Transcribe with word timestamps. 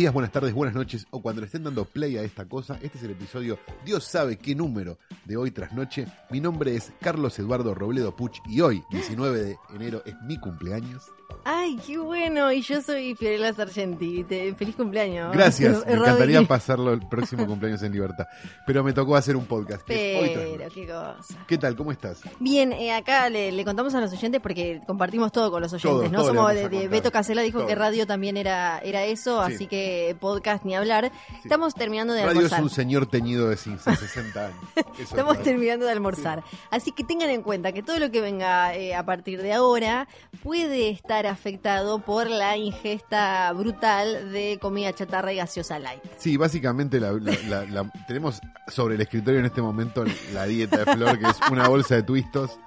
Días, 0.00 0.14
buenas 0.14 0.32
tardes, 0.32 0.54
buenas 0.54 0.74
noches, 0.74 1.06
o 1.10 1.20
cuando 1.20 1.42
le 1.42 1.46
estén 1.46 1.62
dando 1.62 1.84
play 1.84 2.16
a 2.16 2.22
esta 2.22 2.48
cosa, 2.48 2.78
este 2.80 2.96
es 2.96 3.04
el 3.04 3.10
episodio 3.10 3.58
Dios 3.84 4.02
sabe 4.02 4.38
qué 4.38 4.54
número 4.54 4.98
de 5.26 5.36
hoy 5.36 5.50
tras 5.50 5.74
noche. 5.74 6.06
Mi 6.30 6.40
nombre 6.40 6.74
es 6.74 6.90
Carlos 7.02 7.38
Eduardo 7.38 7.74
Robledo 7.74 8.16
Puch 8.16 8.38
y 8.48 8.62
hoy, 8.62 8.82
19 8.90 9.44
de 9.44 9.58
enero, 9.74 10.02
es 10.06 10.14
mi 10.22 10.38
cumpleaños. 10.38 11.02
Ay, 11.44 11.78
qué 11.86 11.98
bueno. 11.98 12.52
Y 12.52 12.60
yo 12.62 12.80
soy 12.82 13.14
Fiorella 13.14 13.52
Sargenti. 13.52 14.24
Te- 14.24 14.54
feliz 14.54 14.76
cumpleaños. 14.76 15.32
Gracias, 15.32 15.84
me 15.86 15.94
encantaría 15.94 16.42
pasarlo 16.42 16.92
el 16.92 17.00
próximo 17.08 17.46
cumpleaños 17.46 17.82
en 17.82 17.92
libertad, 17.92 18.26
pero 18.66 18.84
me 18.84 18.92
tocó 18.92 19.16
hacer 19.16 19.36
un 19.36 19.46
podcast. 19.46 19.82
Pero, 19.86 20.68
qué 20.74 20.86
cosa. 20.86 21.34
¿Qué 21.46 21.58
tal? 21.58 21.76
¿Cómo 21.76 21.92
estás? 21.92 22.20
Bien, 22.38 22.72
eh, 22.72 22.92
acá 22.92 23.28
le, 23.30 23.52
le 23.52 23.64
contamos 23.64 23.94
a 23.94 24.00
los 24.00 24.12
oyentes 24.12 24.40
porque 24.40 24.80
compartimos 24.86 25.32
todo 25.32 25.50
con 25.50 25.62
los 25.62 25.72
oyentes, 25.72 26.10
¿no? 26.12 26.24
Somos 26.24 26.54
de, 26.54 26.68
de-. 26.68 26.88
Beto 26.88 27.10
Casela 27.10 27.42
dijo 27.42 27.66
que 27.66 27.74
radio 27.74 28.06
también 28.06 28.36
era, 28.36 28.78
era 28.80 29.04
eso, 29.04 29.44
Sí. 29.46 29.54
así 29.54 29.66
que 29.66 30.16
podcast 30.20 30.64
ni 30.64 30.74
hablar. 30.74 31.10
Estamos 31.42 31.74
terminando 31.74 32.12
de 32.12 32.20
Radio 32.22 32.32
es 32.46 32.52
almorzar. 32.52 32.62
un 32.62 32.70
señor 32.70 33.06
teñido 33.06 33.48
de 33.48 33.56
60 33.56 34.46
años. 34.46 34.56
Eso 34.76 35.02
Estamos 35.02 35.42
terminando 35.42 35.86
de 35.86 35.92
almorzar. 35.92 36.42
Así 36.70 36.92
que 36.92 37.04
tengan 37.04 37.30
en 37.30 37.42
cuenta 37.42 37.72
que 37.72 37.82
todo 37.82 37.98
lo 37.98 38.10
que 38.10 38.20
venga 38.20 38.74
eh, 38.74 38.94
a 38.94 39.04
partir 39.04 39.40
de 39.42 39.52
ahora 39.52 40.08
puede 40.42 40.90
estar 40.90 41.26
afectado 41.30 41.98
por 42.00 42.28
la 42.28 42.56
ingesta 42.56 43.52
brutal 43.52 44.32
de 44.32 44.58
comida 44.60 44.92
chatarra 44.92 45.32
y 45.32 45.36
gaseosa 45.36 45.78
light. 45.78 46.02
Sí, 46.18 46.36
básicamente 46.36 47.00
la- 47.00 47.12
la- 47.12 47.36
la- 47.48 47.64
la- 47.64 47.92
tenemos 48.06 48.40
sobre 48.68 48.96
el 48.96 49.00
escritorio 49.00 49.40
en 49.40 49.46
este 49.46 49.62
momento 49.62 50.04
la 50.32 50.44
dieta 50.46 50.84
de 50.84 50.92
Flor, 50.94 51.18
que 51.18 51.26
es 51.26 51.36
una 51.50 51.68
bolsa 51.68 51.94
de 51.96 52.02
twistos, 52.02 52.58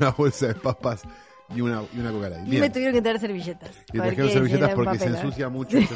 una 0.00 0.10
bolsa 0.10 0.48
de 0.48 0.54
papas 0.54 1.02
y 1.54 1.60
una, 1.60 1.82
y 1.94 1.98
una 1.98 2.12
coca. 2.12 2.30
Y 2.46 2.58
me 2.58 2.70
tuvieron 2.70 2.94
que 2.94 3.02
traer 3.02 3.18
servilletas. 3.18 3.70
Y 3.92 3.98
trajeron 3.98 4.30
servilletas 4.30 4.74
porque 4.74 4.98
se 4.98 5.06
ensucia 5.06 5.48
mucho, 5.48 5.78
se, 5.78 5.86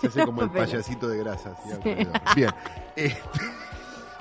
se 0.00 0.06
hace 0.08 0.24
como 0.24 0.42
el 0.42 0.50
payasito 0.50 1.08
de 1.08 1.18
grasa. 1.18 1.52
así 1.52 1.72
alrededor. 1.72 2.12
Bien, 2.34 2.50
Eh, 2.96 3.16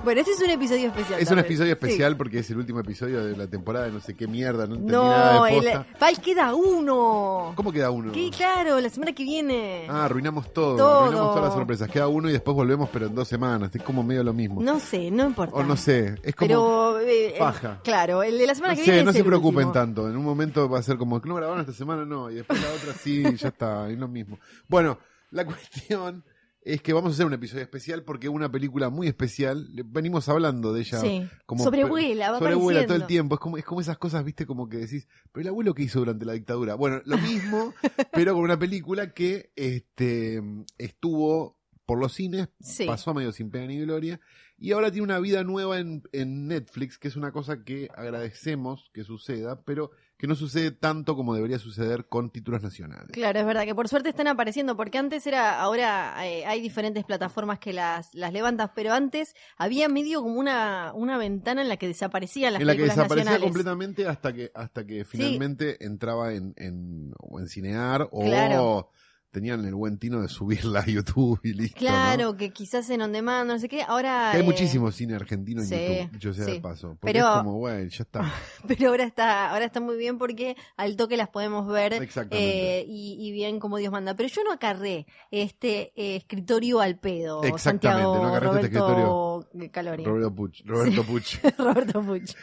Bueno, 0.04 0.20
este 0.20 0.34
es 0.34 0.42
un 0.42 0.50
episodio 0.50 0.88
especial. 0.88 1.22
es 1.22 1.32
un 1.32 1.40
episodio 1.40 1.68
Sí. 1.68 1.80
especial 1.86 2.18
porque 2.18 2.40
es 2.40 2.50
el 2.52 2.58
último 2.58 2.82
episodio 2.82 3.24
de 3.24 3.38
la 3.38 3.48
temporada 3.48 3.86
de 3.86 3.94
no 3.94 4.02
sé 4.02 4.16
qué 4.16 4.28
mierda, 4.28 4.68
no 4.68 4.76
entendí 4.76 4.92
nada 4.92 5.36
No, 5.36 5.46
el. 5.48 5.86
Fal 5.98 6.20
queda 6.22 6.54
uno. 6.54 7.54
¿Cómo 7.56 7.72
queda 7.72 7.90
uno? 7.90 8.12
Qué 8.12 8.30
claro, 8.30 8.82
la 8.82 8.90
semana 8.90 9.14
que 9.14 9.24
viene. 9.24 9.88
Ah, 9.90 10.04
arruinamos 10.06 10.52
todo, 10.54 10.76
Todo. 10.76 11.00
arruinamos 11.04 11.30
todas 11.36 11.44
las 11.46 11.54
sorpresas. 11.54 11.90
Queda 11.90 12.10
uno 12.10 12.30
y 12.30 12.34
después 12.34 12.54
volvemos, 12.54 12.90
pero 12.92 13.06
en 13.08 13.16
dos 13.16 13.28
semanas. 13.30 13.74
Es 13.74 13.82
como 13.82 14.04
medio 14.04 14.24
lo 14.26 14.34
mismo. 14.34 14.62
no 14.62 14.80
sé, 14.82 15.10
no 15.10 15.26
importa. 15.26 15.56
o 15.56 15.64
no 15.64 15.78
sé, 15.78 16.16
es 16.22 16.36
como... 16.36 16.48
Pero, 16.50 17.00
eh, 17.00 17.36
paja. 17.40 17.80
claro, 17.84 18.24
el 18.24 18.38
de 18.38 18.48
la 18.48 18.56
semana 18.56 18.74
No 18.74 18.80
que 18.80 18.86
sé, 18.86 18.92
viene 18.92 19.04
no 19.06 19.12
es 19.12 19.16
se 19.16 19.22
el 19.22 19.26
preocupen 19.26 19.68
último. 19.68 19.72
tanto. 19.72 20.10
En 20.10 20.18
un 20.18 20.26
momento 20.26 20.68
va 20.68 20.80
a 20.80 20.84
ser 20.84 20.98
como, 20.98 21.20
no 21.20 21.36
grabaron 21.36 21.62
esta 21.62 21.72
semana, 21.74 22.04
no. 22.04 22.30
Y 22.30 22.36
después 22.36 22.62
la 22.62 22.68
otra 22.74 22.94
sí, 22.94 23.24
ya 23.38 23.48
está, 23.48 23.90
es 23.90 23.98
lo 23.98 24.10
mismo. 24.10 24.38
Bueno, 24.68 24.98
la 25.32 25.46
cuestión 25.46 26.24
es 26.66 26.82
que 26.82 26.94
vamos 26.94 27.12
a 27.12 27.14
hacer 27.14 27.26
un 27.26 27.34
episodio 27.34 27.64
especial 27.64 28.04
porque 28.04 28.30
una 28.30 28.52
película 28.52 28.90
muy 28.90 29.08
especial, 29.08 29.68
le- 29.76 29.84
venimos 29.86 30.30
hablando 30.30 30.72
de 30.74 30.82
ella. 30.82 31.00
Sí. 31.02 31.28
Como 31.46 31.64
Sobrevuela, 31.64 32.32
va 32.32 32.40
sobrevuela 32.40 32.86
todo 32.86 32.96
el 32.98 33.06
tiempo. 33.06 33.36
Es 33.36 33.42
como, 33.42 33.58
es 33.58 33.66
como 33.66 33.82
esas 33.82 33.98
cosas, 33.98 34.24
viste, 34.24 34.46
como 34.46 34.70
que 34.70 34.78
decís, 34.78 35.08
pero 35.32 35.42
el 35.42 35.48
abuelo 35.50 35.74
que 35.74 35.84
hizo 35.84 36.00
durante 36.00 36.26
la 36.26 36.34
dictadura. 36.34 36.76
Bueno, 36.76 37.02
lo 37.06 37.18
mismo, 37.18 37.74
pero 38.14 38.34
con 38.34 38.44
una 38.44 38.58
película 38.58 39.14
que 39.14 39.52
este 39.56 40.42
estuvo 40.78 41.58
por 41.86 42.00
los 42.00 42.14
cines, 42.14 42.48
Sí. 42.62 42.86
pasó 42.86 43.14
medio 43.14 43.32
sin 43.34 43.52
pena 43.52 43.68
ni 43.68 43.80
gloria, 43.82 44.20
y 44.58 44.72
ahora 44.72 44.90
tiene 44.90 45.04
una 45.04 45.20
vida 45.20 45.44
nueva 45.44 45.80
en, 45.80 46.04
en 46.14 46.48
Netflix, 46.48 46.98
que 46.98 47.10
es 47.10 47.18
una 47.18 47.34
cosa 47.34 47.64
que 47.66 47.90
agradecemos 47.94 48.90
que 48.94 49.04
suceda, 49.04 49.62
pero 49.64 49.92
que 50.24 50.28
no 50.28 50.36
sucede 50.36 50.72
tanto 50.72 51.18
como 51.18 51.36
debería 51.36 51.60
suceder 51.60 52.06
con 52.06 52.30
títulos 52.30 52.64
nacionales. 52.64 53.10
Claro, 53.12 53.42
es 53.42 53.46
verdad 53.46 53.66
que 53.66 53.76
por 53.76 53.90
suerte 53.90 54.08
están 54.08 54.30
apareciendo, 54.30 54.78
porque 54.78 54.98
antes 54.98 55.28
era, 55.28 55.60
ahora 55.60 56.16
eh, 56.26 56.46
hay 56.46 56.62
diferentes 56.62 57.04
plataformas 57.04 57.60
que 57.60 57.74
las, 57.74 58.16
las 58.16 58.32
levantan, 58.32 58.72
pero 58.74 58.94
antes 58.94 59.36
había 59.58 59.90
medio 59.90 60.22
como 60.22 60.40
una, 60.40 60.94
una 60.96 61.18
ventana 61.18 61.62
en 61.62 61.68
la 61.68 61.76
que 61.76 61.88
desaparecían 61.88 62.54
las 62.54 62.62
en 62.62 62.68
la 62.68 62.76
que 62.78 62.84
desaparecía 62.84 63.32
nacionales. 63.32 63.44
completamente 63.44 64.08
hasta 64.08 64.32
que 64.32 64.50
hasta 64.56 64.88
que 64.88 65.04
finalmente 65.04 65.84
entraba 65.84 66.34
en, 66.34 66.54
en, 66.56 67.12
o 67.20 67.42
en 67.42 67.50
Cinear 67.50 68.08
o 68.10 68.22
Claro. 68.22 68.92
Tenían 69.34 69.66
el 69.66 69.74
buen 69.74 69.98
tino 69.98 70.22
de 70.22 70.30
subirla 70.30 70.82
a 70.82 70.86
YouTube 70.86 71.40
y 71.44 71.54
listo. 71.54 71.76
¿no? 71.82 71.88
Claro, 71.88 72.38
que 72.38 72.52
quizás 72.54 72.88
en 72.92 73.02
on 73.02 73.12
demand, 73.12 73.50
no 73.50 73.58
sé 73.60 73.68
qué. 73.68 73.82
Ahora. 73.82 74.30
Que 74.32 74.38
hay 74.38 74.44
eh, 74.44 74.46
muchísimo 74.46 74.92
cine 74.92 75.16
argentino 75.16 75.62
en 75.62 75.68
sí, 75.68 75.76
YouTube, 75.76 76.12
dicho 76.12 76.34
sea 76.34 76.46
de 76.46 76.62
paso. 76.62 76.90
Porque 77.02 77.14
Pero- 77.14 77.28
es 77.30 77.38
como, 77.40 77.58
bueno, 77.58 77.90
ya 77.90 78.04
está. 78.04 78.32
Pero 78.68 78.90
ahora 78.90 79.04
está, 79.04 79.50
ahora 79.50 79.66
está 79.66 79.82
muy 79.82 79.98
bien 79.98 80.20
porque 80.20 80.56
al 80.78 80.96
toque 80.96 81.18
las 81.18 81.30
podemos 81.30 81.68
ver 81.68 81.94
Exactamente. 81.94 82.80
eh, 82.80 82.86
y, 82.88 83.18
y 83.28 83.32
bien 83.32 83.60
como 83.60 83.78
Dios 83.78 83.92
manda. 83.92 84.16
Pero 84.16 84.30
yo 84.30 84.44
no 84.44 84.54
acarré 84.54 85.08
este 85.32 85.92
eh, 85.96 86.16
escritorio 86.18 86.80
al 86.80 87.00
pedo. 87.00 87.44
Exactamente, 87.44 87.88
Santiago 87.88 88.16
no 88.18 88.28
acarreaste 88.28 88.68
este 88.68 88.80
Roberto 88.80 89.50
Calori. 89.72 90.04
Roberto 90.06 90.36
Puch. 90.36 90.62
Roberto 90.66 91.04
Puch. 91.04 91.40
Roberto 91.58 92.02
Puch. 92.04 92.36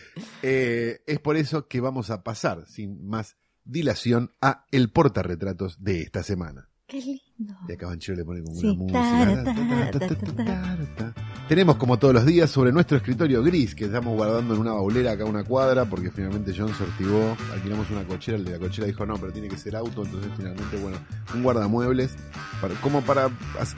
Eh, 0.43 1.03
es 1.07 1.21
por 1.21 1.37
eso 1.37 1.69
que 1.69 1.81
vamos 1.81 2.11
a 2.11 2.25
pasar, 2.25 2.67
sin 2.67 3.07
más 3.07 3.37
dilación, 3.65 4.33
a 4.41 4.67
el 4.73 4.91
portarretratos 4.91 5.85
de 5.85 6.03
esta 6.03 6.25
semana. 6.25 6.70
Qué 6.91 7.01
lindo. 7.01 7.55
Y 7.69 7.73
acá 7.73 7.87
Banchero 7.87 8.19
le 8.19 8.25
pone 8.25 8.43
como 8.43 8.57
Sí. 8.61 8.67
una 8.79 9.25
música. 9.25 11.15
Tenemos 11.49 11.77
como 11.77 11.99
todos 11.99 12.15
los 12.15 12.27
días 12.27 12.51
sobre 12.51 12.73
nuestro 12.73 12.97
escritorio 12.97 13.43
gris 13.43 13.75
que 13.75 13.85
estamos 13.87 14.15
guardando 14.17 14.55
en 14.55 14.61
una 14.61 14.73
baulera 14.73 15.13
acá 15.13 15.25
a 15.25 15.27
una 15.27 15.43
cuadra 15.45 15.85
porque 15.85 16.11
finalmente 16.11 16.53
John 16.57 16.73
sortigó, 16.75 17.37
alquilamos 17.53 17.91
una 17.91 18.05
cochera, 18.05 18.39
el 18.39 18.45
de 18.45 18.53
la 18.53 18.59
cochera 18.59 18.87
dijo 18.87 19.05
no, 19.07 19.17
pero 19.19 19.33
tiene 19.33 19.49
que 19.49 19.57
ser 19.57 19.75
auto, 19.77 20.05
entonces 20.05 20.31
finalmente 20.37 20.77
bueno, 20.79 20.99
un 21.35 21.43
guardamuebles, 21.43 22.15
para, 22.61 22.75
como 22.75 23.03
para 23.03 23.29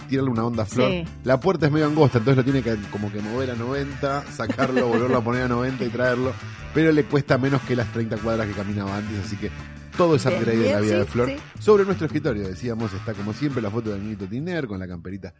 tirarle 0.08 0.30
una 0.30 0.44
onda 0.44 0.66
flor. 0.66 0.90
Sí. 0.90 1.04
La 1.24 1.40
puerta 1.40 1.66
es 1.66 1.72
medio 1.72 1.86
angosta, 1.86 2.18
entonces 2.18 2.44
lo 2.44 2.50
tiene 2.50 2.62
que 2.62 2.76
como 2.90 3.10
que 3.10 3.20
mover 3.20 3.50
a 3.52 3.54
90, 3.54 4.24
sacarlo, 4.32 4.86
volverlo 4.88 5.16
a 5.18 5.24
poner 5.24 5.42
a 5.44 5.48
90 5.48 5.84
y 5.84 5.88
traerlo, 5.88 6.32
pero 6.74 6.92
le 6.92 7.04
cuesta 7.04 7.38
menos 7.38 7.62
que 7.62 7.74
las 7.76 7.90
30 7.92 8.16
cuadras 8.18 8.46
que 8.48 8.52
caminaba 8.54 8.96
antes, 8.98 9.24
así 9.24 9.36
que 9.36 9.50
todo 9.96 10.16
es 10.16 10.24
upgrade 10.26 10.56
de 10.58 10.72
la 10.72 10.80
vida 10.80 10.92
sí, 10.94 10.98
de 10.98 11.04
Flor. 11.04 11.28
sí. 11.28 11.36
Sobre 11.60 11.84
nuestro 11.84 12.06
escritorio, 12.06 12.46
decíamos, 12.48 12.92
está 12.92 13.14
como 13.14 13.32
siempre 13.32 13.62
la 13.62 13.70
foto 13.70 13.90
de 13.92 13.98
Nito 14.00 14.26
Tiner 14.26 14.66
con 14.66 14.78
la 14.78 14.88
camperita 14.88 15.34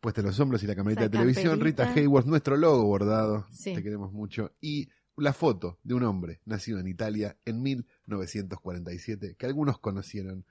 puesta 0.00 0.20
en 0.20 0.26
los 0.28 0.40
hombros 0.40 0.62
y 0.62 0.66
la 0.66 0.74
camarita 0.74 1.02
Esa 1.02 1.08
de 1.10 1.18
televisión. 1.18 1.50
camperita. 1.50 1.84
Rita 1.86 2.00
Hayworth, 2.00 2.26
nuestro 2.26 2.56
logo 2.56 2.84
bordado. 2.84 3.46
Sí. 3.52 3.74
Te 3.74 3.82
queremos 3.82 4.12
mucho. 4.12 4.52
Y 4.60 4.88
la 5.16 5.32
foto 5.32 5.78
de 5.84 5.94
un 5.94 6.02
hombre 6.04 6.40
nacido 6.44 6.80
en 6.80 6.88
Italia 6.88 7.36
en 7.44 7.62
1947, 7.62 9.36
que 9.38 9.46
algunos 9.46 9.78
conocieron 9.78 10.44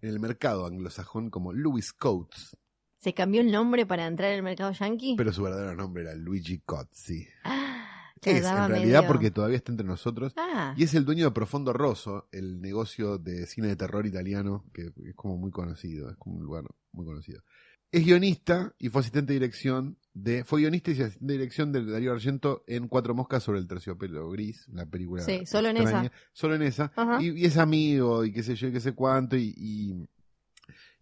en 0.00 0.08
el 0.10 0.20
mercado 0.20 0.66
anglosajón 0.66 1.30
como 1.30 1.52
Louis 1.52 1.92
Coates, 1.92 2.56
¿Se 2.98 3.14
cambió 3.14 3.40
el 3.40 3.50
nombre 3.50 3.84
para 3.84 4.06
entrar 4.06 4.30
en 4.30 4.36
el 4.36 4.42
mercado 4.44 4.70
yankee? 4.72 5.14
pero 5.16 5.32
su 5.32 5.42
verdadero 5.42 5.74
nombre 5.74 6.04
era 6.04 6.14
Luigi 6.14 6.58
Cozzi. 6.58 7.26
Ah, 7.42 7.91
Es 8.30 8.44
en 8.64 8.70
realidad 8.70 9.00
medio- 9.00 9.08
porque 9.12 9.30
todavía 9.30 9.56
está 9.56 9.72
entre 9.72 9.86
nosotros. 9.86 10.32
Ah, 10.36 10.74
Y 10.76 10.84
es 10.84 10.94
el 10.94 11.04
dueño 11.04 11.24
de 11.26 11.30
Profondo 11.32 11.72
Rosso, 11.72 12.28
el 12.32 12.60
negocio 12.60 13.18
de 13.18 13.46
cine 13.46 13.68
de 13.68 13.76
terror 13.76 14.06
italiano, 14.06 14.64
que 14.72 14.92
es 15.04 15.14
como 15.14 15.36
muy 15.36 15.50
conocido, 15.50 16.08
es 16.10 16.16
como 16.16 16.36
un 16.36 16.44
lugar 16.44 16.64
muy 16.92 17.04
conocido. 17.04 17.42
Es 17.90 18.04
guionista 18.06 18.74
y 18.78 18.88
fue 18.88 19.00
asistente 19.00 19.32
de 19.34 19.38
dirección 19.40 19.98
de. 20.14 20.44
Fue 20.44 20.60
guionista 20.60 20.90
y 20.92 20.94
asistente 21.02 21.26
de 21.26 21.38
dirección 21.38 21.72
de 21.72 21.84
Darío 21.84 22.12
Argento 22.12 22.64
en 22.66 22.88
Cuatro 22.88 23.14
Moscas 23.14 23.42
sobre 23.42 23.58
el 23.58 23.66
terciopelo 23.68 24.30
gris, 24.30 24.66
la 24.72 24.86
película. 24.86 25.22
Sí, 25.22 25.44
solo 25.44 25.68
en 25.68 25.76
esa. 25.88 26.12
Solo 26.32 26.54
en 26.54 26.62
esa. 26.62 26.92
Y, 27.20 27.32
y 27.32 27.44
es 27.44 27.58
amigo 27.58 28.24
y 28.24 28.32
qué 28.32 28.42
sé 28.42 28.54
yo, 28.54 28.68
y 28.68 28.72
qué 28.72 28.80
sé 28.80 28.92
cuánto, 28.94 29.36
y, 29.36 29.52
y, 29.56 29.92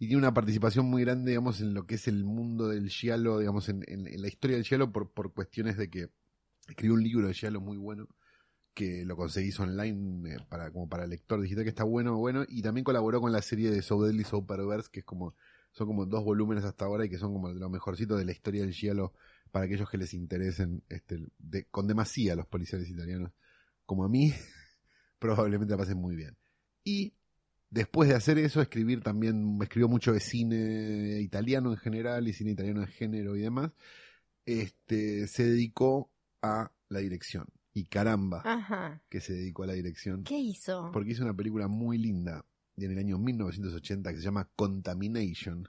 y 0.00 0.06
tiene 0.08 0.16
una 0.16 0.34
participación 0.34 0.86
muy 0.86 1.04
grande, 1.04 1.30
digamos, 1.30 1.60
en 1.60 1.74
lo 1.74 1.86
que 1.86 1.94
es 1.94 2.08
el 2.08 2.24
mundo 2.24 2.66
del 2.68 2.88
giallo, 2.88 3.38
digamos, 3.38 3.68
en, 3.68 3.84
en- 3.86 4.08
en 4.08 4.20
la 4.22 4.26
historia 4.28 4.56
del 4.56 4.64
giallo 4.66 4.90
por, 4.90 5.12
por 5.12 5.32
cuestiones 5.32 5.76
de 5.76 5.90
que 5.90 6.08
escribió 6.68 6.94
un 6.94 7.02
libro 7.02 7.28
de 7.28 7.34
giallo 7.34 7.60
muy 7.60 7.76
bueno 7.76 8.08
que 8.74 9.04
lo 9.04 9.16
conseguís 9.16 9.58
online 9.58 10.34
eh, 10.34 10.36
para 10.48 10.70
como 10.70 10.88
para 10.88 11.06
lector 11.06 11.40
digital 11.40 11.64
que 11.64 11.70
está 11.70 11.84
bueno 11.84 12.16
bueno 12.16 12.44
y 12.48 12.62
también 12.62 12.84
colaboró 12.84 13.20
con 13.20 13.32
la 13.32 13.42
serie 13.42 13.70
de 13.70 13.82
So 13.82 14.02
Deadly 14.02 14.24
So 14.24 14.46
Perverse 14.46 14.90
que 14.90 15.00
es 15.00 15.04
como 15.06 15.34
son 15.72 15.86
como 15.86 16.06
dos 16.06 16.24
volúmenes 16.24 16.64
hasta 16.64 16.84
ahora 16.84 17.04
y 17.04 17.08
que 17.08 17.18
son 17.18 17.32
como 17.32 17.52
de 17.52 17.60
lo 17.60 17.70
mejorcito 17.70 18.16
de 18.16 18.24
la 18.24 18.32
historia 18.32 18.62
del 18.62 18.72
giallo 18.72 19.12
para 19.50 19.66
aquellos 19.66 19.88
que 19.88 19.98
les 19.98 20.14
interesen 20.14 20.82
este 20.88 21.18
de, 21.38 21.64
con 21.66 21.86
demasía 21.86 22.34
los 22.36 22.46
policiales 22.46 22.88
italianos. 22.88 23.32
Como 23.86 24.04
a 24.04 24.08
mí 24.08 24.32
probablemente 25.18 25.72
la 25.72 25.78
pasen 25.78 25.98
muy 25.98 26.16
bien. 26.16 26.36
Y 26.84 27.14
después 27.70 28.08
de 28.08 28.16
hacer 28.16 28.38
eso 28.38 28.60
escribir 28.60 29.02
también 29.02 29.58
escribió 29.62 29.88
mucho 29.88 30.12
de 30.12 30.20
cine 30.20 31.20
italiano 31.20 31.70
en 31.70 31.76
general 31.76 32.26
y 32.26 32.32
cine 32.32 32.52
italiano 32.52 32.82
en 32.82 32.88
género 32.88 33.36
y 33.36 33.42
demás 33.42 33.70
este, 34.44 35.28
se 35.28 35.44
dedicó 35.44 36.10
a 36.42 36.72
la 36.88 36.98
dirección. 37.00 37.46
Y 37.72 37.84
caramba, 37.86 38.42
Ajá. 38.44 39.00
que 39.08 39.20
se 39.20 39.32
dedicó 39.32 39.62
a 39.62 39.68
la 39.68 39.72
dirección. 39.74 40.24
¿Qué 40.24 40.38
hizo? 40.38 40.90
Porque 40.92 41.10
hizo 41.12 41.22
una 41.22 41.34
película 41.36 41.68
muy 41.68 41.98
linda 41.98 42.44
en 42.76 42.90
el 42.92 42.98
año 42.98 43.18
1980 43.18 44.10
que 44.10 44.16
se 44.16 44.22
llama 44.24 44.48
Contamination, 44.56 45.68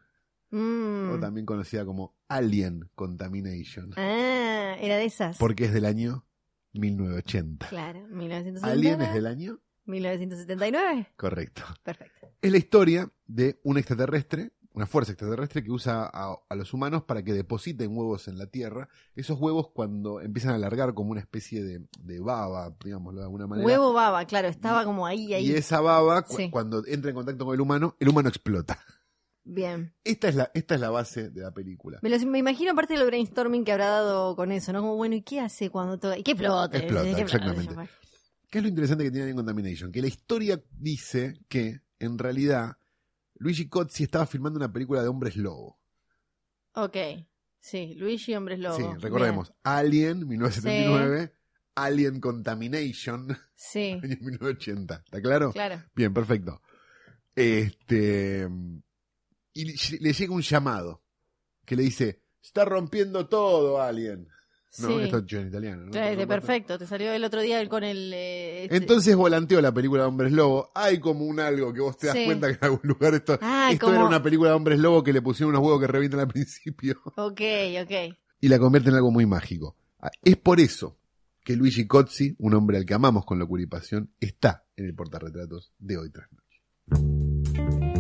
Mm. 0.50 1.12
o 1.13 1.19
también 1.19 1.45
conocida 1.45 1.85
como 1.85 2.15
Alien 2.27 2.89
Contamination, 2.95 3.91
Ah, 3.95 4.75
era 4.81 4.97
de 4.97 5.06
esas. 5.06 5.38
porque 5.38 5.65
es 5.65 5.73
del 5.73 5.85
año 5.85 6.25
1980. 6.73 7.68
Claro, 7.69 8.06
1979. 8.07 8.71
¿Alien 8.71 9.01
es 9.01 9.13
del 9.13 9.27
año? 9.27 9.59
1979. 9.85 11.07
Correcto. 11.15 11.63
Perfecto. 11.83 12.27
Es 12.41 12.51
la 12.51 12.57
historia 12.57 13.12
de 13.27 13.59
un 13.63 13.77
extraterrestre, 13.77 14.51
una 14.73 14.85
fuerza 14.88 15.12
extraterrestre 15.12 15.63
que 15.63 15.71
usa 15.71 16.09
a, 16.13 16.35
a 16.47 16.56
los 16.56 16.73
humanos 16.73 17.03
para 17.03 17.23
que 17.23 17.33
depositen 17.33 17.95
huevos 17.95 18.27
en 18.27 18.38
la 18.38 18.45
Tierra. 18.47 18.88
Esos 19.15 19.38
huevos 19.39 19.69
cuando 19.73 20.21
empiezan 20.21 20.51
a 20.51 20.56
alargar 20.56 20.94
como 20.94 21.12
una 21.12 21.19
especie 21.19 21.62
de, 21.63 21.81
de 22.00 22.19
baba, 22.21 22.73
digámoslo 22.83 23.19
de 23.19 23.25
alguna 23.25 23.47
manera. 23.47 23.65
Huevo 23.68 23.91
baba, 23.94 24.23
claro, 24.25 24.47
estaba 24.47 24.85
como 24.85 25.06
ahí, 25.06 25.33
ahí. 25.33 25.47
Y 25.51 25.53
esa 25.56 25.81
baba, 25.81 26.21
cu- 26.21 26.38
Sí. 26.38 26.50
cuando 26.50 26.85
entra 26.88 27.09
en 27.09 27.15
contacto 27.15 27.45
con 27.45 27.53
el 27.53 27.62
humano, 27.62 27.95
el 28.00 28.09
humano 28.09 28.29
explota. 28.29 28.79
Bien. 29.44 29.94
Esta 30.03 30.29
es 30.29 30.35
la, 30.35 30.51
esta 30.53 30.75
es 30.75 30.81
la 30.81 30.89
base 30.91 31.29
de 31.31 31.41
la 31.41 31.51
película. 31.51 32.00
Me, 32.03 32.09
lo- 32.09 32.19
me 32.27 32.38
imagino 32.38 32.75
parte 32.75 32.94
del 32.94 33.06
brainstorming 33.07 33.65
que 33.65 33.71
habrá 33.71 33.88
dado 33.88 34.35
con 34.35 34.51
eso, 34.51 34.71
¿no? 34.71 34.81
Como, 34.81 34.95
bueno, 34.95 35.15
¿y 35.15 35.21
qué 35.23 35.39
hace 35.39 35.69
cuando 35.69 35.97
toca? 36.00 36.18
¿Y 36.18 36.23
qué 36.23 36.31
explota? 36.31 36.77
Explota, 36.77 37.03
¿Qué 37.15 37.21
exactamente. 37.21 37.75
¿Qué 38.50 38.57
es 38.59 38.63
lo 38.63 38.69
interesante 38.69 39.03
que 39.06 39.12
tiene 39.12 39.29
en 39.29 39.35
Contamination? 39.35 39.91
Que 39.91 40.01
la 40.01 40.07
historia 40.07 40.62
dice 40.77 41.39
que, 41.47 41.79
en 42.00 42.18
realidad, 42.18 42.77
Luigi 43.41 43.67
Cozzi 43.67 44.03
estaba 44.03 44.27
filmando 44.27 44.57
una 44.57 44.71
película 44.71 45.01
de 45.01 45.07
hombres 45.07 45.35
lobo. 45.35 45.79
Ok. 46.73 46.95
Sí, 47.59 47.95
Luigi 47.95 48.35
Hombres 48.35 48.59
Lobo. 48.59 48.77
Sí, 48.77 48.83
recordemos. 48.99 49.51
Alien, 49.63 50.27
1979. 50.27 51.35
Alien 51.75 52.19
Contamination, 52.19 53.27
Bien. 53.27 53.39
Sí, 53.55 53.91
año 54.03 54.17
1980. 54.21 55.01
¿Está 55.05 55.21
claro? 55.21 55.51
claro. 55.53 55.83
Bien, 55.95 56.13
perfecto. 56.13 56.61
Este. 57.35 58.47
Y 59.53 59.99
le 59.99 60.13
llega 60.13 60.33
un 60.33 60.41
llamado 60.41 61.03
que 61.65 61.75
le 61.75 61.83
dice: 61.83 62.23
Está 62.44 62.65
rompiendo 62.65 63.27
todo, 63.27 63.81
Alien. 63.81 64.27
No, 64.79 64.88
sí. 64.88 64.94
esto 65.03 65.18
es 65.18 65.33
en 65.33 65.47
italiano. 65.47 65.83
¿no? 65.85 66.27
Perfecto. 66.27 66.77
Te 66.79 66.88
salió 66.88 67.12
el 67.12 67.23
otro 67.25 67.41
día 67.41 67.68
con 67.68 67.83
el. 67.83 68.13
eh, 68.13 68.63
este- 68.63 68.77
Entonces 68.77 69.15
volanteó 69.15 69.59
la 69.62 69.73
película 69.73 70.03
de 70.03 70.07
Hombres 70.07 70.31
Lobo. 70.31 70.71
Hay 70.73 71.00
como 71.00 71.25
un 71.25 71.39
algo 71.41 71.73
que 71.73 71.81
vos 71.81 71.97
te 71.97 72.07
das 72.07 72.15
Sí. 72.15 72.25
cuenta 72.25 72.47
que 72.47 72.53
en 72.53 72.59
algún 72.63 72.79
lugar 72.83 73.13
esto, 73.13 73.38
Ah, 73.41 73.69
esto 73.71 73.88
como- 73.88 73.97
era 73.97 74.06
una 74.07 74.23
película 74.23 74.51
de 74.51 74.56
Hombres 74.56 74.79
Lobo 74.79 75.03
que 75.03 75.12
le 75.12 75.21
pusieron 75.21 75.50
unos 75.53 75.65
huevos 75.65 75.81
que 75.81 75.88
revientan 75.88 76.21
al 76.21 76.27
principio 76.29 76.95
Ok, 77.18 77.41
ok. 77.81 78.15
y 78.39 78.47
la 78.47 78.59
convierte 78.59 78.89
en 78.89 78.95
algo 78.95 79.12
muy 79.12 79.25
mágico. 79.25 79.75
Ah, 80.00 80.09
Es 80.23 80.38
por 80.38 80.59
eso 80.62 80.97
que 81.44 81.56
Luigi 81.57 81.85
Cozzi, 81.88 82.35
un 82.39 82.53
hombre 82.53 82.77
al 82.77 82.85
que 82.85 82.94
amamos 82.94 83.25
con 83.25 83.39
locura 83.39 83.62
y 83.63 83.65
pasión, 83.65 84.09
está 84.21 84.63
en 84.77 84.85
el 84.85 84.95
portarretratos 84.95 85.73
de 85.79 85.97
hoy 85.97 86.09
tras 86.12 86.27
noche. 86.31 87.90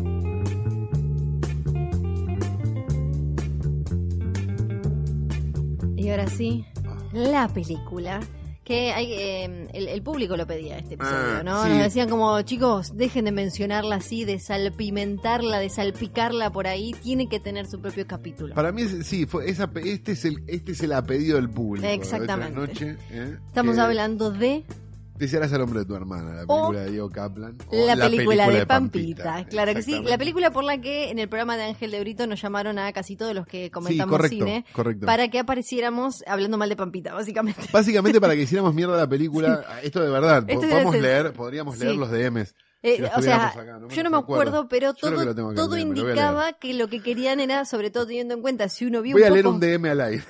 Y 6.01 6.09
ahora 6.09 6.27
sí, 6.27 6.65
la 7.13 7.47
película. 7.47 8.19
Que 8.63 8.91
hay, 8.93 9.11
eh, 9.13 9.67
el, 9.73 9.87
el 9.87 10.01
público 10.03 10.37
lo 10.37 10.45
pedía 10.45 10.77
este 10.77 10.93
episodio, 10.93 11.37
Ah, 11.39 11.43
¿no? 11.43 11.63
sí. 11.63 11.69
Nos 11.71 11.79
decían 11.79 12.07
como, 12.07 12.39
chicos, 12.43 12.95
dejen 12.95 13.25
de 13.25 13.31
mencionarla 13.31 13.95
así, 13.95 14.23
de 14.23 14.37
salpimentarla, 14.39 15.57
de 15.59 15.67
salpicarla 15.69 16.51
por 16.51 16.67
ahí, 16.67 16.93
tiene 17.01 17.27
que 17.27 17.39
tener 17.39 17.65
su 17.65 17.81
propio 17.81 18.05
capítulo. 18.05 18.53
Para 18.53 18.71
mí, 18.71 18.83
es- 18.83 19.07
sí, 19.07 19.25
fue 19.25 19.49
esa, 19.49 19.69
este, 19.83 20.11
es 20.13 20.25
el, 20.25 20.43
este 20.47 20.73
es 20.73 20.81
el 20.83 20.93
a 20.93 21.03
pedido 21.03 21.37
del 21.37 21.49
público. 21.49 21.87
Exactamente. 21.87 22.55
noche, 22.55 22.97
¿eh? 23.09 23.35
Estamos 23.47 23.75
Que 23.75 23.81
hablando 23.81 24.31
de 24.31 24.63
Desearás 25.21 25.53
al 25.53 25.61
hombre 25.61 25.81
de 25.81 25.85
tu 25.85 25.95
hermana, 25.95 26.33
la 26.33 26.43
O 26.47 26.47
película 26.47 26.79
de 26.79 26.89
Diego 26.89 27.09
Kaplan. 27.11 27.55
o 27.67 27.85
la, 27.85 27.95
película, 27.95 28.49
de 28.49 28.65
Pampita. 28.65 29.45
Claro 29.45 29.75
que 29.75 29.83
sí, 29.83 30.01
la 30.03 30.17
película 30.17 30.49
por 30.49 30.63
la 30.63 30.81
que 30.81 31.11
en 31.11 31.19
el 31.19 31.29
programa 31.29 31.57
de 31.57 31.63
Ángel 31.65 31.91
de 31.91 31.99
Brito 31.99 32.25
nos 32.25 32.41
llamaron 32.41 32.79
a 32.79 32.91
casi 32.91 33.15
todos 33.15 33.35
los 33.35 33.45
que 33.45 33.65
Sí, 33.65 33.69
comentamos 33.69 34.11
correcto, 34.17 34.35
cine 34.45 34.65
correcto. 34.73 35.05
para 35.05 35.27
que 35.27 35.37
apareciéramos 35.37 36.23
hablando 36.25 36.57
mal 36.57 36.69
de 36.69 36.75
Pampita, 36.75 37.13
básicamente. 37.13 37.61
Básicamente 37.71 38.19
para 38.19 38.33
que 38.33 38.41
hiciéramos 38.41 38.73
mierda 38.73 38.97
la 38.97 39.07
película, 39.07 39.63
esto 39.83 40.01
de 40.01 40.09
verdad, 40.09 40.43
Esto 40.47 40.67
podemos 40.67 40.97
leer, 40.97 41.33
podríamos 41.33 41.77
leer 41.77 41.91
sí. 41.91 41.97
los 41.99 42.09
DMs. 42.09 42.55
Eh, 42.81 42.95
Si 42.97 43.03
o 43.03 43.21
sea, 43.21 43.49
acá, 43.49 43.77
no 43.79 43.89
yo 43.89 44.01
no 44.03 44.09
me 44.09 44.17
acuerdo, 44.17 44.67
pero 44.67 44.95
todo, 44.95 45.35
todo 45.53 45.77
indicaba 45.77 46.53
que 46.53 46.73
lo 46.73 46.87
que 46.87 47.03
querían 47.03 47.39
era, 47.39 47.63
sobre 47.65 47.91
todo 47.91 48.07
teniendo 48.07 48.33
en 48.33 48.41
cuenta, 48.41 48.69
si 48.69 48.85
uno 48.87 49.03
vio 49.03 49.13
Voy 49.13 49.21
un 49.21 49.27
a 49.27 49.31
leer 49.31 49.43
poco, 49.45 49.53
un 49.55 49.61
DM 49.61 49.85
al 49.91 50.01
aire. 50.01 50.23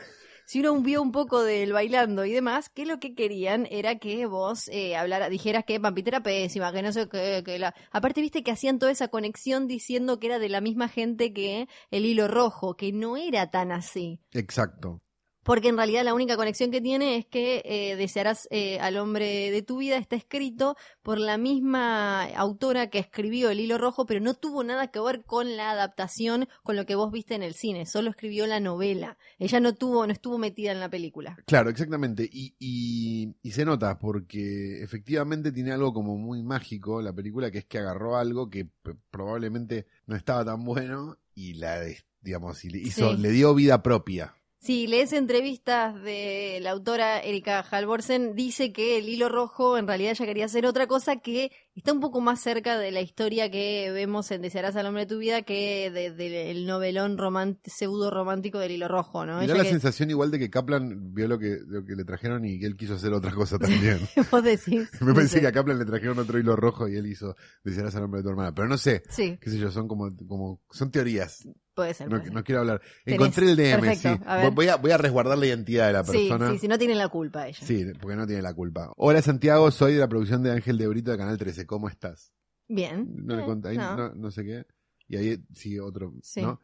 Si 0.52 0.60
uno 0.60 0.78
vio 0.82 1.02
un 1.02 1.14
poco 1.14 1.44
del 1.44 1.72
bailando 1.72 2.26
y 2.26 2.34
demás, 2.34 2.68
que 2.68 2.86
lo 2.86 3.00
que 3.00 3.16
querían 3.16 3.70
era 3.72 4.00
que 4.00 4.26
vos 4.26 4.68
eh, 4.68 4.98
hablara, 4.98 5.30
dijeras 5.30 5.64
que 5.64 5.80
Pampita 5.80 6.10
era 6.10 6.24
pésima, 6.24 6.74
que 6.74 6.82
no 6.82 6.92
sé 6.92 7.08
qué, 7.08 7.42
que 7.46 7.58
la... 7.58 7.74
Aparte, 7.90 8.20
viste 8.20 8.44
que 8.44 8.52
hacían 8.52 8.78
toda 8.78 8.92
esa 8.92 9.08
conexión 9.08 9.70
diciendo 9.70 10.20
que 10.20 10.28
era 10.28 10.40
de 10.40 10.50
la 10.50 10.60
misma 10.60 10.90
gente 10.90 11.32
que 11.32 11.70
el 11.90 12.06
hilo 12.06 12.28
rojo, 12.28 12.76
que 12.76 12.92
no 12.92 13.16
era 13.16 13.50
tan 13.50 13.72
así. 13.72 14.20
Exacto. 14.34 15.02
Porque 15.44 15.70
en 15.70 15.78
realidad 15.78 16.04
la 16.06 16.14
única 16.14 16.38
conexión 16.38 16.70
que 16.70 16.82
tiene 16.82 17.18
es 17.18 17.26
que 17.26 17.62
eh, 17.66 17.96
desearás 17.96 18.48
eh, 18.52 18.80
al 18.80 18.98
hombre 18.98 19.50
de 19.50 19.62
tu 19.64 19.78
vida 19.78 19.98
está 19.98 20.16
escrito 20.16 20.76
por 21.02 21.18
la 21.18 21.38
misma 21.38 22.26
autora 22.36 22.90
que 22.92 23.00
escribió 23.00 23.50
El 23.50 23.60
Hilo 23.60 23.78
Rojo, 23.80 24.06
pero 24.06 24.20
no 24.20 24.34
tuvo 24.36 24.64
nada 24.64 24.88
que 24.92 25.00
ver 25.00 25.24
con 25.26 25.58
la 25.58 25.72
adaptación, 25.72 26.48
con 26.64 26.76
lo 26.76 26.86
que 26.86 26.96
vos 26.96 27.12
viste 27.12 27.34
en 27.36 27.44
el 27.44 27.54
cine. 27.56 27.86
Solo 27.86 28.12
escribió 28.12 28.46
la 28.46 28.60
novela. 28.60 29.18
Ella 29.40 29.60
no 29.60 29.74
tuvo, 29.74 30.06
no 30.06 30.14
estuvo 30.14 30.38
metida 30.38 30.72
en 30.72 30.80
la 30.80 30.90
película. 30.90 31.38
Claro, 31.46 31.70
exactamente. 31.70 32.30
Y, 32.32 32.56
y, 32.60 33.36
y 33.42 33.52
se 33.52 33.66
nota 33.66 33.98
porque 33.98 34.84
efectivamente 34.84 35.52
tiene 35.52 35.72
algo 35.72 35.94
como 35.94 36.18
muy 36.18 36.44
mágico 36.44 37.02
la 37.02 37.14
película, 37.14 37.50
que 37.50 37.60
es 37.60 37.66
que 37.66 37.80
agarró 37.80 38.16
algo 38.18 38.50
que 38.50 38.68
probablemente 39.10 39.88
no 40.06 40.16
estaba 40.16 40.46
tan 40.46 40.64
bueno 40.64 41.18
y 41.34 41.54
la, 41.56 41.80
digamos, 42.22 42.64
y 42.66 42.70
le 42.70 42.78
hizo, 42.80 43.16
Sí. 43.16 43.22
le 43.22 43.30
dio 43.32 43.54
vida 43.56 43.82
propia. 43.82 44.36
Si 44.64 44.86
lees 44.86 45.12
entrevistas 45.12 46.00
de 46.04 46.60
la 46.62 46.70
autora 46.70 47.20
Erika 47.20 47.66
Halvorsen, 47.68 48.36
dice 48.36 48.72
que 48.72 49.00
el 49.00 49.10
hilo 49.10 49.28
rojo 49.28 49.76
en 49.76 49.88
realidad 49.88 50.12
ella 50.12 50.26
quería 50.28 50.46
hacer 50.46 50.68
otra 50.68 50.86
cosa 50.86 51.16
que 51.16 51.52
está 51.76 51.94
un 51.94 52.00
poco 52.00 52.20
más 52.22 52.40
cerca 52.42 52.78
de 52.78 52.92
la 52.92 53.02
historia 53.02 53.50
que 53.50 53.90
vemos 53.92 54.30
en 54.32 54.42
Desearás 54.42 54.76
al 54.76 54.86
hombre 54.86 55.04
de 55.04 55.08
tu 55.08 55.18
vida 55.20 55.42
que 55.44 55.90
del 55.92 56.18
de, 56.18 56.30
del 56.30 56.66
novelón 56.66 57.18
pseudo 57.66 58.12
romántico 58.12 58.60
del 58.60 58.72
hilo 58.72 58.88
rojo, 58.88 59.26
¿no? 59.26 59.34
Me 59.34 59.40
da 59.40 59.46
Ella 59.46 59.56
la 59.56 59.64
que- 59.64 59.70
sensación 59.70 60.10
igual 60.10 60.32
de 60.32 60.40
que 60.40 60.50
Kaplan 60.50 61.14
vio 61.14 61.28
lo 61.28 61.40
que, 61.40 61.60
lo 61.66 61.86
que 61.86 61.96
le 61.96 62.04
trajeron 62.04 62.44
y 62.46 62.60
que 62.60 62.66
él 62.66 62.76
quiso 62.76 62.96
hacer 62.96 63.14
otra 63.14 63.32
cosa 63.32 63.58
también. 63.60 64.00
vos 64.32 64.44
decís. 64.44 64.90
Me 65.02 65.08
no 65.08 65.14
parece 65.14 65.36
sé. 65.36 65.42
que 65.42 65.48
a 65.48 65.52
Kaplan 65.52 65.80
le 65.80 65.86
trajeron 65.86 66.20
otro 66.20 66.38
hilo 66.40 66.56
rojo 66.56 66.88
y 66.88 66.96
él 66.98 67.06
hizo 67.08 67.36
desearás 67.64 67.96
al 67.96 68.02
nombre 68.02 68.20
de 68.20 68.24
tu 68.24 68.30
hermana. 68.30 68.54
Pero 68.54 68.68
no 68.68 68.78
sé, 68.78 69.04
Sí, 69.10 69.38
qué 69.42 69.50
sé 69.50 69.58
yo, 69.58 69.72
son 69.72 69.88
como, 69.88 70.10
como 70.28 70.62
son 70.72 70.92
teorías. 70.92 71.48
puede 71.74 71.94
ser. 71.94 72.08
No, 72.08 72.18
puede 72.18 72.26
ser. 72.26 72.34
no 72.34 72.44
quiero 72.44 72.62
hablar. 72.62 72.82
Tenés. 73.06 73.20
Encontré 73.20 73.50
el 73.50 73.56
DM, 73.56 73.80
Perfecto, 73.82 74.16
sí. 74.16 74.22
a. 74.26 74.50
Voy 74.50 74.68
a, 74.68 74.76
voy 74.76 74.92
a 74.92 74.98
resguardar 74.98 75.38
la 75.38 75.46
identidad 75.48 75.88
de 75.88 75.94
la 75.94 76.04
sí, 76.04 76.12
persona. 76.12 76.52
sí, 76.52 76.60
sí, 76.60 76.68
no 76.68 76.78
tienen 76.78 76.98
la 76.98 77.08
culpa 77.08 77.48
ella. 77.48 77.60
Sí, 77.66 77.86
porque 78.00 78.16
no 78.18 78.28
tiene 78.28 78.42
la 78.42 78.54
culpa. 78.54 78.92
Hola 78.98 79.22
Santiago, 79.22 79.72
soy 79.72 79.94
de 79.94 80.00
la 80.00 80.08
producción 80.10 80.44
de 80.44 80.52
Ángel 80.52 80.78
de 80.78 80.88
Brito 80.88 81.12
de 81.12 81.18
Canal 81.18 81.38
13. 81.38 81.61
¿Cómo 81.66 81.88
estás? 81.90 82.34
Bien. 82.68 83.12
No 83.26 83.36
le 83.36 83.44
Eh, 83.44 83.46
cont- 83.46 83.66
ahí 83.66 83.78
no. 83.78 83.96
no. 83.98 84.14
no 84.16 84.32
sé 84.32 84.44
qué. 84.44 84.66
Y 85.08 85.18
ahí 85.18 85.44
sigue 85.54 85.82
otro. 85.82 86.14
Sí. 86.24 86.42
¿no? 86.42 86.62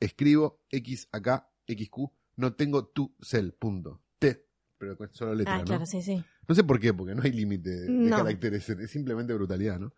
Escribo 0.00 0.60
X 0.70 1.08
acá, 1.12 1.48
XQ, 1.68 2.10
no 2.36 2.54
tengo 2.54 2.86
tu 2.86 3.14
cel, 3.20 3.52
punto. 3.54 4.02
T, 4.18 4.46
pero 4.78 4.96
con 4.96 5.12
solo 5.14 5.34
letra, 5.34 5.54
Ah, 5.54 5.58
¿no? 5.58 5.64
claro, 5.64 5.86
sí, 5.86 6.02
sí. 6.02 6.24
No 6.48 6.54
sé 6.56 6.64
por 6.64 6.80
qué, 6.80 6.92
porque 6.92 7.14
no 7.14 7.22
hay 7.22 7.30
límite 7.32 7.70
de 7.70 8.10
caracteres, 8.10 8.68
es 8.68 8.90
simplemente 8.90 9.32
brutalidad, 9.32 9.78
¿no? 9.78 9.92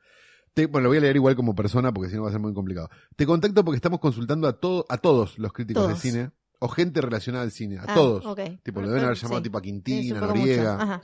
Te- 0.52 0.66
bueno, 0.66 0.84
lo 0.84 0.88
voy 0.90 0.98
a 0.98 1.00
leer 1.00 1.16
igual 1.16 1.34
como 1.34 1.54
persona 1.54 1.92
porque 1.92 2.10
si 2.10 2.16
no 2.16 2.22
va 2.22 2.28
a 2.28 2.32
ser 2.32 2.40
muy 2.40 2.52
complicado. 2.52 2.90
Te 3.16 3.24
contacto 3.26 3.64
porque 3.64 3.76
estamos 3.76 3.98
consultando 3.98 4.46
a, 4.46 4.60
todo, 4.60 4.84
a 4.88 4.98
todos 4.98 5.38
los 5.38 5.52
críticos 5.52 5.84
Todos. 5.84 6.02
de 6.02 6.10
cine 6.10 6.30
o 6.60 6.68
gente 6.68 7.00
relacionada 7.00 7.44
al 7.44 7.50
cine, 7.50 7.78
a 7.78 7.84
Ah, 7.88 7.94
todos. 7.94 8.22
Tipo, 8.62 8.80
lo 8.82 8.88
deben 8.88 9.04
haber 9.04 9.16
llamado 9.16 9.38
Sí. 9.38 9.42
tipo 9.44 9.58
a 9.58 9.62
Quintina, 9.62 10.20
supongo 10.20 10.34
Noriega. 10.38 11.02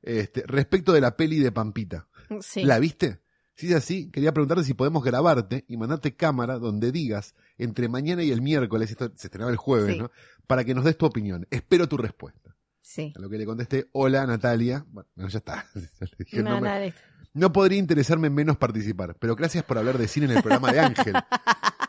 Este, 0.00 0.42
respecto 0.46 0.92
de 0.92 1.00
la 1.00 1.16
peli 1.16 1.38
de 1.38 1.52
Pampita, 1.52 2.08
Sí. 2.40 2.64
¿la 2.64 2.78
viste? 2.78 3.20
Si 3.54 3.68
es 3.68 3.74
así, 3.74 4.10
quería 4.10 4.32
preguntarte 4.32 4.62
si 4.64 4.74
podemos 4.74 5.02
grabarte 5.02 5.64
y 5.66 5.76
mandarte 5.76 6.14
cámara 6.14 6.58
donde 6.58 6.92
digas 6.92 7.34
entre 7.56 7.88
mañana 7.88 8.22
y 8.22 8.30
el 8.30 8.40
miércoles, 8.40 8.90
esto 8.90 9.10
se 9.16 9.26
estrenaba 9.26 9.50
el 9.50 9.56
jueves, 9.56 9.94
Sí. 9.94 10.00
¿no? 10.00 10.10
Para 10.46 10.62
que 10.64 10.74
nos 10.74 10.84
des 10.84 10.96
tu 10.96 11.06
opinión. 11.06 11.46
Espero 11.50 11.88
tu 11.88 11.96
respuesta. 11.96 12.54
Sí. 12.80 13.12
A 13.16 13.20
lo 13.20 13.28
que 13.28 13.36
le 13.36 13.44
contesté, 13.46 13.88
hola 13.92 14.24
Natalia. 14.26 14.86
Bueno, 14.90 15.08
no, 15.16 15.28
ya 15.28 15.38
está. 15.38 15.66
Dije, 16.18 16.42
No, 16.42 16.54
no 16.54 16.60
me- 16.60 16.94
no 17.34 17.52
podría 17.52 17.78
interesarme 17.78 18.30
menos 18.30 18.56
participar, 18.56 19.16
pero 19.18 19.36
gracias 19.36 19.62
por 19.64 19.76
hablar 19.78 19.98
de 19.98 20.08
cine 20.08 20.26
en 20.26 20.32
el 20.38 20.42
programa 20.42 20.72
de 20.72 20.80
Ángel. 20.80 21.14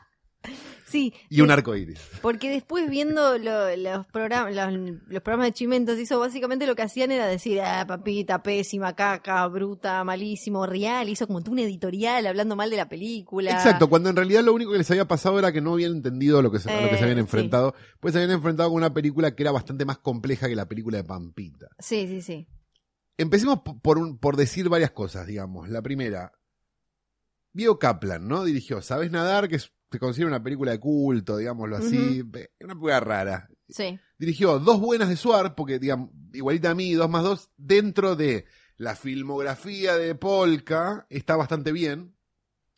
Sí. 0.89 1.13
y 1.29 1.41
un 1.41 1.51
arco 1.51 1.75
iris. 1.75 1.99
Porque 2.21 2.49
después 2.49 2.89
viendo 2.89 3.37
lo- 3.37 3.75
los, 3.75 4.05
programas, 4.07 4.55
los, 4.55 4.97
los 5.07 5.21
programas 5.21 5.47
de 5.47 5.53
Chimentos, 5.53 5.99
hizo 5.99 6.19
básicamente 6.19 6.65
lo 6.65 6.75
que 6.75 6.81
hacían 6.81 7.11
era 7.11 7.27
decir, 7.27 7.61
ah, 7.61 7.85
papita, 7.87 8.41
pésima, 8.43 8.95
caca, 8.95 9.45
bruta, 9.47 10.03
malísimo, 10.03 10.65
real. 10.65 11.07
Hizo 11.09 11.27
como 11.27 11.39
un 11.39 11.59
editorial 11.59 12.25
hablando 12.27 12.55
mal 12.55 12.69
de 12.69 12.77
la 12.77 12.89
película. 12.89 13.51
Exacto, 13.51 13.87
cuando 13.89 14.09
en 14.09 14.15
realidad 14.15 14.43
lo 14.43 14.53
único 14.53 14.71
que 14.71 14.77
les 14.79 14.89
había 14.91 15.07
pasado 15.07 15.37
era 15.39 15.51
que 15.51 15.61
no 15.61 15.73
habían 15.73 15.91
entendido 15.93 16.41
lo 16.41 16.51
que 16.51 16.59
se, 16.59 16.69
a 16.71 16.81
lo 16.81 16.89
que 16.89 16.95
se 16.95 17.01
Eh, 17.01 17.03
habían 17.03 17.17
sí. 17.17 17.21
enfrentado. 17.21 17.75
Pues 17.99 18.13
se 18.13 18.19
habían 18.19 18.35
enfrentado 18.35 18.69
con 18.69 18.77
una 18.77 18.93
película 18.93 19.35
que 19.35 19.43
era 19.43 19.51
bastante 19.51 19.85
más 19.85 19.99
compleja 19.99 20.47
que 20.47 20.55
la 20.55 20.67
película 20.67 20.97
de 20.97 21.03
Pampita. 21.03 21.67
Sí, 21.79 22.07
sí, 22.07 22.21
sí. 22.21 22.47
Empecemos 23.17 23.59
po- 23.59 23.79
por, 23.79 23.97
un- 23.97 24.17
por 24.17 24.37
decir 24.37 24.69
varias 24.69 24.91
cosas, 24.91 25.27
digamos. 25.27 25.69
La 25.69 25.81
primera, 25.81 26.31
Diego 27.53 27.79
Kaplan, 27.79 28.27
¿no? 28.27 28.43
Dirigió 28.43 28.81
Sabes 28.81 29.11
Nadar, 29.11 29.47
que 29.49 29.57
es- 29.57 29.71
se 29.91 29.99
considera 29.99 30.27
una 30.29 30.43
película 30.43 30.71
de 30.71 30.79
culto, 30.79 31.37
digámoslo 31.37 31.77
así. 31.77 32.21
Una 32.21 32.73
película 32.73 32.99
rara. 32.99 33.49
Sí. 33.67 33.99
Dirigió 34.17 34.59
Dos 34.59 34.79
Buenas 34.79 35.09
de 35.09 35.15
Suar, 35.15 35.55
porque, 35.55 35.79
digamos, 35.79 36.09
igualita 36.33 36.71
a 36.71 36.75
mí, 36.75 36.93
dos 36.93 37.09
más 37.09 37.23
dos, 37.23 37.49
dentro 37.57 38.15
de 38.15 38.45
la 38.77 38.95
filmografía 38.95 39.97
de 39.97 40.15
Polka, 40.15 41.05
está 41.09 41.35
bastante 41.35 41.71
bien. 41.71 42.15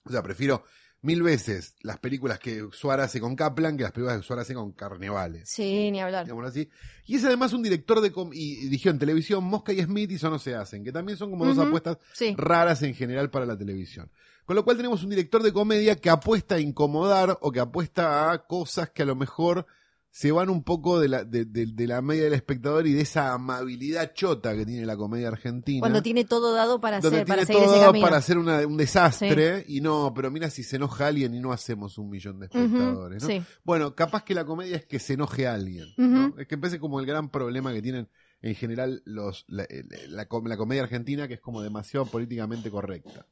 O 0.03 0.11
sea, 0.11 0.23
prefiero 0.23 0.63
mil 1.03 1.23
veces 1.23 1.75
las 1.81 1.97
películas 1.99 2.37
que 2.39 2.67
Suar 2.71 2.99
hace 2.99 3.19
con 3.19 3.35
Kaplan 3.35 3.75
que 3.75 3.83
las 3.83 3.91
películas 3.91 4.17
que 4.19 4.23
Suar 4.23 4.39
hace 4.39 4.53
con 4.53 4.71
Carnevales 4.73 5.49
Sí, 5.49 5.89
ni 5.91 5.99
hablar. 5.99 6.25
digámoslo 6.25 6.47
así. 6.49 6.69
Y 7.07 7.15
es 7.15 7.25
además 7.25 7.53
un 7.53 7.63
director 7.63 8.01
de 8.01 8.11
com- 8.11 8.29
y 8.33 8.55
dirigió 8.57 8.91
en 8.91 8.99
televisión 8.99 9.43
Mosca 9.43 9.73
y 9.73 9.81
Smith 9.81 10.11
y 10.11 10.15
Eso 10.15 10.29
no 10.29 10.37
se 10.39 10.53
hacen, 10.55 10.83
que 10.83 10.91
también 10.91 11.17
son 11.17 11.31
como 11.31 11.45
dos 11.45 11.57
apuestas 11.57 11.97
Sí. 12.13 12.35
raras 12.37 12.83
en 12.83 12.93
general 12.93 13.29
para 13.31 13.45
la 13.47 13.57
televisión. 13.57 14.11
Con 14.51 14.57
lo 14.57 14.65
cual 14.65 14.75
tenemos 14.75 15.01
un 15.01 15.09
director 15.11 15.41
de 15.41 15.53
comedia 15.53 15.95
que 15.95 16.09
apuesta 16.09 16.55
a 16.55 16.59
incomodar 16.59 17.37
o 17.39 17.53
que 17.53 17.61
apuesta 17.61 18.33
a 18.33 18.45
cosas 18.47 18.89
que 18.89 19.03
a 19.03 19.05
lo 19.05 19.15
mejor 19.15 19.65
se 20.09 20.33
van 20.33 20.49
un 20.49 20.61
poco 20.61 20.99
de 20.99 21.07
la, 21.07 21.23
de, 21.23 21.45
de- 21.45 21.67
de 21.67 21.87
la 21.87 22.01
media 22.01 22.25
del 22.25 22.33
espectador 22.33 22.85
y 22.85 22.91
de 22.91 22.99
esa 22.99 23.31
amabilidad 23.31 24.11
chota 24.13 24.53
que 24.53 24.65
tiene 24.65 24.85
la 24.85 24.97
comedia 24.97 25.29
argentina. 25.29 25.79
Cuando 25.79 26.01
tiene 26.01 26.25
todo 26.25 26.53
dado 26.53 26.81
para 26.81 26.97
hacer, 26.97 27.25
para 27.25 27.43
ese 27.43 27.53
todo 27.53 27.79
camino. 27.81 28.03
para 28.05 28.17
hacer 28.17 28.37
una- 28.37 28.67
un 28.67 28.75
desastre 28.75 29.63
y 29.69 29.79
no, 29.79 30.11
pero 30.13 30.29
mira 30.29 30.49
si 30.49 30.63
se 30.63 30.75
enoja 30.75 31.07
alguien 31.07 31.33
y 31.33 31.39
no 31.39 31.53
hacemos 31.53 31.97
un 31.97 32.09
millón 32.09 32.39
de 32.41 32.47
espectadores, 32.47 33.21
¿no? 33.23 33.27
Sí. 33.29 33.41
Bueno, 33.63 33.95
capaz 33.95 34.25
que 34.25 34.35
la 34.35 34.43
comedia 34.43 34.75
es 34.75 34.85
que 34.85 34.99
se 34.99 35.13
enoje 35.13 35.47
a 35.47 35.53
alguien. 35.53 35.87
¿no? 35.95 36.37
Es 36.37 36.45
que 36.45 36.55
empecé 36.55 36.77
como 36.77 36.99
el 36.99 37.05
gran 37.05 37.29
problema 37.29 37.71
que 37.71 37.81
tienen 37.81 38.09
en 38.41 38.55
general 38.55 39.01
los, 39.05 39.45
la, 39.47 39.65
la 40.09 40.25
com- 40.27 40.45
la 40.47 40.57
comedia 40.57 40.83
argentina, 40.83 41.29
que 41.29 41.35
es 41.35 41.39
como 41.39 41.61
demasiado 41.61 42.05
políticamente 42.05 42.69
correcta. 42.69 43.25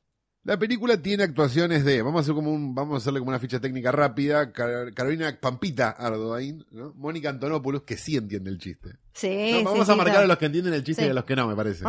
La 0.44 0.58
película 0.58 1.02
tiene 1.02 1.24
actuaciones 1.24 1.84
de, 1.84 2.02
vamos 2.02 2.20
a 2.20 2.22
hacer 2.22 2.34
como 2.34 2.52
un, 2.52 2.74
vamos 2.74 2.96
a 2.96 2.98
hacerle 2.98 3.20
como 3.20 3.30
una 3.30 3.40
ficha 3.40 3.60
técnica 3.60 3.92
rápida, 3.92 4.52
Car- 4.54 4.94
Carolina 4.94 5.38
Pampita 5.40 5.90
Ardoain, 5.92 6.66
¿no? 6.72 6.94
Mónica 6.96 7.30
Antonopoulos, 7.30 7.84
que 7.84 7.98
sí 7.98 8.16
entiende 8.16 8.50
el 8.50 8.58
chiste. 8.58 8.90
Sí, 9.14 9.52
¿no? 9.64 9.72
Vamos 9.72 9.86
sí, 9.86 9.92
a 9.94 9.96
marcar 9.96 10.24
a 10.24 10.28
los 10.28 10.38
que 10.38 10.46
entienden 10.46 10.74
el 10.74 10.84
chiste 10.84 11.02
Sí. 11.04 11.08
y 11.08 11.12
a 11.12 11.14
los 11.14 11.26
que 11.26 11.36
no, 11.36 11.48
me 11.48 11.56
parece. 11.56 11.84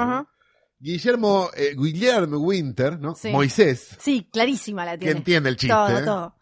Guillermo, 0.78 1.50
eh, 1.56 1.74
Guillermo 1.76 2.38
Winter, 2.38 2.98
¿no? 2.98 3.14
Sí. 3.14 3.30
Moisés, 3.30 3.96
Sí, 4.00 4.28
clarísima 4.32 4.84
la 4.84 4.92
que 4.92 4.98
tiene. 5.06 5.18
entiende 5.18 5.48
el 5.50 5.56
chiste. 5.56 5.74
todo, 5.74 5.98
¿eh? 5.98 6.02
todo. 6.04 6.36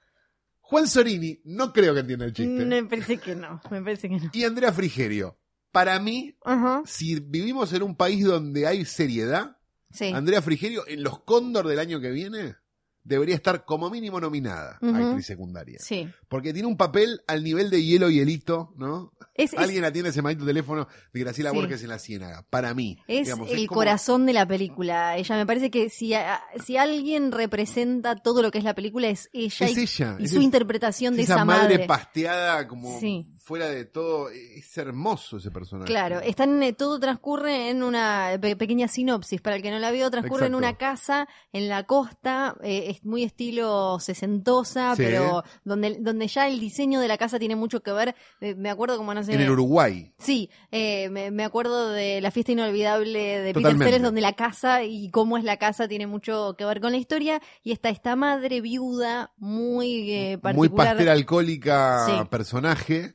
Juan 0.61 0.87
Sorini, 0.87 1.41
no 1.45 1.73
creo 1.73 1.93
que 1.95 2.01
entienda 2.01 2.25
el 2.25 2.33
chiste. 2.33 2.65
Me 2.65 2.85
parece 2.85 3.19
que 3.19 3.35
no, 3.35 3.61
me 3.71 3.83
parece 3.83 4.09
que 4.09 4.17
no. 4.17 4.31
Y 4.33 4.45
Andrea 4.45 4.73
Frigerio. 4.73 5.39
Para 5.73 5.99
mí, 5.99 6.37
Ajá, 6.45 6.83
si 6.87 7.21
vivimos 7.21 7.73
en 7.75 7.83
un 7.83 7.95
país 7.97 8.25
donde 8.25 8.67
hay 8.67 8.85
seriedad, 8.87 9.58
sí. 9.91 10.13
Andrea 10.13 10.43
Frigerio 10.43 10.87
en 10.87 11.03
los 11.03 11.21
Cóndor 11.21 11.67
del 11.67 11.79
año 11.79 12.01
que 12.01 12.11
viene 12.11 12.57
debería 13.05 13.35
estar 13.35 13.65
como 13.65 13.91
mínimo 13.91 14.21
nominada 14.21 14.79
a 14.83 14.97
actriz 14.97 15.27
secundaria. 15.27 15.79
Sí. 15.81 16.09
Porque 16.29 16.53
tiene 16.53 16.69
un 16.69 16.77
papel 16.77 17.23
al 17.27 17.43
nivel 17.43 17.71
de 17.71 17.83
hielo 17.83 18.11
y 18.11 18.21
helito, 18.21 18.75
¿no? 18.77 19.13
Es, 19.39 19.55
es- 19.55 19.59
Alguien 19.59 19.85
atiende 19.85 20.11
ese 20.11 20.21
maldito 20.21 20.45
teléfono 20.45 20.87
de 21.15 21.21
Graciela 21.21 21.51
Sí. 21.53 21.57
Borges 21.57 21.83
en 21.83 21.89
la 21.89 21.99
Ciénaga. 21.99 22.45
Para 22.51 22.75
mí. 22.75 22.99
es 23.07 23.25
digamos, 23.27 23.51
el 23.51 23.67
como- 23.67 23.79
corazón 23.79 24.27
de 24.27 24.33
la 24.35 24.47
película. 24.47 25.17
Ella 25.17 25.37
me 25.37 25.47
parece 25.47 25.71
que 25.71 25.89
si, 25.89 26.13
a- 26.13 26.43
si 26.65 26.77
alguien 26.77 27.33
representa 27.33 28.17
todo 28.17 28.43
lo 28.43 28.51
que 28.51 28.59
es 28.59 28.65
la 28.65 28.75
película 28.75 29.09
es 29.09 29.31
ella 29.33 29.67
Es 29.67 29.79
y, 29.79 29.81
ella. 29.83 30.17
y 30.21 30.29
su 30.29 30.41
interpretación 30.43 31.17
de 31.17 31.23
esa, 31.23 31.37
esa 31.37 31.45
madre, 31.47 31.75
madre. 31.77 31.87
pasteada 31.87 32.69
como 32.69 32.99
Sí. 33.01 33.27
fuera 33.43 33.69
de 33.69 33.85
todo. 33.85 34.29
Es 34.31 34.77
hermoso 34.77 35.39
ese 35.39 35.51
personaje. 35.51 35.87
Claro, 35.91 36.21
están, 36.21 36.63
eh, 36.63 36.73
todo 36.73 36.99
transcurre 37.01 37.71
en 37.71 37.83
una 37.83 38.37
pe- 38.41 38.57
pequeña 38.57 38.89
sinopsis. 38.89 39.41
Para 39.41 39.57
el 39.57 39.63
que 39.63 39.71
no 39.71 39.79
la 39.79 39.91
vio, 39.91 40.11
transcurre 40.11 40.47
en 40.47 40.55
una 40.57 40.77
casa 40.77 41.29
en 41.53 41.69
la 41.69 41.85
costa, 41.85 42.57
eh, 42.63 42.87
es 42.91 43.05
muy 43.05 43.23
estilo 43.23 43.99
sesentosa, 44.01 44.95
Sí. 44.97 45.03
pero 45.05 45.45
donde, 45.65 45.97
donde 46.01 46.27
ya 46.29 46.49
el 46.49 46.59
diseño 46.61 47.01
de 47.01 47.09
la 47.09 47.17
casa 47.19 47.39
tiene 47.39 47.57
mucho 47.57 47.81
que 47.83 47.93
ver. 47.93 48.15
eh, 48.41 48.55
me 48.55 48.71
acuerdo 48.71 48.97
como, 48.97 49.15
no 49.15 49.23
sé... 49.23 49.28
En 49.35 49.41
el 49.41 49.51
Uruguay. 49.51 50.13
Sí, 50.19 50.51
eh, 50.71 51.09
me, 51.11 51.31
me 51.31 51.45
acuerdo 51.45 51.91
de 51.91 52.21
la 52.21 52.31
fiesta 52.31 52.53
inolvidable 52.53 53.19
de 53.19 53.39
Peter 53.49 53.55
Totalmente. 53.55 53.85
Sellers, 53.87 54.05
donde 54.05 54.21
la 54.21 54.33
casa 54.35 54.85
y 54.85 55.11
cómo 55.11 55.37
es 55.39 55.45
la 55.45 55.57
casa 55.57 55.89
tiene 55.89 56.07
mucho 56.07 56.55
que 56.57 56.65
ver 56.65 56.81
con 56.81 56.93
la 56.93 56.99
historia. 56.99 57.41
Y 57.63 57.73
está 57.73 57.89
esta 57.89 58.17
madre 58.17 58.61
viuda 58.61 59.33
muy 59.37 60.11
eh, 60.13 60.37
muy 60.43 60.69
particular. 60.69 60.87
pastera 60.89 61.13
alcohólica 61.13 62.07
Sí. 62.07 62.13
personaje 62.31 63.13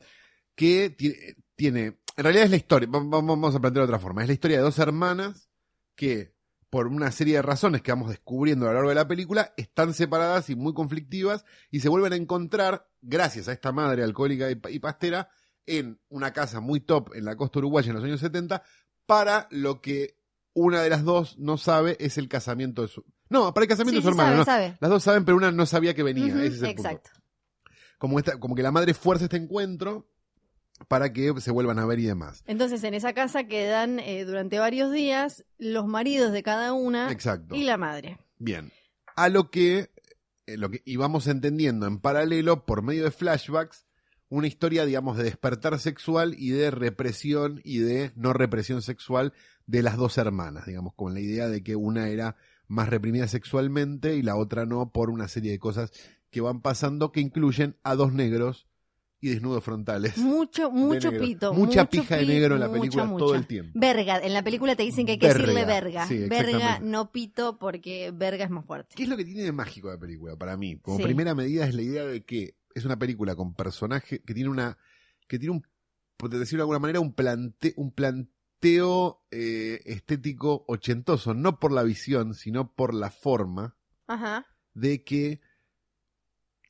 que 0.55 0.89
tiene, 0.91 1.15
tiene, 1.55 1.82
en 1.86 2.24
realidad 2.24 2.46
es 2.46 2.51
la 2.51 2.58
historia, 2.58 2.88
va- 2.89 3.00
va- 3.00 3.22
vamos 3.22 3.55
a 3.55 3.60
plantearlo 3.60 3.88
de 3.88 3.93
otra 3.93 4.00
forma, 4.00 4.22
es 4.22 4.27
la 4.27 4.34
historia 4.34 4.58
de 4.58 4.63
dos 4.63 4.77
hermanas 4.79 5.50
que 5.96 6.34
por 6.70 6.88
una 6.88 7.12
serie 7.12 7.36
de 7.36 7.41
razones 7.43 7.82
que 7.84 7.91
vamos 7.91 8.10
descubriendo 8.10 8.65
a 8.65 8.70
lo 8.70 8.74
largo 8.75 8.89
de 8.89 8.96
la 8.96 9.08
película 9.08 9.53
están 9.58 9.93
separadas 9.93 10.50
y 10.50 10.55
muy 10.55 10.74
conflictivas 10.74 11.46
y 11.70 11.82
se 11.82 11.89
vuelven 11.89 12.13
a 12.13 12.15
encontrar 12.15 12.88
gracias 13.01 13.48
a 13.48 13.51
esta 13.53 13.72
madre 13.72 14.03
alcohólica 14.03 14.48
y 14.50 14.79
pastera 14.79 15.29
en 15.65 16.00
una 16.10 16.34
casa 16.34 16.60
muy 16.60 16.79
top 16.79 17.15
en 17.15 17.25
la 17.25 17.36
costa 17.36 17.60
uruguaya 17.60 17.89
en 17.89 17.96
los 17.96 18.03
años 18.03 18.20
70 18.20 18.63
para 19.05 19.48
lo 19.51 19.82
que 19.82 20.17
una 20.53 20.82
de 20.82 20.89
las 20.89 21.03
dos 21.03 21.38
no 21.39 21.58
sabe 21.58 21.98
es 22.00 22.17
el 22.17 22.27
casamiento 22.27 22.82
de 22.84 22.88
su... 22.88 23.03
No, 23.29 23.53
para 23.53 23.63
el 23.63 23.70
casamiento 23.70 24.01
Sí, 24.01 24.05
de 24.05 24.12
su 24.12 24.15
sí, 24.15 24.22
hermano, 24.22 24.46
sabe, 24.46 24.65
no. 24.67 24.67
sabe. 24.67 24.77
Las 24.79 24.91
dos 24.91 25.03
saben, 25.03 25.25
pero 25.25 25.38
una 25.38 25.51
no 25.51 25.65
sabía 25.65 25.93
que 25.93 26.03
venía. 26.03 26.27
Ese 26.27 26.46
es 26.46 26.53
el 26.62 26.75
punto 26.75 26.82
exacto. 26.89 27.10
como, 27.98 28.20
esta, 28.20 28.39
como 28.39 28.53
que 28.53 28.62
la 28.62 28.72
madre 28.72 28.93
fuerza 28.93 29.24
este 29.25 29.38
encuentro 29.38 30.08
para 30.88 31.12
que 31.12 31.34
se 31.39 31.51
vuelvan 31.51 31.79
a 31.79 31.86
ver 31.86 32.00
y 32.00 32.05
demás. 32.05 32.43
Entonces, 32.46 32.84
en 32.84 32.93
esa 32.93 33.13
casa 33.13 33.46
quedan 33.46 34.00
eh, 34.00 34.25
durante 34.25 34.60
varios 34.60 34.91
días 34.91 35.43
los 35.58 35.88
maridos 35.88 36.32
de 36.32 36.43
cada 36.43 36.74
una 36.74 37.12
Exacto. 37.12 37.55
Y 37.55 37.63
la 37.63 37.77
madre. 37.77 38.20
Bien. 38.38 38.72
A 39.15 39.29
lo 39.29 39.50
que, 39.50 39.91
eh, 40.46 40.58
lo 40.58 40.70
que 40.70 40.82
íbamos 40.86 41.27
entendiendo 41.27 41.88
en 41.88 42.00
paralelo, 42.00 42.65
por 42.65 42.82
medio 42.82 43.03
de 43.05 43.12
flashbacks, 43.12 43.86
una 44.33 44.47
historia, 44.47 44.85
digamos, 44.85 45.15
de 45.17 45.23
despertar 45.25 45.77
sexual 45.79 46.33
y 46.37 46.49
de 46.49 46.71
represión 46.71 47.61
y 47.63 47.79
de 47.79 48.11
no 48.15 48.33
represión 48.33 48.81
sexual 48.81 49.33
de 49.67 49.83
las 49.83 49.95
dos 49.95 50.17
hermanas, 50.17 50.65
digamos, 50.65 50.93
con 50.95 51.13
la 51.13 51.19
idea 51.19 51.47
de 51.47 51.61
que 51.63 51.75
una 51.75 52.09
era 52.09 52.35
más 52.67 52.89
reprimida 52.89 53.27
sexualmente 53.27 54.15
y 54.15 54.23
la 54.23 54.35
otra 54.35 54.65
no, 54.65 54.91
por 54.91 55.09
una 55.11 55.27
serie 55.27 55.51
de 55.51 55.59
cosas 55.59 55.91
que 56.31 56.41
van 56.41 56.61
pasando 56.61 57.11
que 57.11 57.19
incluyen 57.21 57.77
a 57.83 57.93
dos 57.95 58.11
negros 58.11 58.67
y 59.21 59.29
desnudos 59.29 59.63
frontales. 59.63 60.17
Mucho, 60.17 60.69
mucho 60.71 61.11
pito. 61.11 61.53
Mucha 61.53 61.83
mucho 61.83 61.89
pija 61.91 62.17
de 62.17 62.25
negro 62.25 62.55
en 62.55 62.59
la 62.59 62.69
película 62.71 63.05
mucha. 63.05 63.19
todo 63.19 63.35
el 63.35 63.45
tiempo. 63.47 63.71
Verga, 63.75 64.17
en 64.17 64.33
la 64.33 64.43
película 64.43 64.75
te 64.75 64.83
dicen 64.83 65.05
que 65.05 65.13
hay 65.13 65.17
que 65.19 65.27
decirle 65.27 65.63
Verga. 65.63 65.67
verga. 65.67 66.07
Sí, 66.07 66.17
verga, 66.27 66.39
exactamente. 66.51 66.89
no 66.91 67.11
pito, 67.11 67.57
porque 67.59 68.11
verga 68.13 68.43
es 68.45 68.49
más 68.51 68.65
fuerte. 68.65 68.95
¿Qué 68.97 69.03
es 69.03 69.09
lo 69.09 69.15
que 69.15 69.23
tiene 69.23 69.43
de 69.43 69.51
mágico 69.53 69.89
la 69.89 69.97
película 69.99 70.35
para 70.35 70.57
mí? 70.57 70.77
Como 70.81 70.97
Sí. 70.97 71.03
primera 71.03 71.35
medida 71.35 71.65
es 71.65 71.73
la 71.75 71.83
idea 71.83 72.03
de 72.03 72.23
que 72.25 72.55
es 72.75 72.85
una 72.85 72.97
película 72.97 73.35
con 73.35 73.53
personajes 73.55 74.21
que 74.25 74.33
tiene 74.33 74.49
una 74.49 74.77
que 75.27 75.39
tiene 75.39 75.55
un 75.55 75.67
por 76.17 76.29
decirlo 76.29 76.61
de 76.61 76.63
alguna 76.63 76.79
manera 76.79 76.99
un 76.99 77.13
plante 77.13 77.73
un 77.77 77.91
planteo 77.91 79.25
eh, 79.31 79.81
estético 79.85 80.63
ochentoso, 80.67 81.33
no 81.33 81.59
por 81.59 81.71
la 81.71 81.83
visión, 81.83 82.33
sino 82.33 82.73
por 82.73 82.93
la 82.93 83.09
forma 83.11 83.75
Ajá. 84.07 84.45
de 84.73 85.03
que 85.03 85.41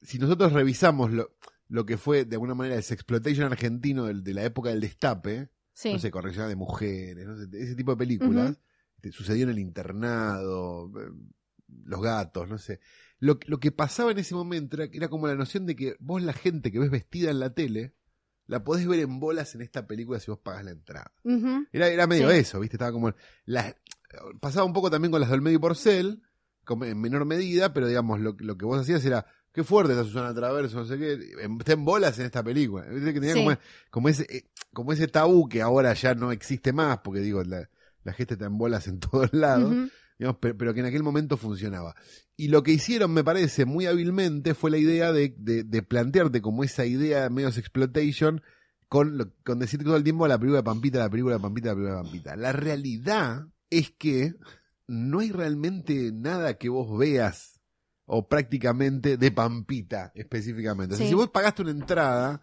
si 0.02 0.20
nosotros 0.20 0.54
revisamos 0.54 1.12
lo, 1.12 1.36
lo 1.68 1.86
que 1.86 1.98
fue 1.98 2.26
de 2.26 2.36
alguna 2.36 2.56
manera 2.56 2.76
el 2.76 2.84
sexploitation 2.84 3.46
argentino 3.46 4.06
de, 4.06 4.34
la 4.34 4.44
época 4.44 4.70
del 4.70 4.82
destape, 4.82 5.50
Sí. 5.76 5.92
no 5.94 5.98
sé, 6.00 6.12
corrección 6.12 6.48
de 6.50 6.56
mujeres, 6.56 7.26
no 7.26 7.36
sé, 7.38 7.48
ese 7.54 7.76
tipo 7.76 7.92
de 7.92 7.98
películas, 7.98 8.52
Ujú. 8.52 8.60
te- 9.02 9.12
sucedió 9.12 9.44
en 9.44 9.50
el 9.50 9.60
internado, 9.60 10.92
eh, 11.00 11.12
los 11.86 12.02
gatos, 12.02 12.48
no 12.48 12.58
sé. 12.60 12.80
Lo, 13.24 13.40
lo 13.46 13.60
que 13.60 13.72
pasaba 13.72 14.12
en 14.12 14.18
ese 14.20 14.36
momento 14.36 14.76
era, 14.76 14.90
era 14.92 15.08
como 15.08 15.28
la 15.28 15.36
noción 15.36 15.66
de 15.66 15.76
que 15.78 15.96
vos 16.00 16.22
la 16.22 16.34
gente 16.34 16.72
que 16.72 16.80
ves 16.80 16.92
vestida 16.92 17.32
en 17.32 17.40
la 17.40 17.54
tele, 17.54 17.94
la 18.48 18.64
podés 18.66 18.86
ver 18.86 19.00
en 19.00 19.20
bolas 19.22 19.56
en 19.56 19.62
esta 19.62 19.88
película 19.88 20.20
si 20.20 20.30
vos 20.30 20.40
pagas 20.42 20.66
la 20.66 20.72
entrada. 20.72 21.14
Era, 21.72 21.88
era 21.88 22.06
medio 22.08 22.30
Sí. 22.30 22.38
eso, 22.38 22.60
¿viste? 22.60 22.76
Estaba 22.76 22.92
como... 22.92 23.14
la- 23.46 23.76
pasaba 24.42 24.66
un 24.66 24.74
poco 24.74 24.92
también 24.92 25.12
con 25.12 25.22
las 25.22 25.30
del 25.30 25.42
medio 25.42 25.62
porcel, 25.62 26.22
como 26.66 26.84
en 26.86 27.00
menor 27.00 27.24
medida, 27.26 27.74
pero 27.74 27.88
digamos, 27.88 28.20
lo, 28.20 28.36
lo 28.40 28.58
que 28.58 28.66
vos 28.66 28.80
hacías 28.80 29.04
era... 29.06 29.26
Qué 29.54 29.64
fuerte 29.64 29.94
está 29.94 30.04
Susana 30.04 30.34
Traverso, 30.34 30.78
no 30.80 30.86
sé 30.86 30.98
qué. 30.98 31.14
Está 31.60 31.74
en 31.74 31.86
bolas 31.86 32.18
en 32.18 32.26
esta 32.26 32.44
película. 32.44 32.86
¿Viste? 32.88 33.14
Que 33.14 33.20
tenía 33.20 33.36
Sí. 33.36 33.40
como, 33.44 33.56
como 33.92 34.10
ese, 34.10 34.24
eh, 34.36 34.50
como 34.74 34.92
ese 34.94 35.08
tabú 35.08 35.48
que 35.48 35.62
ahora 35.62 35.94
ya 35.94 36.16
no 36.16 36.32
existe 36.32 36.74
más, 36.74 36.98
porque 37.04 37.20
digo, 37.22 37.44
la, 37.44 37.70
la 38.04 38.14
gente 38.14 38.34
está 38.34 38.48
en 38.48 38.58
bolas 38.58 38.88
en 38.88 39.00
todos 39.00 39.32
lados. 39.32 39.72
Ujú. 39.72 39.90
digamos, 40.18 40.38
pero, 40.42 40.58
pero 40.58 40.74
que 40.74 40.80
en 40.80 40.88
aquel 40.88 41.04
momento 41.04 41.38
funcionaba. 41.38 41.96
Y 42.36 42.48
lo 42.48 42.64
que 42.64 42.72
hicieron, 42.72 43.14
me 43.14 43.24
parece, 43.24 43.66
muy 43.66 43.86
hábilmente 43.86 44.54
fue 44.56 44.72
la 44.72 44.78
idea 44.78 45.12
de, 45.12 45.36
de, 45.38 45.64
de 45.64 45.84
plantearte 45.84 46.42
como 46.42 46.64
esa 46.64 46.86
idea 46.86 47.22
de 47.24 47.30
medios 47.30 47.58
exploitation 47.58 48.42
con, 48.90 49.18
lo- 49.18 49.32
con 49.46 49.60
decir 49.60 49.84
todo 49.84 49.96
el 49.96 50.04
tiempo 50.04 50.28
la 50.28 50.38
película 50.40 50.60
de 50.60 50.64
Pampita, 50.64 51.00
la 51.00 51.10
película 51.10 51.36
de 51.36 51.42
Pampita, 51.42 51.70
la 51.70 51.76
película 51.76 51.96
de 51.98 52.04
Pampita. 52.04 52.36
La 52.36 52.52
realidad 52.54 53.48
es 53.70 53.92
que 53.92 54.34
no 54.88 55.20
hay 55.20 55.32
realmente 55.32 56.12
nada 56.14 56.56
que 56.56 56.70
vos 56.70 56.98
veas 56.98 57.60
o 58.06 58.28
prácticamente 58.28 59.18
de 59.18 59.32
Pampita 59.32 60.12
específicamente. 60.16 60.96
O 60.96 60.98
sea, 60.98 61.06
Sí. 61.06 61.12
si 61.12 61.16
vos 61.16 61.30
pagaste 61.30 61.62
una 61.62 61.72
entrada 61.72 62.42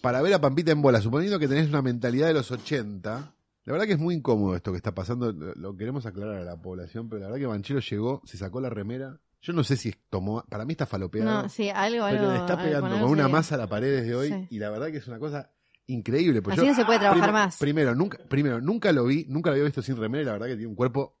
para 0.00 0.22
ver 0.22 0.34
a 0.34 0.40
Pampita 0.40 0.70
en 0.72 0.82
bola, 0.82 1.00
suponiendo 1.02 1.38
que 1.38 1.48
tenés 1.48 1.68
una 1.68 1.82
mentalidad 1.82 2.28
de 2.28 2.34
los 2.34 2.50
80, 2.50 3.34
la 3.64 3.72
verdad 3.72 3.86
que 3.86 3.92
es 3.92 3.98
muy 3.98 4.14
incómodo 4.14 4.56
esto 4.56 4.70
que 4.72 4.78
está 4.78 4.94
pasando, 4.94 5.32
lo, 5.32 5.54
lo 5.54 5.76
queremos 5.76 6.06
aclarar 6.06 6.36
a 6.36 6.44
la 6.44 6.60
población, 6.62 7.08
pero 7.08 7.20
la 7.20 7.26
verdad 7.26 7.40
que 7.40 7.46
Banchero 7.46 7.80
llegó, 7.80 8.22
se 8.24 8.38
sacó 8.38 8.60
la 8.60 8.70
remera, 8.70 9.20
yo 9.42 9.52
no 9.52 9.62
sé 9.64 9.76
si 9.76 9.92
tomó, 10.08 10.44
para 10.48 10.64
mí 10.64 10.72
está 10.72 10.86
falopeado, 10.86 11.42
No, 11.42 11.48
sí, 11.48 11.68
algo, 11.68 12.04
algo. 12.04 12.18
pero 12.20 12.32
le 12.32 12.38
está 12.38 12.52
algo- 12.54 12.64
pegando 12.64 12.88
con, 12.88 12.98
algo 12.98 13.10
una 13.10 13.22
sería. 13.24 13.36
masa 13.36 13.54
a 13.56 13.58
la 13.58 13.66
pared 13.68 13.90
desde 14.00 14.14
hoy 14.14 14.28
Sí. 14.28 14.46
y 14.50 14.58
la 14.58 14.70
verdad 14.70 14.86
que 14.90 14.96
es 14.98 15.06
una 15.08 15.18
cosa 15.18 15.50
increíble. 15.86 16.40
Así 16.46 16.56
yo- 16.56 16.64
no 16.66 16.74
se 16.74 16.84
puede 16.84 17.00
trabajar 17.00 17.32
más. 17.32 17.58
Primero 17.58 17.94
nunca, 17.94 18.18
primero, 18.28 18.60
nunca 18.60 18.92
lo 18.92 19.04
vi, 19.04 19.26
nunca 19.28 19.50
lo 19.50 19.54
había 19.54 19.64
visto 19.64 19.82
sin 19.82 19.96
remera 19.96 20.22
y 20.22 20.26
la 20.26 20.32
verdad 20.32 20.46
que 20.46 20.54
tiene 20.54 20.68
un 20.68 20.76
cuerpo 20.76 21.18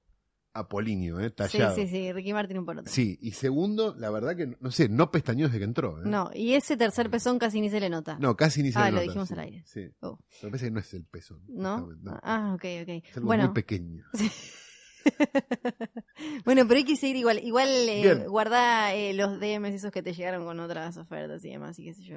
apolíneo, 0.54 1.18
¿eh? 1.18 1.28
Sí, 1.30 1.34
tallado. 1.34 1.74
sí, 1.74 1.88
sí, 1.88 2.12
Ricky 2.12 2.32
Martin 2.34 2.58
un 2.58 2.66
por 2.66 2.76
otro. 2.78 2.92
Sí, 2.92 3.18
y 3.22 3.30
segundo, 3.32 3.94
la 3.98 4.10
verdad 4.10 4.36
que, 4.36 4.54
no 4.60 4.70
sé, 4.70 4.88
no 4.88 5.10
pestañó 5.10 5.46
desde 5.46 5.58
que 5.58 5.64
entró. 5.64 5.98
¿eh? 5.98 6.02
No, 6.04 6.30
y 6.34 6.52
ese 6.52 6.76
tercer 6.76 7.08
pezón 7.10 7.38
casi 7.38 7.60
ni 7.62 7.70
se 7.70 7.80
le 7.80 7.88
nota. 7.88 8.18
No, 8.20 8.36
casi 8.36 8.62
ni 8.62 8.70
se 8.70 8.78
Ah, 8.78 8.84
le 8.84 8.90
lo 8.90 8.96
nota, 8.96 9.02
dijimos 9.04 9.28
sí. 9.28 9.34
al 9.34 9.40
aire. 9.40 9.62
Sí. 9.66 9.90
Oh. 10.00 10.18
Me 10.42 10.50
parece 10.50 10.66
que 10.66 10.70
no 10.70 10.80
es 10.80 10.92
el 10.92 11.04
peso. 11.06 11.40
¿No? 11.48 11.88
no. 12.02 12.20
Ah, 12.22 12.52
ok, 12.54 12.64
ok. 12.82 12.88
Es 13.02 13.16
algo 13.16 13.26
Bueno, 13.26 13.44
muy 13.44 13.54
pequeño. 13.54 14.04
bueno, 16.44 16.66
pero 16.66 16.78
hay 16.78 16.84
que 16.84 16.96
seguir 16.96 17.16
igual. 17.16 17.38
Igual 17.42 17.68
eh, 17.88 18.24
guarda 18.26 18.94
eh, 18.94 19.12
los 19.14 19.38
DMs 19.40 19.74
esos 19.74 19.90
que 19.92 20.02
te 20.02 20.12
llegaron 20.12 20.44
con 20.44 20.60
otras 20.60 20.96
ofertas 20.96 21.44
y 21.44 21.50
demás, 21.50 21.78
y 21.78 21.84
qué 21.84 21.94
sé 21.94 22.02
yo. 22.04 22.16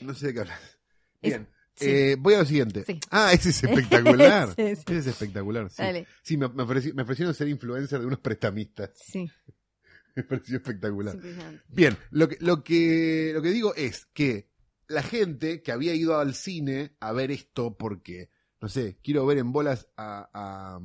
No 0.00 0.14
sé 0.14 0.28
de 0.28 0.34
qué 0.34 0.40
hablas. 0.40 0.60
Es- 1.22 1.30
Bien. 1.32 1.48
sí. 1.74 1.86
eh, 1.88 2.16
voy 2.18 2.34
a 2.34 2.38
lo 2.38 2.44
siguiente. 2.44 2.84
Sí. 2.84 3.00
Ah, 3.10 3.32
ese 3.32 3.50
es 3.50 3.62
espectacular. 3.64 4.48
Sí. 4.56 4.62
Ese 4.62 4.98
es 4.98 5.06
espectacular. 5.06 5.70
Sí, 5.70 5.82
Dale. 5.82 6.06
me, 6.30 6.48
me 6.48 6.62
ofrecí- 6.64 6.94
me 6.94 7.02
ofrecieron 7.02 7.34
ser 7.34 7.48
influencer 7.48 8.00
de 8.00 8.06
unos 8.06 8.20
prestamistas. 8.20 8.90
Sí, 8.94 9.30
Me 10.16 10.24
pareció 10.24 10.56
espectacular. 10.56 11.16
Bien, 11.68 11.96
lo 12.10 12.28
que, 12.28 12.36
lo 12.40 12.64
que, 12.64 13.30
lo 13.32 13.40
que 13.42 13.50
digo 13.50 13.74
es 13.76 14.06
que 14.06 14.50
la 14.88 15.04
gente 15.04 15.62
que 15.62 15.70
había 15.70 15.94
ido 15.94 16.18
al 16.18 16.34
cine 16.34 16.96
a 16.98 17.12
ver 17.12 17.30
esto 17.30 17.76
porque, 17.78 18.28
no 18.60 18.68
sé, 18.68 18.98
quiero 19.04 19.24
ver 19.24 19.38
en 19.38 19.52
bolas 19.52 19.86
a, 19.96 20.28
a, 20.34 20.80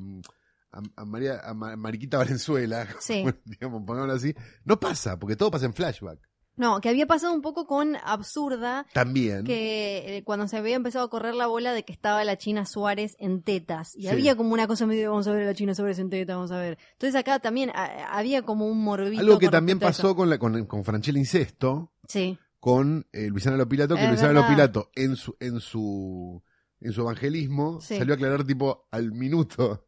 a- 0.76 1.02
a 1.02 1.06
María, 1.06 1.40
a 1.44 1.54
Ma- 1.54 1.76
Mariquita 1.76 2.18
Valenzuela, 2.20 2.88
Sí. 3.00 3.24
digamos, 3.46 3.84
pongámoslo 3.86 4.14
así, 4.14 4.34
no 4.64 4.80
pasa, 4.80 5.18
porque 5.20 5.36
todo 5.36 5.52
pasa 5.52 5.66
en 5.66 5.74
flashback. 5.74 6.20
No, 6.58 6.80
que 6.80 6.88
había 6.88 7.06
pasado 7.06 7.34
un 7.34 7.42
poco 7.42 7.68
con 7.68 7.98
Absurda, 7.98 8.86
También. 8.94 9.44
que 9.44 10.18
eh, 10.18 10.24
cuando 10.24 10.48
se 10.48 10.56
había 10.56 10.78
empezado 10.78 11.04
a 11.04 11.10
correr 11.10 11.36
la 11.36 11.48
bola 11.48 11.74
de 11.74 11.84
que 11.84 11.92
estaba 11.92 12.24
la 12.24 12.38
China 12.38 12.66
Suárez 12.66 13.18
en 13.20 13.42
tetas. 13.44 13.94
Y 13.96 14.04
Sí. 14.04 14.08
había 14.08 14.38
como 14.38 14.54
una 14.54 14.66
cosa 14.66 14.86
medio, 14.88 15.10
vamos 15.12 15.28
a 15.28 15.34
ver 15.34 15.44
a 15.44 15.46
la 15.48 15.54
China 15.54 15.76
Suárez 15.76 16.00
en 16.00 16.10
tetas, 16.10 16.34
vamos 16.38 16.52
a 16.52 16.58
ver. 16.60 16.78
Entonces 16.94 17.20
acá 17.20 17.40
también 17.40 17.72
a- 17.72 18.18
había 18.18 18.44
como 18.44 18.68
un 18.68 18.82
morbito. 18.82 19.20
Algo 19.22 19.38
que 19.38 19.50
también 19.50 19.80
pasó 19.80 20.16
con, 20.16 20.30
la, 20.30 20.38
con, 20.38 20.66
con 20.66 20.86
Franchella 20.86 21.20
Incesto. 21.20 21.92
Sí, 22.08 22.38
con 22.62 23.06
eh, 23.12 23.28
Luisana 23.28 23.58
Lopilato, 23.58 23.96
que 23.96 24.04
Es 24.04 24.10
Luisana 24.10 24.30
verdad. 24.30 24.44
Lopilato 24.50 24.92
en 24.96 25.16
su, 25.18 25.36
en 25.42 25.60
su, 25.60 26.42
en 26.80 26.94
su 26.94 27.02
evangelismo 27.02 27.80
Sí. 27.82 27.98
salió 27.98 28.14
a 28.14 28.16
aclarar 28.16 28.44
tipo 28.46 28.88
al 28.92 29.12
minuto 29.12 29.85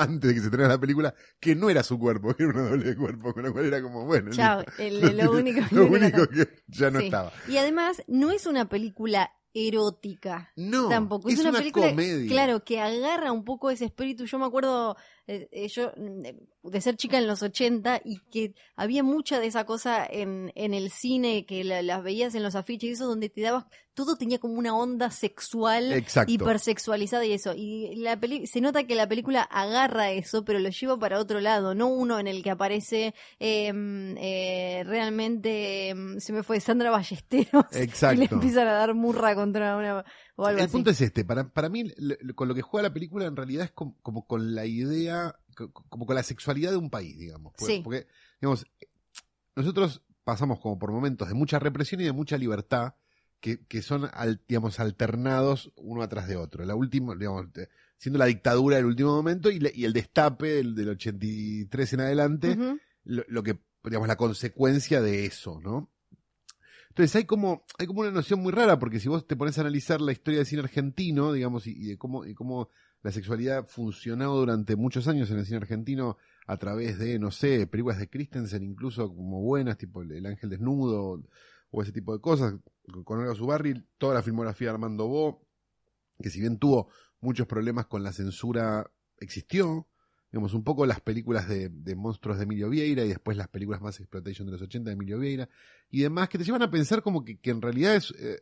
antes 0.00 0.28
de 0.28 0.34
que 0.34 0.40
se 0.40 0.46
estrenara 0.46 0.74
la 0.74 0.80
película 0.80 1.14
que 1.38 1.54
no 1.54 1.70
era 1.70 1.82
su 1.82 1.98
cuerpo, 1.98 2.34
que 2.36 2.42
era 2.44 2.52
una 2.52 2.68
doble 2.70 2.84
de 2.84 2.96
cuerpo, 2.96 3.32
con 3.32 3.42
lo 3.42 3.52
cual 3.52 3.66
era 3.66 3.82
como, 3.82 4.04
bueno, 4.06 4.30
chao. 4.32 4.60
listo. 4.78 4.82
el- 4.82 5.00
No 5.16 5.24
lo 5.24 5.32
único, 5.38 5.60
lo 5.70 5.84
que 5.88 5.90
único 5.96 6.18
ya 6.68 6.90
no 6.90 6.98
Sí. 7.00 7.06
estaba. 7.06 7.32
Y 7.48 7.56
además, 7.58 8.02
no 8.06 8.30
es 8.30 8.46
una 8.46 8.68
película 8.68 9.30
erótica. 9.52 10.52
No, 10.56 10.88
Tampoco. 10.88 11.28
es, 11.28 11.38
Es, 11.38 11.44
una, 11.44 11.58
película, 11.58 11.90
comedia. 11.90 12.28
claro, 12.30 12.64
que 12.64 12.80
agarra 12.80 13.32
un 13.32 13.44
poco 13.44 13.70
ese 13.70 13.84
espíritu. 13.86 14.24
Yo 14.26 14.38
me 14.38 14.46
acuerdo, 14.46 14.96
eh, 15.26 15.48
eh, 15.50 15.68
yo, 15.68 15.92
mm, 15.96 16.22
de 16.62 16.80
ser 16.80 16.96
chica 16.96 17.16
en 17.18 17.26
los 17.26 17.42
80 17.42 18.02
y 18.04 18.18
que 18.30 18.54
había 18.76 19.02
mucha 19.02 19.40
de 19.40 19.46
esa 19.46 19.64
cosa 19.64 20.04
en, 20.08 20.52
en 20.54 20.74
el 20.74 20.90
cine, 20.90 21.46
que 21.46 21.64
la- 21.64 21.82
las 21.82 22.02
veías 22.02 22.34
en 22.34 22.42
los 22.42 22.54
afiches 22.54 22.90
y 22.90 22.92
eso, 22.92 23.06
donde 23.06 23.28
te 23.30 23.40
dabas, 23.40 23.64
todo 23.94 24.16
tenía 24.16 24.38
como 24.38 24.54
una 24.54 24.74
onda 24.76 25.10
sexual, 25.10 25.92
Exacto. 25.92 26.32
hipersexualizada 26.32 27.24
y 27.24 27.32
eso. 27.32 27.52
Y 27.56 27.94
la 27.96 28.18
peli 28.20 28.46
se 28.46 28.60
nota 28.60 28.84
que 28.84 28.94
la 28.94 29.08
película 29.08 29.42
agarra 29.42 30.10
eso, 30.12 30.44
pero 30.44 30.58
lo 30.58 30.68
lleva 30.68 30.98
para 30.98 31.18
otro 31.18 31.40
lado, 31.40 31.74
no 31.74 31.88
uno 31.88 32.18
en 32.18 32.26
el 32.28 32.42
que 32.42 32.50
aparece 32.50 33.14
eh, 33.40 33.72
eh, 34.18 34.82
realmente, 34.86 35.90
eh, 35.90 35.94
se 36.18 36.32
me 36.32 36.42
fue 36.42 36.60
Sandra 36.60 36.90
Ballesteros. 36.90 37.64
Y 37.72 37.76
le 37.78 37.84
Exacto. 37.84 38.34
empiezan 38.34 38.68
a 38.68 38.72
dar 38.72 38.94
murra 38.94 39.34
contra 39.34 39.76
una 39.76 40.04
o 40.36 40.44
algo 40.46 40.58
El 40.58 40.64
así. 40.66 40.72
punto 40.72 40.90
es 40.90 41.00
este, 41.00 41.24
para, 41.24 41.48
para 41.48 41.68
mí 41.68 41.84
con 42.34 42.48
lo 42.48 42.54
que 42.54 42.62
juega 42.62 42.88
la 42.88 42.94
película 42.94 43.26
en 43.26 43.36
realidad 43.36 43.64
es 43.64 43.72
como, 43.72 43.96
como 44.02 44.26
con 44.26 44.54
la 44.54 44.66
idea, 44.66 45.34
como 45.68 46.06
con 46.06 46.14
la 46.16 46.22
sexualidad 46.22 46.70
de 46.70 46.76
un 46.76 46.90
país, 46.90 47.18
digamos. 47.18 47.52
Porque, 47.56 47.74
Sí. 47.76 47.80
porque, 47.82 48.06
digamos, 48.40 48.66
nosotros 49.56 50.02
pasamos 50.24 50.60
como 50.60 50.78
por 50.78 50.92
momentos 50.92 51.28
de 51.28 51.34
mucha 51.34 51.58
represión 51.58 52.00
y 52.00 52.04
de 52.04 52.12
mucha 52.12 52.38
libertad 52.38 52.94
que, 53.40 53.64
que 53.66 53.82
son, 53.82 54.08
al- 54.12 54.42
digamos, 54.48 54.80
alternados 54.80 55.72
uno 55.76 56.02
atrás 56.02 56.28
de 56.28 56.36
otro. 56.36 56.64
La 56.64 56.74
última, 56.74 57.14
digamos, 57.14 57.46
siendo 57.96 58.18
la 58.18 58.26
dictadura 58.26 58.76
del 58.76 58.86
último 58.86 59.14
momento 59.14 59.50
y, 59.50 59.58
le- 59.58 59.72
y 59.74 59.84
el 59.84 59.92
destape 59.92 60.46
del, 60.56 60.74
del 60.74 60.90
83 60.90 61.92
en 61.94 62.00
adelante, 62.00 62.58
lo, 63.04 63.24
lo 63.28 63.42
que, 63.42 63.58
digamos, 63.84 64.08
la 64.08 64.16
consecuencia 64.16 65.00
de 65.00 65.24
eso, 65.26 65.58
¿no? 65.60 65.90
Entonces 66.90 67.14
hay 67.16 67.24
como, 67.24 67.64
hay 67.78 67.86
como 67.86 68.00
una 68.00 68.10
noción 68.10 68.40
muy 68.40 68.52
rara, 68.52 68.78
porque 68.78 68.98
si 69.00 69.08
vos 69.08 69.26
te 69.26 69.36
pones 69.36 69.56
a 69.58 69.60
analizar 69.62 70.00
la 70.00 70.12
historia 70.12 70.38
del 70.40 70.46
cine 70.46 70.62
argentino, 70.62 71.32
digamos, 71.32 71.66
y, 71.66 71.70
y 71.70 71.84
de 71.86 71.96
cómo, 71.98 72.26
y 72.26 72.34
cómo 72.34 72.68
la 73.02 73.12
sexualidad 73.12 73.66
funcionó 73.66 74.34
durante 74.36 74.76
muchos 74.76 75.08
años 75.08 75.30
en 75.30 75.38
el 75.38 75.44
cine 75.46 75.58
argentino 75.58 76.16
a 76.46 76.56
través 76.58 76.98
de, 76.98 77.18
no 77.18 77.30
sé, 77.30 77.66
películas 77.66 77.98
de 77.98 78.08
Christensen, 78.08 78.62
incluso 78.62 79.08
como 79.14 79.40
buenas, 79.40 79.78
tipo 79.78 80.02
El, 80.02 80.12
El 80.12 80.26
Ángel 80.26 80.50
Desnudo, 80.50 81.22
o 81.70 81.82
ese 81.82 81.92
tipo 81.92 82.12
de 82.12 82.20
cosas, 82.20 82.54
con- 82.92 83.04
con 83.04 83.20
Olga 83.20 83.34
Zubarri, 83.34 83.86
toda 83.98 84.14
la 84.14 84.22
filmografía 84.22 84.68
de 84.68 84.72
Armando 84.74 85.06
Bo, 85.06 85.46
que 86.18 86.28
si 86.30 86.40
bien 86.40 86.58
tuvo 86.58 86.88
muchos 87.20 87.46
problemas 87.46 87.86
con 87.86 88.02
la 88.02 88.12
censura, 88.12 88.90
existió, 89.18 89.86
digamos, 90.32 90.52
un 90.54 90.64
poco 90.64 90.84
las 90.86 91.00
películas 91.00 91.48
de, 91.48 91.68
de 91.70 91.94
monstruos 91.94 92.36
de 92.38 92.44
Emilio 92.44 92.68
Vieira 92.68 93.04
y 93.04 93.08
después 93.08 93.36
las 93.36 93.48
películas 93.48 93.80
más 93.80 93.98
exploitation 94.00 94.46
de 94.46 94.52
los 94.52 94.62
80 94.62 94.90
de 94.90 94.94
Emilio 94.94 95.18
Vieira 95.18 95.48
y 95.90 96.00
demás, 96.02 96.28
que 96.28 96.38
te 96.38 96.44
llevan 96.44 96.62
a 96.62 96.70
pensar 96.70 97.02
como 97.02 97.24
que, 97.24 97.38
que 97.38 97.50
en 97.50 97.62
realidad 97.62 97.94
es, 97.96 98.12
eh, 98.18 98.40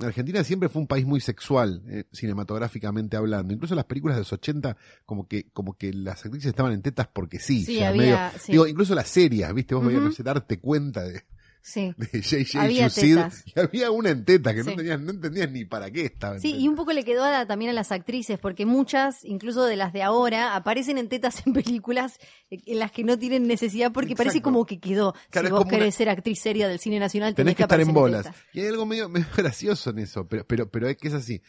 Argentina 0.00 0.44
siempre 0.44 0.68
fue 0.68 0.82
un 0.82 0.86
país 0.88 1.06
muy 1.06 1.20
sexual, 1.20 1.82
eh, 1.88 2.04
cinematográficamente 2.12 3.16
hablando. 3.16 3.54
Incluso 3.54 3.74
las 3.74 3.86
películas 3.86 4.16
de 4.16 4.20
los 4.20 4.32
80, 4.32 4.76
como 5.04 5.26
que, 5.26 5.48
como 5.52 5.76
que 5.76 5.92
las 5.92 6.24
actrices 6.24 6.50
estaban 6.50 6.72
en 6.72 6.82
tetas 6.82 7.08
porque 7.12 7.38
sí. 7.38 7.64
Sí, 7.64 7.82
había. 7.82 8.00
medio- 8.02 8.18
sí. 8.38 8.52
Digo, 8.52 8.66
incluso 8.66 8.94
las 8.94 9.08
series, 9.08 9.52
¿viste? 9.54 9.74
Vos 9.74 9.84
veías, 9.86 10.00
Ujú. 10.00 10.08
no 10.10 10.14
sé, 10.14 10.22
darte 10.22 10.58
cuenta 10.60 11.02
de, 11.04 11.22
sí. 11.66 11.92
de 12.12 12.22
J.J. 12.22 12.62
Había 12.62 12.88
y 13.44 13.58
había 13.60 13.90
una 13.90 14.10
en 14.10 14.24
teta 14.24 14.54
que 14.54 14.62
no, 14.62 14.74
tenías, 14.76 15.00
no 15.00 15.10
entendías 15.10 15.50
ni 15.50 15.64
para 15.64 15.90
qué 15.90 16.04
estaba. 16.06 16.38
Sí, 16.38 16.52
teta. 16.52 16.62
y 16.62 16.68
un 16.68 16.76
poco 16.76 16.92
le 16.92 17.04
quedó 17.04 17.24
a 17.24 17.30
la- 17.30 17.46
también 17.46 17.70
a 17.70 17.74
las 17.74 17.90
actrices, 17.92 18.38
porque 18.38 18.64
muchas, 18.66 19.24
incluso 19.24 19.64
de 19.64 19.76
las 19.76 19.92
de 19.92 20.02
ahora, 20.02 20.54
aparecen 20.54 20.98
en 20.98 21.08
tetas 21.08 21.46
en 21.46 21.52
películas 21.80 22.18
en 22.50 22.78
las 22.78 22.92
que 22.92 23.02
no 23.02 23.18
tienen 23.18 23.46
necesidad, 23.48 23.92
porque 23.92 24.14
parece 24.14 24.40
como 24.40 24.64
que 24.66 24.78
quedó. 24.78 25.14
Claro, 25.30 25.48
si 25.48 25.52
vos 25.52 25.64
querés 25.66 25.86
una- 25.86 25.92
ser 25.92 26.08
actriz 26.08 26.40
seria 26.40 26.68
del 26.68 26.78
cine 26.78 26.98
nacional, 27.00 27.34
Tenés 27.34 27.56
que 27.56 27.62
estar 27.64 27.80
en 27.80 27.92
bolas. 27.92 28.28
Y 28.52 28.60
hay 28.60 28.68
algo 28.68 28.86
medio, 28.86 29.08
medio 29.08 29.26
gracioso 29.36 29.90
en 29.90 29.98
eso, 29.98 30.28
pero, 30.28 30.46
pero, 30.46 30.70
pero 30.70 30.88
es 30.88 30.96
que 30.96 31.08
es 31.08 31.14
así. 31.14 31.42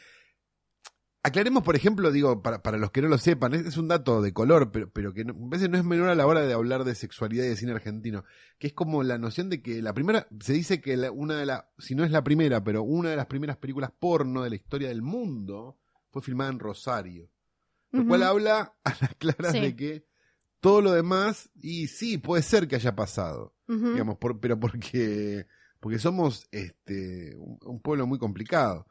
Aclaremos, 1.27 1.63
por 1.63 1.75
ejemplo, 1.75 2.11
digo, 2.11 2.41
para, 2.41 2.61
para 2.63 2.77
los 2.77 2.91
que 2.91 3.01
no 3.01 3.07
lo 3.09 3.17
sepan, 3.17 3.53
es, 3.53 3.65
es 3.65 3.77
un 3.77 3.87
dato 3.87 4.21
de 4.21 4.33
color, 4.33 4.71
pero, 4.71 4.89
pero 4.91 5.13
que 5.13 5.25
no- 5.25 5.33
a 5.33 5.49
veces 5.49 5.69
no 5.69 5.77
es 5.77 5.83
menor 5.83 6.09
a 6.09 6.15
la 6.15 6.25
hora 6.25 6.41
de 6.41 6.53
hablar 6.53 6.83
de 6.83 6.95
sexualidad 6.95 7.43
y 7.45 7.49
de 7.49 7.55
cine 7.55 7.71
argentino, 7.73 8.23
que 8.59 8.67
es 8.67 8.73
como 8.73 9.03
la 9.03 9.17
noción 9.17 9.49
de 9.49 9.61
que 9.61 9.81
la 9.81 9.93
primera, 9.93 10.27
se 10.39 10.53
dice 10.53 10.81
que 10.81 10.95
la- 10.97 11.11
una 11.11 11.35
de 11.37 11.45
las, 11.45 11.65
si 11.77 11.95
no 11.95 12.03
es 12.03 12.11
la 12.11 12.23
primera, 12.23 12.63
pero 12.63 12.83
una 12.83 13.09
de 13.09 13.15
las 13.15 13.25
primeras 13.27 13.57
películas 13.57 13.91
porno 13.99 14.43
de 14.43 14.49
la 14.49 14.55
historia 14.55 14.87
del 14.89 15.01
mundo 15.01 15.77
fue 16.11 16.21
filmada 16.21 16.49
en 16.51 16.59
Rosario. 16.59 17.29
Lo 17.91 18.05
cual 18.05 18.23
habla 18.23 18.73
a 18.83 18.89
las 19.01 19.15
claras 19.15 19.53
Sí. 19.53 19.59
de 19.61 19.75
que 19.75 20.05
todo 20.59 20.81
lo 20.81 20.91
demás, 20.91 21.49
y 21.55 21.87
sí, 21.87 22.17
puede 22.17 22.43
ser 22.43 22.67
que 22.67 22.75
haya 22.75 22.95
pasado 22.95 23.53
digamos, 23.67 24.17
por- 24.17 24.39
pero 24.39 24.57
porque, 24.59 25.45
porque 25.79 25.99
somos 25.99 26.47
este, 26.51 27.35
un, 27.37 27.79
pueblo 27.81 28.07
muy 28.07 28.19
complicado. 28.19 28.87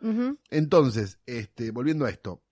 Entonces, 0.50 1.18
este, 1.26 1.70
volviendo 1.70 2.04
a 2.06 2.10
esto, 2.10 2.42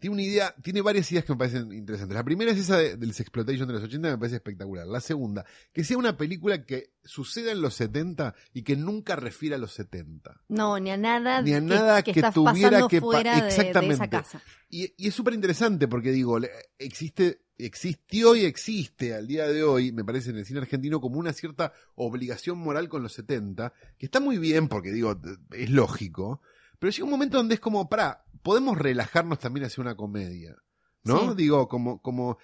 tiene 0.00 0.14
una 0.14 0.22
idea, 0.22 0.54
tiene 0.62 0.80
varias 0.80 1.10
ideas 1.10 1.24
que 1.24 1.32
me 1.32 1.38
parecen 1.38 1.72
interesantes. 1.72 2.14
La 2.14 2.22
primera 2.22 2.52
es 2.52 2.58
esa 2.58 2.76
de- 2.78 2.96
del 2.96 3.12
Sexploitation 3.14 3.66
de 3.66 3.74
los 3.74 3.82
80, 3.82 4.10
me 4.10 4.18
parece 4.18 4.36
espectacular. 4.36 4.86
La 4.86 5.00
segunda, 5.00 5.44
que 5.72 5.82
sea 5.82 5.98
una 5.98 6.16
película 6.16 6.64
que 6.64 6.92
suceda 7.02 7.50
en 7.50 7.60
los 7.60 7.74
70 7.74 8.32
y 8.52 8.62
que 8.62 8.76
nunca 8.76 9.16
refiera 9.16 9.56
a 9.56 9.58
los 9.58 9.72
70. 9.72 10.40
No, 10.46 10.78
ni 10.78 10.90
a 10.92 10.96
nada, 10.96 11.42
Ni 11.42 11.52
a 11.52 11.56
que- 11.58 11.66
nada 11.66 12.02
que, 12.04 12.12
que 12.12 12.22
tuviera 12.32 12.86
que 12.86 13.00
fuera 13.00 13.34
de- 13.34 13.42
de, 13.42 13.48
exactamente. 13.48 13.94
esa 13.94 14.08
casa. 14.08 14.40
Y, 14.70 14.94
y 14.96 15.08
es 15.08 15.14
súper 15.14 15.34
interesante 15.34 15.88
porque 15.88 16.12
digo, 16.12 16.38
existe 16.78 17.42
existió 17.58 18.36
y 18.36 18.44
existe 18.44 19.14
al 19.14 19.26
día 19.26 19.46
de 19.48 19.62
hoy, 19.64 19.92
me 19.92 20.04
parece, 20.04 20.30
en 20.30 20.36
el 20.38 20.46
cine 20.46 20.60
argentino 20.60 21.00
como 21.00 21.18
una 21.18 21.32
cierta 21.32 21.72
obligación 21.96 22.58
moral 22.58 22.88
con 22.88 23.02
los 23.02 23.12
70, 23.14 23.72
que 23.98 24.06
está 24.06 24.20
muy 24.20 24.38
bien 24.38 24.68
porque 24.68 24.92
digo, 24.92 25.20
es 25.52 25.70
lógico, 25.70 26.40
pero 26.78 26.90
llega 26.92 27.04
un 27.04 27.10
momento 27.10 27.36
donde 27.38 27.54
es 27.54 27.60
como, 27.60 27.88
para, 27.88 28.24
podemos 28.42 28.78
relajarnos 28.78 29.38
también 29.40 29.66
hacia 29.66 29.80
una 29.82 29.96
comedia. 29.96 30.56
¿No? 31.04 31.30
Sí. 31.30 31.36
Digo, 31.36 31.68
como, 31.68 32.02
como, 32.02 32.36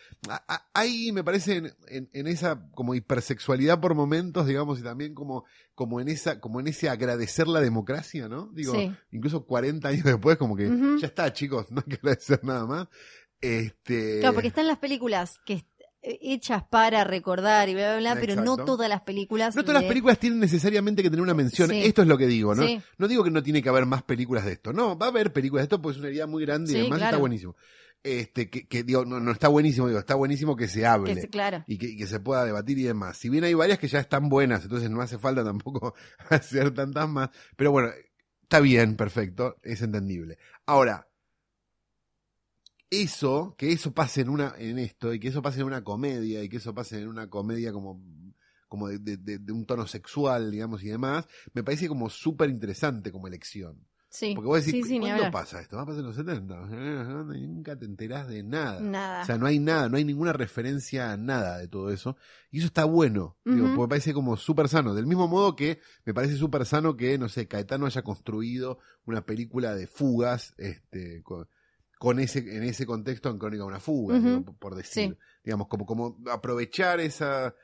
ahí 0.73 1.13
me 1.13 1.23
parece 1.23 1.57
en, 1.57 1.75
en- 1.89 2.09
en 2.13 2.27
esa 2.27 2.67
como 2.71 2.95
hipersexualidad 2.95 3.81
por 3.81 3.95
momentos, 3.95 4.47
digamos, 4.47 4.79
y 4.79 4.83
también 4.83 5.13
como, 5.15 5.45
como 5.75 6.01
en 6.01 6.09
esa, 6.09 6.41
como 6.41 6.61
en 6.61 6.69
ese 6.69 6.89
agradecer 6.89 7.47
la 7.47 7.61
democracia, 7.61 8.29
¿no? 8.29 8.47
Digo, 8.55 8.73
Sí. 8.75 8.91
incluso 9.11 9.45
40 9.45 9.89
años 9.89 10.05
después, 10.05 10.39
como 10.39 10.57
que 10.57 10.71
ya 10.99 11.07
está, 11.09 11.31
chicos, 11.33 11.71
no 11.73 11.81
hay 11.85 11.91
que 11.91 11.97
agradecer 11.97 12.43
nada 12.45 12.65
más. 12.65 12.89
Este. 13.41 14.21
Claro, 14.21 14.35
porque 14.35 14.49
están 14.49 14.67
las 14.67 14.79
películas 14.79 15.39
que 15.45 15.65
hechas 16.07 16.63
para 16.65 17.03
recordar 17.05 17.69
y 17.69 17.75
bla, 17.75 17.97
bla, 17.99 18.13
bla, 18.15 18.21
pero 18.21 18.37
no 18.43 18.57
todas 18.57 18.89
las 18.89 19.03
películas. 19.03 19.57
No 19.57 19.63
todas 19.65 19.83
las 19.83 19.89
películas 19.89 20.19
tienen 20.19 20.39
necesariamente 20.39 21.03
que 21.03 21.09
tener 21.09 21.23
una 21.23 21.33
mención. 21.35 21.71
Sí. 21.71 21.83
Esto 21.85 22.03
es 22.03 22.09
lo 22.09 22.19
que 22.19 22.27
digo, 22.27 22.55
¿no? 22.55 22.63
Sí. 22.63 22.81
No 22.99 23.09
digo 23.09 23.25
que 23.25 23.31
no 23.31 23.43
tiene 23.43 23.63
que 23.63 23.69
haber 23.71 23.87
más 23.87 24.03
películas 24.03 24.45
de 24.45 24.53
esto. 24.53 24.73
No, 24.73 24.99
va 24.99 25.07
a 25.07 25.09
haber 25.09 25.33
películas 25.33 25.63
de 25.63 25.65
esto 25.65 25.81
porque 25.81 25.97
es 25.97 26.05
una 26.05 26.13
idea 26.13 26.27
muy 26.27 26.45
grande 26.45 26.73
y 26.73 26.77
además 26.81 27.01
está 27.03 27.17
buenísimo. 27.17 27.57
Este, 28.03 28.51
que, 28.51 28.69
que 28.69 28.83
digo, 28.83 29.07
no, 29.07 29.19
no 29.19 29.33
está 29.33 29.49
buenísimo, 29.49 29.87
digo, 29.87 29.99
está 29.99 30.15
buenísimo 30.15 30.57
que 30.57 30.69
se 30.69 30.85
hable. 30.85 31.15
que 31.15 31.23
se- 31.23 31.29
claro. 31.31 31.65
y 31.67 31.79
que, 31.79 31.87
y 31.87 31.97
que 31.97 32.07
se 32.07 32.21
pueda 32.21 32.45
debatir 32.45 32.79
y 32.79 32.83
demás. 32.83 33.17
Si 33.17 33.31
bien 33.31 33.45
hay 33.45 33.55
varias 33.55 33.79
que 33.79 33.89
ya 33.89 33.99
están 33.99 34.29
buenas, 34.29 34.63
entonces 34.65 34.91
no 34.91 35.01
hace 35.01 35.19
falta 35.19 35.43
tampoco 35.43 35.95
hacer 36.29 36.73
tantas 36.75 37.09
más. 37.09 37.31
Pero 37.57 37.73
bueno, 37.73 37.89
está 38.43 38.61
bien, 38.61 38.97
perfecto, 38.97 39.57
es 39.63 39.81
entendible. 39.81 40.37
Ahora, 40.67 41.09
eso, 43.03 43.55
que 43.59 43.73
eso 43.73 43.93
pase 43.93 44.21
en 44.23 44.29
una, 44.29 44.55
en 44.59 44.79
esto, 44.79 45.13
y 45.13 45.21
que 45.21 45.29
eso 45.29 45.43
pase 45.43 45.61
en 45.61 45.67
una 45.67 45.83
comedia, 45.85 46.43
y 46.43 46.49
que 46.49 46.59
eso 46.59 46.75
pase 46.75 47.01
en 47.01 47.09
una 47.09 47.29
comedia 47.31 47.73
como, 47.73 48.03
como 48.69 48.89
de, 48.89 48.99
de- 48.99 49.17
de- 49.17 49.39
de 49.39 49.53
un 49.53 49.65
tono 49.67 49.87
sexual, 49.87 50.51
digamos, 50.51 50.83
y 50.83 50.89
demás, 50.89 51.27
me 51.53 51.63
parece 51.63 51.89
como 51.89 52.11
súper 52.11 52.51
interesante 52.51 53.13
como 53.13 53.27
elección. 53.29 53.87
Sí. 54.09 54.33
Porque 54.37 54.47
vos 54.47 54.65
decís, 54.65 54.85
sí, 54.87 54.93
sí, 54.95 55.01
¿cuándo 55.01 55.29
pasa 55.33 55.61
esto? 55.61 55.77
Va 55.77 55.83
a 55.83 55.87
pasar 55.87 55.99
en 56.03 56.07
los 56.07 56.15
70. 56.15 56.55
Y 57.37 57.47
nunca 57.49 57.77
te 57.77 57.85
enterás 57.85 58.29
de 58.29 58.45
nada. 58.45 58.79
Nada. 58.79 59.23
O 59.23 59.27
sea, 59.27 59.39
no 59.39 59.47
hay 59.47 59.59
nada, 59.59 59.89
no 59.89 59.97
hay 59.97 60.05
ninguna 60.05 60.33
referencia 60.33 61.11
a 61.11 61.17
nada 61.17 61.59
de 61.59 61.67
todo 61.67 61.91
eso. 61.91 62.17
Y 62.53 62.59
eso 62.59 62.69
está 62.69 62.85
bueno, 62.85 63.37
digo, 63.45 63.67
porque 63.67 63.81
me 63.83 63.89
parece 63.89 64.15
como 64.15 64.37
súper 64.37 64.69
sano. 64.69 64.95
Del 64.95 65.09
mismo 65.09 65.27
modo 65.27 65.57
que 65.57 65.81
me 66.05 66.15
parece 66.15 66.37
súper 66.37 66.65
sano 66.65 66.97
que, 66.97 67.19
no 67.19 67.29
sé, 67.29 67.49
Caetano 67.49 67.87
haya 67.87 68.03
construido 68.03 68.79
una 69.05 69.27
película 69.27 69.75
de 69.75 69.89
fugas, 69.89 70.55
este, 70.59 71.21
con, 71.25 71.49
con 72.05 72.21
ese, 72.21 72.41
en 72.41 72.65
ese 72.65 72.85
contexto 72.85 73.31
en 73.31 73.39
Crónica 73.39 73.63
de 73.63 73.69
una 73.69 73.81
fuga, 73.81 74.19
digo, 74.19 74.45
por 74.59 74.75
decir. 74.75 75.09
Sí. 75.09 75.19
Digamos, 75.43 75.69
como, 75.69 75.87
como 75.87 76.19
aprovechar 76.31 77.01
esa 77.01 77.55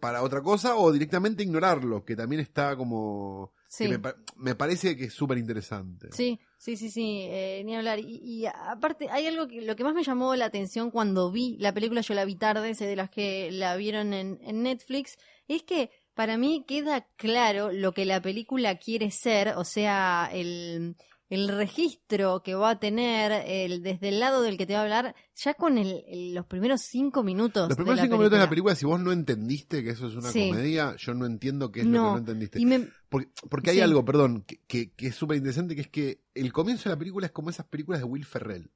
para 0.00 0.22
otra 0.22 0.42
cosa 0.42 0.74
o 0.74 0.90
directamente 0.90 1.44
ignorarlo, 1.44 2.04
que 2.04 2.16
también 2.16 2.40
está 2.40 2.76
como... 2.76 3.52
Sí. 3.68 3.88
me 4.36 4.54
parece 4.56 4.96
que 4.96 5.04
es 5.04 5.12
súper 5.12 5.38
interesante. 5.38 6.08
Sí, 6.10 6.40
sí, 6.58 6.76
sí, 6.76 6.90
sí, 6.90 7.26
eh, 7.30 7.62
ni 7.64 7.76
hablar. 7.76 8.00
Y, 8.00 8.20
y 8.24 8.46
aparte, 8.46 9.08
hay 9.08 9.28
algo 9.28 9.46
que 9.46 9.60
lo 9.60 9.76
que 9.76 9.84
más 9.84 9.94
me 9.94 10.02
llamó 10.02 10.34
la 10.34 10.46
atención 10.46 10.90
cuando 10.90 11.30
vi 11.30 11.56
la 11.60 11.72
película, 11.72 12.00
yo 12.00 12.14
la 12.14 12.24
vi 12.24 12.34
tarde, 12.34 12.74
sé 12.74 12.86
de 12.86 12.96
las 12.96 13.10
que 13.10 13.52
la 13.52 13.76
vieron 13.76 14.14
en, 14.14 14.40
en 14.42 14.64
Netflix, 14.64 15.16
es 15.46 15.62
que 15.62 15.90
para 16.14 16.38
mí 16.38 16.64
queda 16.66 17.06
claro 17.16 17.70
lo 17.70 17.92
que 17.92 18.04
la 18.04 18.20
película 18.20 18.78
quiere 18.78 19.12
ser, 19.12 19.54
o 19.56 19.64
sea, 19.64 20.28
el, 20.32 20.96
el 21.28 21.48
registro 21.48 22.42
que 22.42 22.54
va 22.54 22.70
a 22.70 22.78
tener 22.78 23.32
el, 23.46 23.82
desde 23.82 24.10
el 24.10 24.20
lado 24.20 24.42
del 24.42 24.56
que 24.56 24.64
te 24.66 24.74
va 24.74 24.80
a 24.80 24.82
hablar, 24.84 25.14
ya 25.34 25.54
con 25.54 25.76
el, 25.78 26.04
el- 26.06 26.34
los 26.34 26.46
primeros 26.46 26.82
cinco 26.82 27.22
minutos. 27.24 27.62
Los 27.68 27.70
de 27.70 27.74
primeros 27.76 27.96
la 27.96 28.02
cinco 28.04 28.16
minutos 28.18 28.38
de 28.38 28.44
la 28.44 28.48
película. 28.50 28.74
si 28.76 28.86
vos 28.86 29.00
no 29.00 29.10
entendiste 29.12 29.82
que 29.82 29.90
eso 29.90 30.06
es 30.06 30.14
una 30.14 30.30
Sí. 30.30 30.48
comedia, 30.48 30.94
yo 30.96 31.14
no 31.14 31.26
entiendo 31.26 31.72
qué 31.72 31.80
es 31.80 31.86
lo 31.86 31.92
No, 31.92 32.02
que 32.04 32.10
no 32.12 32.18
entendiste. 32.18 32.60
Y 32.60 32.66
me, 32.66 32.88
Porque, 33.08 33.28
porque 33.50 33.70
hay 33.70 33.76
Sí. 33.76 33.82
algo, 33.82 34.04
perdón, 34.04 34.42
que, 34.42 34.60
que, 34.66 34.92
que 34.92 35.08
es 35.08 35.14
súper 35.16 35.36
interesante, 35.38 35.74
que 35.74 35.80
es 35.82 35.88
que 35.88 36.20
el 36.34 36.52
comienzo 36.52 36.88
de 36.88 36.94
la 36.94 36.98
película 36.98 37.26
es 37.26 37.32
como 37.32 37.50
esas 37.50 37.66
películas 37.66 38.00
de 38.00 38.04
Will 38.04 38.24
Ferrell, 38.24 38.70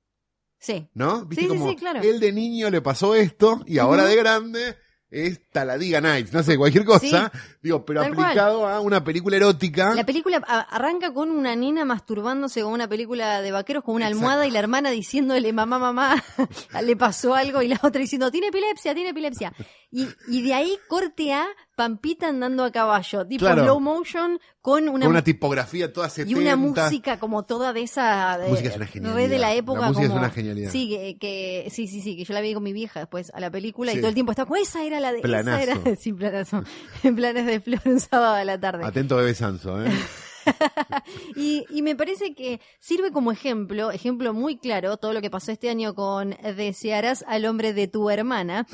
sí, 0.58 0.88
¿no? 0.94 1.24
¿Viste 1.26 1.42
Sí, 1.44 1.48
como 1.48 1.68
sí, 1.70 1.76
claro. 1.76 2.00
él 2.02 2.20
de 2.20 2.32
niño 2.32 2.68
le 2.70 2.80
pasó 2.82 3.14
esto 3.14 3.60
y 3.66 3.78
ahora 3.78 4.04
de 4.04 4.16
grande 4.16 4.76
es 5.10 5.40
Taladiga 5.50 6.00
Nights, 6.00 6.32
no 6.32 6.42
sé, 6.42 6.56
cualquier 6.56 6.84
cosa, 6.84 7.32
digo, 7.62 7.84
pero 7.84 8.00
cual. 8.00 8.12
aplicado 8.12 8.66
a 8.66 8.80
una 8.80 9.02
película 9.02 9.36
erótica. 9.36 9.94
La 9.94 10.06
película 10.06 10.36
arranca 10.38 11.12
con 11.12 11.30
una 11.30 11.56
nena 11.56 11.84
masturbándose 11.84 12.62
con 12.62 12.72
una 12.72 12.88
película 12.88 13.42
de 13.42 13.50
vaqueros 13.50 13.82
con 13.82 13.96
una 13.96 14.06
Exacto. 14.06 14.24
almohada 14.24 14.46
y 14.46 14.50
la 14.50 14.60
hermana 14.60 14.90
diciéndole 14.90 15.52
mamá, 15.52 15.78
mamá, 15.78 16.22
le 16.84 16.96
pasó 16.96 17.34
algo 17.34 17.60
y 17.62 17.68
la 17.68 17.80
otra 17.82 18.00
diciendo 18.00 18.30
tiene 18.30 18.48
epilepsia, 18.48 18.94
tiene 18.94 19.10
epilepsia. 19.10 19.52
Y, 19.92 20.06
y 20.28 20.42
de 20.42 20.54
ahí 20.54 20.78
corte 20.86 21.32
a 21.32 21.46
Pampita 21.74 22.28
andando 22.28 22.62
a 22.62 22.70
caballo, 22.70 23.26
tipo 23.26 23.44
Claro. 23.44 23.64
slow 23.64 23.80
motion 23.80 24.38
con 24.62 24.88
una, 24.88 25.00
con 25.04 25.10
una 25.10 25.24
tipografía 25.24 25.92
toda 25.92 26.08
70. 26.08 26.30
y 26.38 26.40
una 26.40 26.54
música 26.54 27.18
como 27.18 27.44
toda 27.44 27.72
de 27.72 27.82
esa 27.82 28.38
de, 28.38 28.48
música 28.50 28.68
es 28.68 28.76
una 28.76 28.86
genialidad. 28.86 29.28
de 29.28 29.38
la 29.38 29.54
época 29.54 29.80
La 29.80 29.86
música 29.88 30.04
es 30.04 30.10
como- 30.10 30.20
una 30.20 30.30
genialidad. 30.30 30.70
Sí, 30.70 30.88
que, 30.90 31.18
que- 31.18 31.68
sí, 31.70 31.88
sí, 31.88 32.00
sí, 32.02 32.16
que 32.16 32.24
yo 32.24 32.34
la 32.34 32.40
vi 32.40 32.54
con 32.54 32.62
mi 32.62 32.72
vieja 32.72 33.00
después 33.00 33.32
a 33.34 33.40
la 33.40 33.50
película 33.50 33.90
Sí. 33.90 33.98
y 33.98 34.00
todo 34.00 34.08
el 34.10 34.14
tiempo 34.14 34.30
estaba 34.30 34.56
esa 34.60 34.84
era 34.84 35.00
la 35.00 35.10
de 35.12 35.22
Planazo. 35.22 35.58
esa 35.58 35.72
era 35.82 35.96
sí, 36.00 36.12
planazo. 36.12 36.62
en 37.02 37.16
planes 37.16 37.46
de 37.46 37.60
flor 37.60 37.80
un 37.86 37.98
sábado 37.98 38.34
a 38.34 38.44
la 38.44 38.60
tarde. 38.60 38.84
Atento 38.84 39.16
bebé 39.16 39.34
Sanso, 39.34 39.82
¿eh? 39.84 39.90
Y, 41.36 41.64
y 41.70 41.82
me 41.82 41.94
parece 41.96 42.34
que 42.34 42.60
sirve 42.78 43.10
como 43.12 43.32
ejemplo, 43.32 43.90
ejemplo 43.90 44.32
muy 44.34 44.56
claro, 44.58 44.96
todo 44.96 45.12
lo 45.12 45.20
que 45.20 45.30
pasó 45.30 45.52
este 45.52 45.70
año 45.70 45.94
con 45.94 46.30
Desearás 46.56 47.24
al 47.26 47.44
hombre 47.46 47.72
de 47.72 47.88
tu 47.88 48.10
hermana. 48.10 48.66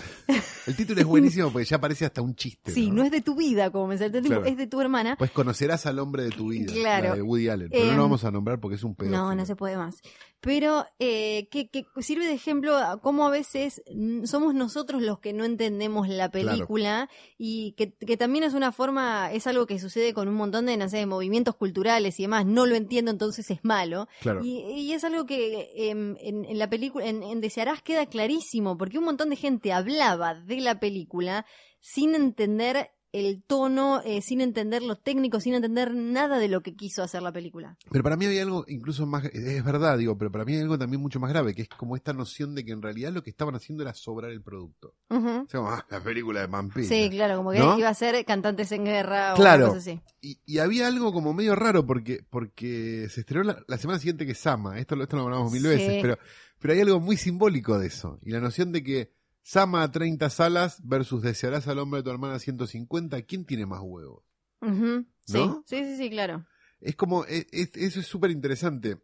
El 0.66 0.76
título 0.76 1.00
es 1.00 1.06
buenísimo 1.06 1.50
porque 1.50 1.64
ya 1.66 1.80
parece 1.80 2.04
hasta 2.06 2.22
un 2.22 2.34
chiste. 2.34 2.72
Sí, 2.72 2.90
no 2.90 3.02
es 3.04 3.10
de 3.10 3.20
tu 3.20 3.34
vida, 3.36 3.70
como 3.70 3.86
me 3.88 3.98
salté 3.98 4.18
el 4.18 4.24
Claro. 4.26 4.44
es 4.44 4.56
de 4.56 4.66
tu 4.66 4.80
hermana. 4.80 5.16
Pues 5.16 5.30
conocerás 5.30 5.86
al 5.86 5.98
hombre 5.98 6.24
de 6.24 6.30
tu 6.30 6.48
vida. 6.48 6.72
Claro. 6.72 7.10
la 7.10 7.14
de 7.14 7.22
Woody 7.22 7.48
Allen. 7.48 7.68
Pero 7.70 7.84
no 7.84 7.90
Em, 7.90 7.96
lo 7.96 8.02
vamos 8.02 8.24
a 8.24 8.30
nombrar 8.30 8.58
porque 8.60 8.76
es 8.76 8.82
un 8.84 8.94
pedo. 8.94 9.10
No, 9.10 9.34
no 9.34 9.46
se 9.46 9.54
puede 9.56 9.76
más. 9.76 9.96
Pero 10.40 10.84
eh, 10.98 11.48
que, 11.50 11.68
que 11.70 11.86
sirve 12.00 12.26
de 12.26 12.34
ejemplo 12.34 12.76
a 12.76 13.00
cómo 13.00 13.26
a 13.26 13.30
veces 13.30 13.82
somos 14.24 14.54
nosotros 14.54 15.02
los 15.02 15.18
que 15.18 15.32
no 15.32 15.44
entendemos 15.44 16.08
la 16.08 16.30
película 16.30 17.08
y 17.38 17.72
que, 17.72 17.92
que 17.94 18.16
también 18.16 18.44
es 18.44 18.54
una 18.54 18.70
forma, 18.70 19.32
es 19.32 19.46
algo 19.46 19.66
que 19.66 19.78
sucede 19.78 20.14
con 20.14 20.28
un 20.28 20.34
montón 20.34 20.66
de, 20.66 20.76
no 20.76 20.88
sé, 20.88 21.04
movimientos 21.06 21.55
culturales 21.56 22.18
y 22.20 22.22
demás. 22.22 22.46
No 22.46 22.66
lo 22.66 22.74
entiendo, 22.74 23.10
entonces 23.10 23.50
es 23.50 23.64
malo. 23.64 24.08
Claro. 24.20 24.40
Y, 24.44 24.60
y 24.60 24.92
es 24.92 25.04
algo 25.04 25.26
que 25.26 25.70
em, 25.74 26.16
en, 26.20 26.44
en 26.44 26.58
la 26.58 26.70
película, 26.70 27.06
en, 27.06 27.22
en 27.22 27.40
Desearás 27.40 27.82
queda 27.82 28.06
clarísimo, 28.06 28.76
porque 28.76 28.98
un 28.98 29.04
montón 29.04 29.30
de 29.30 29.36
gente 29.36 29.72
hablaba 29.72 30.34
de 30.34 30.60
la 30.60 30.80
película 30.80 31.46
sin 31.80 32.14
entender 32.14 32.90
el 33.18 33.42
tono, 33.46 34.00
eh, 34.04 34.20
sin 34.22 34.40
entender 34.40 34.82
lo 34.82 34.96
técnico, 34.96 35.40
sin 35.40 35.54
entender 35.54 35.94
nada 35.94 36.38
de 36.38 36.48
lo 36.48 36.60
que 36.62 36.74
quiso 36.76 37.02
hacer 37.02 37.22
la 37.22 37.32
película. 37.32 37.76
Pero 37.90 38.04
para 38.04 38.16
mí 38.16 38.26
había 38.26 38.42
algo 38.42 38.64
incluso 38.68 39.06
más, 39.06 39.24
es 39.26 39.64
verdad, 39.64 39.96
digo, 39.98 40.16
pero 40.18 40.30
para 40.30 40.44
mí 40.44 40.54
hay 40.54 40.60
algo 40.62 40.78
también 40.78 41.00
mucho 41.00 41.18
más 41.20 41.30
grave, 41.30 41.54
que 41.54 41.62
es 41.62 41.68
como 41.68 41.96
esta 41.96 42.12
noción 42.12 42.54
de 42.54 42.64
que 42.64 42.72
en 42.72 42.82
realidad 42.82 43.12
lo 43.12 43.22
que 43.22 43.30
estaban 43.30 43.54
haciendo 43.54 43.82
era 43.82 43.94
sobrar 43.94 44.30
el 44.30 44.42
producto. 44.42 44.94
Ujú. 45.10 45.28
O 45.28 45.46
sea, 45.48 45.60
como, 45.60 45.70
ah, 45.70 45.86
la 45.90 46.00
película 46.02 46.40
de 46.40 46.48
Pampita. 46.48 46.88
Sí, 46.88 47.08
claro, 47.10 47.36
como 47.38 47.52
que 47.52 47.58
¿No? 47.58 47.78
iba 47.78 47.88
a 47.88 47.94
ser 47.94 48.24
cantantes 48.24 48.70
en 48.72 48.84
guerra 48.84 49.32
o 49.34 49.36
Claro. 49.36 49.68
cosas 49.68 49.82
así. 49.88 50.00
Y, 50.20 50.40
y 50.44 50.58
había 50.58 50.86
algo 50.86 51.12
como 51.12 51.32
medio 51.32 51.54
raro 51.54 51.86
porque, 51.86 52.24
porque 52.30 53.08
se 53.10 53.20
estrenó 53.20 53.44
la, 53.44 53.64
la 53.66 53.78
semana 53.78 53.98
siguiente 53.98 54.26
que 54.26 54.34
Sama, 54.34 54.78
esto, 54.78 54.96
lo- 54.96 55.04
esto 55.04 55.16
lo 55.16 55.22
hablamos 55.24 55.52
mil 55.52 55.62
Sí. 55.62 55.68
veces, 55.68 55.98
pero, 56.02 56.18
pero 56.58 56.74
hay 56.74 56.80
algo 56.80 57.00
muy 57.00 57.16
simbólico 57.16 57.78
de 57.78 57.86
eso. 57.86 58.18
Y 58.22 58.30
la 58.30 58.40
noción 58.40 58.72
de 58.72 58.82
que 58.82 59.15
Sama 59.48 59.84
a 59.84 59.92
30 59.92 60.28
salas 60.28 60.80
versus 60.82 61.22
desearás 61.22 61.68
al 61.68 61.78
hombre 61.78 61.98
de 62.00 62.02
tu 62.04 62.10
hermana 62.10 62.34
a 62.34 62.38
150, 62.40 63.22
¿quién 63.22 63.44
tiene 63.44 63.64
más 63.64 63.80
huevos? 63.80 64.24
¿No? 64.60 65.06
sí, 65.24 65.84
sí, 65.84 65.96
sí, 65.96 66.10
claro. 66.10 66.44
Es 66.80 66.96
como, 66.96 67.24
es- 67.26 67.46
es- 67.52 67.70
eso 67.76 68.00
es 68.00 68.06
súper 68.08 68.32
interesante. 68.32 69.00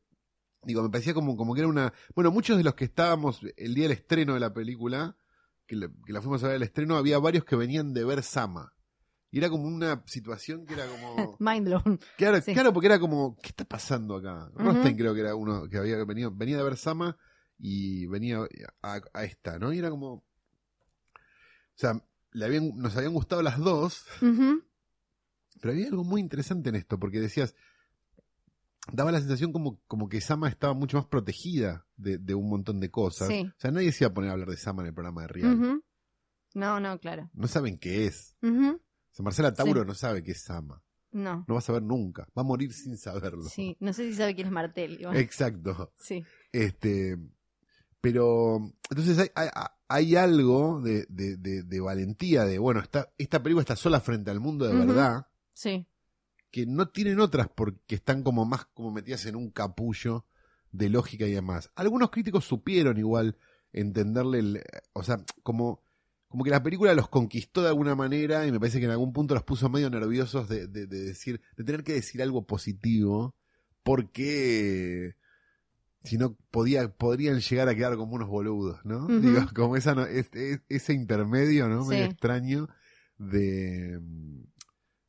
Digo, 0.64 0.83
me 0.83 0.90
parecía 0.90 1.14
como, 1.14 1.37
como 1.37 1.55
que 1.55 1.61
era 1.61 1.68
una... 1.68 1.92
Bueno, 2.16 2.33
muchos 2.33 2.57
de 2.57 2.64
los 2.64 2.74
que 2.74 2.85
estábamos 2.87 3.40
el 3.57 3.74
día 3.74 3.85
del 3.85 3.92
estreno 3.92 4.35
de 4.35 4.40
la 4.40 4.52
película, 4.52 5.16
que, 5.64 5.76
la- 5.76 5.90
que 6.05 6.12
la 6.12 6.20
fuimos 6.20 6.42
a 6.42 6.48
ver 6.48 6.57
al 6.57 6.62
estreno, 6.64 6.96
había 6.96 7.20
varios 7.20 7.44
que 7.44 7.55
venían 7.55 7.94
de 7.94 8.05
ver 8.05 8.24
Sama. 8.24 8.74
Y 9.31 9.38
era 9.38 9.48
como 9.48 9.68
una 9.68 10.02
situación 10.07 10.66
que 10.66 10.74
era 10.74 10.87
como... 10.88 11.37
Mind 11.38 11.66
blown. 11.68 12.00
Claro, 12.18 12.40
Sí. 12.40 12.52
claro, 12.52 12.72
porque 12.72 12.88
era 12.88 12.98
como, 12.98 13.37
¿qué 13.37 13.50
está 13.50 13.64
pasando 13.64 14.16
acá? 14.16 14.50
Rostein 14.57 14.96
creo 14.96 15.14
que 15.14 15.20
era 15.20 15.37
uno 15.37 15.68
que 15.68 15.78
había 15.78 16.05
venido, 16.05 16.33
venía 16.35 16.57
de 16.57 16.64
ver 16.64 16.76
Sama 16.76 17.16
y 17.59 18.07
venía 18.07 18.40
a, 18.83 19.00
a 19.14 19.24
esta, 19.24 19.61
¿no? 19.61 19.72
Y 19.72 19.78
era 19.78 19.88
como... 19.88 20.24
O 21.76 21.78
sea, 21.78 22.04
le 22.32 22.44
habían, 22.44 22.76
nos 22.76 22.96
habían 22.96 23.12
gustado 23.12 23.42
las 23.42 23.58
dos, 23.58 24.04
pero 24.20 25.72
había 25.72 25.87
algo 25.88 26.04
muy 26.04 26.20
interesante 26.20 26.68
en 26.70 26.76
esto, 26.76 26.98
porque 26.98 27.20
decías, 27.20 27.54
daba 28.92 29.12
la 29.12 29.20
sensación 29.20 29.52
como, 29.52 29.80
como 29.87 30.08
que 30.08 30.20
Sama 30.20 30.48
estaba 30.48 30.74
mucho 30.74 30.96
más 30.96 31.06
protegida 31.06 31.87
de, 31.96 32.18
de 32.18 32.35
un 32.35 32.48
montón 32.48 32.80
de 32.80 32.90
cosas. 32.90 33.28
Sí. 33.28 33.46
O 33.56 33.61
sea, 33.61 33.70
nadie 33.70 33.92
se 33.92 34.04
iba 34.04 34.11
a 34.11 34.14
poner 34.14 34.30
a 34.30 34.32
hablar 34.35 34.48
de 34.48 34.56
Sama 34.56 34.82
en 34.82 34.88
el 34.88 34.94
programa 34.94 35.22
de 35.22 35.28
Real. 35.28 35.82
No, 36.54 36.80
no, 36.80 36.98
claro. 36.98 37.30
No 37.32 37.48
saben 37.48 37.78
qué 37.78 38.06
es. 38.06 38.37
O 38.42 38.46
sea, 39.11 39.22
Marcela 39.24 39.54
Tauro 39.54 39.82
Sí. 39.82 39.87
no 39.87 39.94
sabe 39.94 40.22
qué 40.22 40.32
es 40.32 40.42
Sama. 40.42 40.82
No. 41.12 41.44
No 41.46 41.54
va 41.54 41.58
a 41.58 41.62
saber 41.62 41.82
nunca. 41.82 42.22
Va 42.37 42.40
a 42.42 42.44
morir 42.44 42.72
sin 42.72 42.96
saberlo. 42.96 43.42
Sí, 43.44 43.76
no 43.80 43.92
sé 43.92 44.11
si 44.11 44.14
sabe 44.16 44.35
quién 44.35 44.46
es 44.48 44.52
Martel. 44.52 44.98
igual. 45.00 45.16
Exacto. 45.16 45.92
Sí. 45.98 46.24
Este, 46.52 47.18
Pero, 48.02 48.58
entonces 48.90 49.16
hay, 49.18 49.28
hay, 49.34 49.48
hay 49.88 50.16
algo 50.16 50.80
de, 50.82 51.06
de, 51.08 51.36
de, 51.38 51.62
de, 51.62 51.80
valentía, 51.80 52.44
de, 52.44 52.58
bueno, 52.58 52.82
esta 53.16 53.42
película 53.42 53.62
está 53.62 53.76
sola 53.76 54.00
frente 54.00 54.30
al 54.30 54.40
mundo 54.40 54.66
de 54.66 54.74
verdad, 54.74 55.28
Sí. 55.54 55.86
que 56.50 56.66
no 56.66 56.88
tienen 56.88 57.20
otras 57.20 57.48
porque 57.54 57.94
están 57.94 58.22
como 58.24 58.44
más 58.44 58.66
como 58.74 58.90
metidas 58.90 59.24
en 59.26 59.36
un 59.36 59.50
capullo 59.50 60.26
de 60.72 60.88
lógica 60.90 61.26
y 61.26 61.32
demás. 61.32 61.70
Algunos 61.76 62.10
críticos 62.10 62.44
supieron 62.44 62.98
igual 62.98 63.38
entenderle, 63.72 64.38
el- 64.40 64.62
o 64.94 65.02
sea, 65.04 65.24
como, 65.44 65.80
como 66.28 66.42
que 66.42 66.50
la 66.50 66.62
película 66.62 66.92
los 66.94 67.08
conquistó 67.08 67.62
de 67.62 67.68
alguna 67.68 67.94
manera 67.94 68.46
y 68.48 68.50
me 68.52 68.58
parece 68.58 68.80
que 68.80 68.86
en 68.86 68.90
algún 68.90 69.12
punto 69.12 69.34
los 69.34 69.44
puso 69.44 69.68
medio 69.68 69.88
nerviosos 69.90 70.48
de, 70.48 70.66
de, 70.66 70.86
de 70.88 71.00
decir, 71.04 71.40
de 71.56 71.62
tener 71.62 71.84
que 71.84 71.92
decir 71.92 72.20
algo 72.20 72.46
positivo, 72.48 73.36
porque 73.84 75.14
si 76.04 76.18
no 76.18 76.36
podía, 76.50 76.88
podrían 76.88 77.40
llegar 77.40 77.68
a 77.68 77.74
quedar 77.74 77.96
como 77.96 78.14
unos 78.14 78.28
boludos, 78.28 78.84
¿no? 78.84 79.04
Ujú. 79.04 79.20
Digo, 79.20 79.40
como 79.54 79.76
esa, 79.76 79.94
no- 79.94 80.06
es- 80.06 80.30
es- 80.34 80.60
ese 80.68 80.92
intermedio, 80.94 81.68
¿no? 81.68 81.84
Medio 81.84 82.04
Sí. 82.06 82.10
extraño 82.10 82.68
de, 83.18 84.00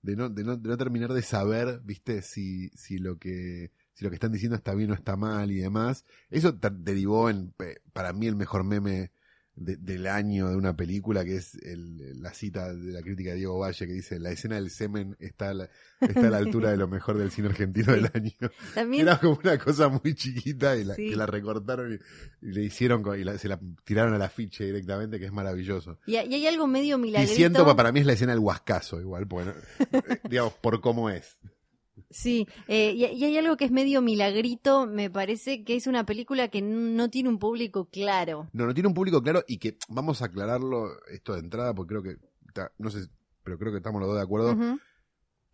de 0.01 0.15
no, 0.15 0.29
de 0.29 0.43
no, 0.43 0.57
de 0.57 0.69
no 0.69 0.77
terminar 0.77 1.13
de 1.13 1.21
saber, 1.21 1.81
viste, 1.83 2.21
si, 2.21 2.69
si 2.69 2.97
lo 2.97 3.17
que, 3.17 3.71
si 3.93 4.03
lo 4.03 4.09
que 4.09 4.15
están 4.15 4.31
diciendo 4.31 4.55
está 4.55 4.73
bien 4.75 4.91
o 4.91 4.93
está 4.93 5.15
mal 5.15 5.51
y 5.51 5.57
demás. 5.59 6.05
Eso 6.29 6.51
derivó 6.51 7.29
en, 7.29 7.53
eh, 7.59 7.77
para 7.93 8.13
mí, 8.13 8.27
el 8.27 8.35
mejor 8.35 8.63
meme 8.63 9.11
de- 9.55 9.77
del 9.77 10.07
año 10.07 10.49
de 10.49 10.55
una 10.55 10.75
película, 10.75 11.23
que 11.23 11.35
es 11.35 11.55
el- 11.63 12.21
la 12.21 12.33
cita 12.33 12.73
de 12.73 12.91
la 12.91 13.01
crítica 13.01 13.29
de 13.31 13.35
Diego 13.37 13.59
Valle, 13.59 13.85
que 13.85 13.93
dice, 13.93 14.19
la 14.19 14.31
escena 14.31 14.55
del 14.55 14.69
semen 14.71 15.15
está 15.19 15.49
a 15.49 15.53
la, 15.53 15.69
está 16.01 16.21
a 16.27 16.29
la 16.31 16.37
altura 16.67 16.71
de 16.71 16.77
lo 16.77 16.87
mejor 16.87 17.17
del 17.19 17.29
cine 17.31 17.49
argentino 17.49 17.93
del 17.93 18.09
año. 18.13 18.31
También 18.73 19.03
Era 19.07 19.19
como 19.19 19.39
una 19.43 19.57
cosa 19.59 19.89
muy 19.89 20.15
chiquita 20.15 20.75
y 20.75 20.83
la, 20.83 20.95
Sí. 20.95 21.09
que 21.09 21.15
la 21.15 21.25
recortaron 21.27 21.93
y, 21.93 22.45
y 22.47 22.51
le 22.51 22.63
hicieron, 22.63 23.03
con- 23.03 23.19
y 23.19 23.23
la- 23.23 23.37
se 23.37 23.47
la 23.47 23.59
tiraron 23.83 24.13
a 24.13 24.17
la 24.17 24.29
ficha 24.29 24.63
directamente, 24.63 25.19
que 25.19 25.25
es 25.25 25.31
maravilloso. 25.31 25.99
y, 26.07 26.13
y 26.13 26.17
hay 26.17 26.47
algo 26.47 26.65
medio 26.67 26.97
Y 26.97 27.01
milagrito. 27.01 27.35
siento, 27.35 27.65
pa- 27.65 27.75
para 27.75 27.91
mí 27.91 27.99
es 27.99 28.05
la 28.07 28.13
escena 28.13 28.31
del 28.31 28.39
huascazo 28.39 28.99
igual, 28.99 29.27
porque, 29.27 29.51
no- 29.51 29.53
eh, 30.15 30.19
digamos, 30.29 30.53
por 30.53 30.81
cómo 30.81 31.09
es. 31.11 31.37
Sí, 32.13 32.47
eh, 32.67 32.93
y, 32.95 33.05
y 33.05 33.25
hay 33.25 33.37
algo 33.37 33.57
que 33.57 33.65
es 33.65 33.71
medio 33.71 34.01
milagrito, 34.01 34.87
me 34.87 35.09
parece 35.09 35.63
que 35.63 35.75
es 35.75 35.87
una 35.87 36.05
película 36.05 36.47
que 36.47 36.61
no 36.61 37.09
tiene 37.09 37.29
un 37.29 37.39
público 37.39 37.89
claro. 37.89 38.49
No, 38.53 38.65
no 38.65 38.73
tiene 38.73 38.87
un 38.87 38.93
público 38.93 39.21
claro 39.21 39.43
y 39.47 39.57
que 39.57 39.77
vamos 39.89 40.21
a 40.21 40.25
aclararlo 40.25 40.91
esto 41.11 41.33
de 41.33 41.39
entrada, 41.39 41.73
porque 41.73 41.95
creo 41.95 42.03
que, 42.03 42.17
no 42.77 42.89
sé, 42.89 43.07
pero 43.43 43.57
creo 43.57 43.71
que 43.71 43.77
estamos 43.77 43.99
los 43.99 44.09
dos 44.09 44.17
de 44.17 44.23
acuerdo. 44.23 44.55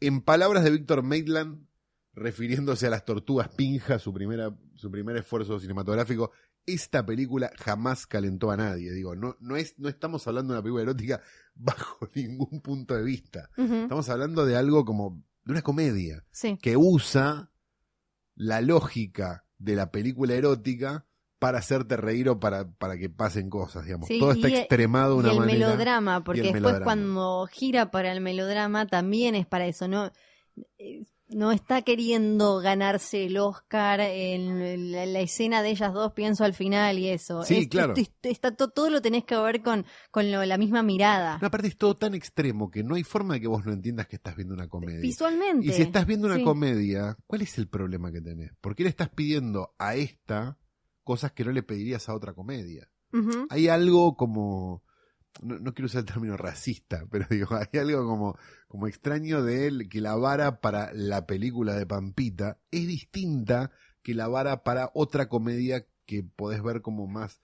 En 0.01 0.21
palabras 0.21 0.63
de 0.63 0.71
Víctor 0.71 1.01
Maitland, 1.03 1.65
refiriéndose 2.13 2.87
a 2.87 2.89
las 2.89 3.05
tortugas 3.05 3.49
pinja, 3.49 3.99
su, 3.99 4.13
primera, 4.13 4.55
su 4.75 4.91
primer 4.91 5.17
esfuerzo 5.17 5.59
cinematográfico, 5.59 6.31
esta 6.65 7.05
película 7.05 7.51
jamás 7.57 8.05
calentó 8.05 8.51
a 8.51 8.57
nadie. 8.57 8.91
Digo, 8.91 9.15
no, 9.15 9.35
no, 9.39 9.55
es, 9.55 9.77
no 9.79 9.89
estamos 9.89 10.27
hablando 10.27 10.53
de 10.53 10.59
una 10.59 10.63
película 10.63 10.83
erótica 10.83 11.21
bajo 11.55 12.07
ningún 12.13 12.61
punto 12.61 12.95
de 12.95 13.03
vista. 13.03 13.49
Estamos 13.57 14.09
hablando 14.09 14.45
de 14.45 14.55
algo 14.55 14.85
como 14.85 15.23
de 15.49 15.53
una 15.53 15.61
comedia 15.63 16.23
Sí, 16.31 16.57
que 16.61 16.77
usa 16.77 17.51
la 18.35 18.61
lógica 18.61 19.45
de 19.57 19.75
la 19.75 19.91
película 19.91 20.33
erótica 20.35 21.05
para 21.39 21.57
hacerte 21.59 21.97
reír 21.97 22.29
o 22.29 22.39
para, 22.39 22.69
para 22.71 22.97
que 22.97 23.09
pasen 23.09 23.49
cosas, 23.49 23.85
digamos. 23.85 24.07
Sí, 24.07 24.19
Todo 24.19 24.31
está 24.33 24.49
y- 24.49 24.55
extremado 24.55 25.15
de 25.15 25.17
y 25.17 25.19
una 25.21 25.31
el 25.33 25.39
manera. 25.39 25.67
melodrama, 25.67 26.23
porque 26.23 26.39
y 26.39 26.41
el 26.41 26.45
después 26.53 26.61
melodrama. 26.63 26.83
cuando 26.85 27.47
gira 27.51 27.91
para 27.91 28.11
el 28.11 28.21
melodrama 28.21 28.87
también 28.87 29.35
es 29.35 29.45
para 29.47 29.65
eso, 29.65 29.87
no 29.87 30.11
no 31.29 31.51
está 31.51 31.81
queriendo 31.83 32.59
ganarse 32.59 33.25
el 33.25 33.37
Oscar 33.37 33.99
en 34.01 34.91
la, 34.91 35.05
la 35.05 35.19
escena 35.19 35.61
de 35.61 35.69
ellas 35.69 35.93
dos, 35.93 36.13
pienso 36.13 36.43
al 36.43 36.53
final 36.53 36.97
y 36.99 37.07
eso. 37.09 37.43
Sí, 37.43 37.57
Es- 37.59 37.67
claro. 37.67 37.93
es- 37.95 38.11
está, 38.23 38.55
to- 38.55 38.69
todo 38.69 38.89
lo 38.89 39.01
tenés 39.01 39.23
que 39.25 39.37
ver 39.37 39.61
con, 39.61 39.85
con 40.11 40.31
lo- 40.31 40.43
la 40.45 40.57
misma 40.57 40.83
mirada. 40.83 41.37
No, 41.41 41.47
aparte 41.47 41.67
es 41.67 41.77
todo 41.77 41.95
tan 41.97 42.13
extremo 42.15 42.71
que 42.71 42.83
no 42.83 42.95
hay 42.95 43.03
forma 43.03 43.35
de 43.35 43.41
que 43.41 43.47
vos 43.47 43.65
no 43.65 43.71
entiendas 43.73 44.07
que 44.07 44.15
estás 44.15 44.35
viendo 44.35 44.53
una 44.53 44.67
comedia. 44.67 44.99
Visualmente. 44.99 45.67
Y 45.67 45.71
si 45.71 45.81
estás 45.83 46.05
viendo 46.05 46.27
una 46.27 46.37
sí. 46.37 46.43
comedia, 46.43 47.17
¿cuál 47.27 47.41
es 47.43 47.57
el 47.57 47.67
problema 47.67 48.11
que 48.11 48.21
tenés? 48.21 48.51
¿Por 48.61 48.75
qué 48.75 48.83
le 48.83 48.89
estás 48.89 49.09
pidiendo 49.09 49.73
a 49.77 49.95
esta 49.95 50.57
cosas 51.03 51.31
que 51.31 51.43
no 51.45 51.51
le 51.51 51.63
pedirías 51.63 52.09
a 52.09 52.15
otra 52.15 52.33
comedia? 52.33 52.89
Hay 53.49 53.67
algo 53.67 54.15
como, 54.15 54.83
no, 55.41 55.57
no 55.59 55.73
quiero 55.73 55.85
usar 55.87 55.99
el 55.99 56.05
término 56.05 56.35
racista, 56.37 57.05
pero 57.11 57.25
digo, 57.29 57.47
hay 57.55 57.79
algo 57.79 58.05
como, 58.05 58.37
como 58.67 58.87
extraño 58.87 59.43
de 59.43 59.67
él, 59.67 59.89
que 59.89 60.01
la 60.01 60.15
vara 60.15 60.59
para 60.61 60.91
la 60.93 61.25
película 61.25 61.75
de 61.75 61.85
Pampita 61.85 62.57
es 62.71 62.87
distinta 62.87 63.71
que 64.01 64.13
la 64.13 64.27
vara 64.27 64.63
para 64.63 64.91
otra 64.93 65.27
comedia 65.29 65.85
que 66.05 66.23
podés 66.23 66.63
ver 66.63 66.81
como 66.81 67.05
más 67.07 67.41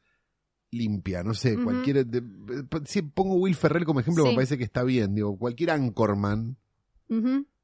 limpia, 0.71 1.23
no 1.23 1.33
sé, 1.33 1.55
cualquier, 1.63 2.05
de- 2.05 2.23
si 2.85 3.01
pongo 3.01 3.35
Will 3.35 3.55
Ferrell 3.55 3.85
como 3.85 3.99
ejemplo, 4.01 4.23
Sí. 4.23 4.29
me 4.29 4.35
parece 4.35 4.57
que 4.57 4.63
está 4.65 4.83
bien, 4.83 5.15
digo, 5.15 5.37
cualquier 5.37 5.71
Anchorman. 5.71 6.57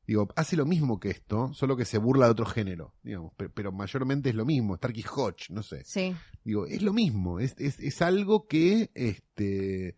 Digo, 0.07 0.27
hace 0.35 0.55
lo 0.57 0.65
mismo 0.65 0.99
que 0.99 1.09
esto, 1.09 1.53
solo 1.53 1.77
que 1.77 1.85
se 1.85 1.97
burla 1.97 2.25
de 2.25 2.31
otro 2.31 2.45
género, 2.45 2.93
digamos, 3.03 3.33
pero, 3.37 3.51
pero 3.53 3.71
mayormente 3.71 4.29
es 4.29 4.35
lo 4.35 4.45
mismo, 4.45 4.75
Starkey 4.75 5.03
Hodge, 5.15 5.49
no 5.51 5.63
sé. 5.63 5.83
Sí. 5.85 6.15
Digo, 6.43 6.65
es 6.65 6.81
lo 6.81 6.91
mismo, 6.93 7.39
es, 7.39 7.55
es, 7.57 7.79
es 7.79 8.01
algo 8.01 8.47
que 8.47 8.91
este 8.93 9.95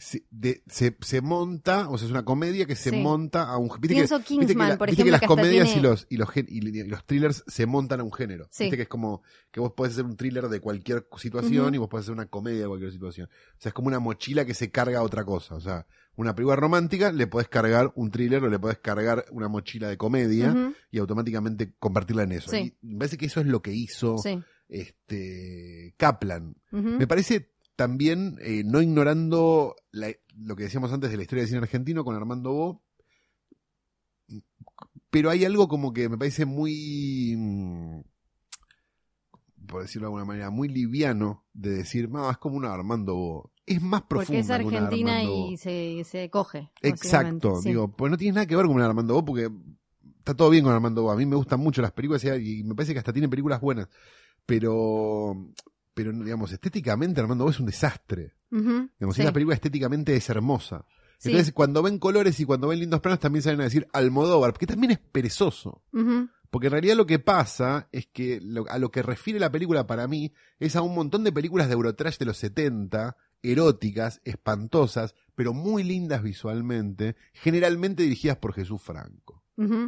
se, 0.00 0.24
de- 0.30 0.62
se, 0.66 0.96
se 1.00 1.20
monta, 1.20 1.88
o 1.90 1.98
sea, 1.98 2.06
es 2.06 2.10
una 2.10 2.24
comedia 2.24 2.66
que 2.66 2.74
se 2.74 2.90
Sí. 2.90 2.96
monta 2.96 3.44
a 3.44 3.58
un 3.58 3.68
viste 3.68 3.88
que- 3.88 3.94
Pienso 3.94 4.18
viste 4.18 4.34
que 4.34 4.46
Kingsman, 4.46 4.68
la- 4.70 4.78
por 4.78 4.88
viste 4.88 5.02
ejemplo, 5.02 5.04
que 5.04 5.10
las 5.12 5.20
que 5.20 5.24
hasta 5.26 5.34
comedias 5.42 5.66
tiene- 5.66 5.80
y, 5.80 5.82
los, 5.82 6.06
y, 6.10 6.16
los, 6.16 6.28
y, 6.36 6.82
los 6.88 7.04
thrillers 7.06 7.44
se 7.46 7.66
montan 7.66 8.00
a 8.00 8.02
un 8.02 8.12
género. 8.12 8.48
Sí. 8.50 8.64
Viste 8.64 8.76
que 8.76 8.82
es 8.84 8.88
como 8.88 9.22
que 9.52 9.60
vos 9.60 9.72
podés 9.72 9.92
hacer 9.92 10.04
un 10.06 10.16
thriller 10.16 10.48
de 10.48 10.60
cualquier 10.60 11.06
situación 11.18 11.74
y 11.74 11.78
vos 11.78 11.88
podés 11.88 12.06
hacer 12.06 12.14
una 12.14 12.26
comedia 12.26 12.62
de 12.62 12.68
cualquier 12.68 12.92
situación. 12.92 13.28
O 13.28 13.60
sea, 13.60 13.70
es 13.70 13.74
como 13.74 13.88
una 13.88 14.00
mochila 14.00 14.44
que 14.44 14.54
se 14.54 14.70
carga 14.70 15.00
a 15.00 15.02
otra 15.02 15.24
cosa. 15.24 15.54
O 15.54 15.60
sea, 15.60 15.86
una 16.16 16.34
película 16.34 16.56
romántica 16.56 17.12
le 17.12 17.26
podés 17.26 17.48
cargar 17.48 17.92
un 17.94 18.10
thriller 18.10 18.42
o 18.42 18.48
le 18.48 18.58
podés 18.58 18.78
cargar 18.78 19.24
una 19.30 19.48
mochila 19.48 19.88
de 19.88 19.96
comedia 19.96 20.72
y 20.90 20.98
automáticamente 20.98 21.74
compartirla 21.78 22.24
en 22.24 22.32
eso. 22.32 22.50
Sí. 22.50 22.74
Y 22.82 22.86
me 22.88 22.98
parece 22.98 23.16
que 23.16 23.26
eso 23.26 23.40
es 23.40 23.46
lo 23.46 23.62
que 23.62 23.72
hizo 23.72 24.16
este 24.68 25.94
Kaplan. 25.96 26.56
Me 26.70 27.06
parece 27.06 27.50
también, 27.80 28.36
eh, 28.42 28.62
no 28.62 28.82
ignorando 28.82 29.74
la- 29.90 30.12
lo 30.36 30.54
que 30.54 30.64
decíamos 30.64 30.92
antes 30.92 31.10
de 31.10 31.16
la 31.16 31.22
historia 31.22 31.40
del 31.44 31.48
cine 31.48 31.62
argentino 31.62 32.04
con 32.04 32.14
Armando 32.14 32.52
Bo, 32.52 32.82
pero 35.08 35.30
hay 35.30 35.46
algo 35.46 35.66
como 35.66 35.94
que 35.94 36.10
me 36.10 36.18
parece 36.18 36.44
muy, 36.44 37.34
mm, 37.38 38.00
por 39.66 39.80
decirlo 39.80 40.08
de 40.08 40.10
alguna 40.10 40.26
manera, 40.26 40.50
muy 40.50 40.68
liviano 40.68 41.46
de 41.54 41.70
decir, 41.70 42.10
no, 42.10 42.30
es 42.30 42.36
como 42.36 42.58
una 42.58 42.70
Armando 42.70 43.14
Bo. 43.14 43.50
Es 43.64 43.80
más 43.80 44.02
Porque 44.02 44.26
profunda 44.26 44.40
es 44.40 44.50
argentina 44.50 45.24
y 45.24 45.56
se, 45.56 46.02
se 46.04 46.28
coge. 46.28 46.70
Exacto, 46.82 47.62
sí. 47.62 47.70
digo, 47.70 47.88
pues 47.88 48.10
no 48.10 48.18
tiene 48.18 48.34
nada 48.34 48.46
que 48.46 48.56
ver 48.56 48.66
con 48.66 48.74
un 48.76 48.82
Armando 48.82 49.14
Bo 49.14 49.24
porque 49.24 49.48
está 50.18 50.34
todo 50.34 50.50
bien 50.50 50.64
con 50.64 50.74
Armando 50.74 51.02
Bo. 51.04 51.12
A 51.12 51.16
mí 51.16 51.24
me 51.24 51.36
gustan 51.36 51.60
mucho 51.60 51.80
las 51.80 51.92
películas 51.92 52.22
y 52.24 52.60
y 52.60 52.62
me 52.62 52.74
parece 52.74 52.92
que 52.92 52.98
hasta 52.98 53.12
tiene 53.14 53.30
películas 53.30 53.58
buenas. 53.62 53.88
Pero, 54.44 55.34
pero 55.94 56.12
digamos, 56.12 56.52
estéticamente 56.52 57.20
Armando 57.20 57.48
es 57.48 57.60
un 57.60 57.66
desastre. 57.66 58.34
Digamos, 58.50 59.14
sí. 59.16 59.22
esa 59.22 59.32
película 59.32 59.54
estéticamente 59.54 60.14
es 60.16 60.28
hermosa. 60.28 60.84
Sí. 61.18 61.28
Entonces, 61.30 61.52
cuando 61.52 61.82
ven 61.82 61.98
colores 61.98 62.40
y 62.40 62.44
cuando 62.44 62.68
ven 62.68 62.80
lindos 62.80 63.00
planos, 63.00 63.20
también 63.20 63.42
salen 63.42 63.60
a 63.60 63.64
decir 63.64 63.86
Almodóvar, 63.92 64.52
porque 64.52 64.66
también 64.66 64.92
es 64.92 64.98
perezoso. 64.98 65.82
Porque 66.50 66.66
en 66.66 66.72
realidad 66.72 66.96
lo 66.96 67.06
que 67.06 67.18
pasa 67.20 67.88
es 67.92 68.06
que 68.08 68.40
lo- 68.42 68.68
a 68.70 68.78
lo 68.78 68.90
que 68.90 69.02
refiere 69.02 69.38
la 69.38 69.52
película 69.52 69.86
para 69.86 70.08
mí 70.08 70.32
es 70.58 70.74
a 70.76 70.82
un 70.82 70.94
montón 70.94 71.22
de 71.22 71.30
películas 71.30 71.68
de 71.68 71.74
Eurotrash 71.74 72.18
de 72.18 72.24
los 72.24 72.38
70, 72.38 73.16
eróticas, 73.42 74.20
espantosas, 74.24 75.14
pero 75.34 75.52
muy 75.52 75.82
lindas 75.84 76.22
visualmente, 76.22 77.16
generalmente 77.32 78.02
dirigidas 78.02 78.36
por 78.38 78.52
Jesús 78.54 78.80
Franco. 78.82 79.44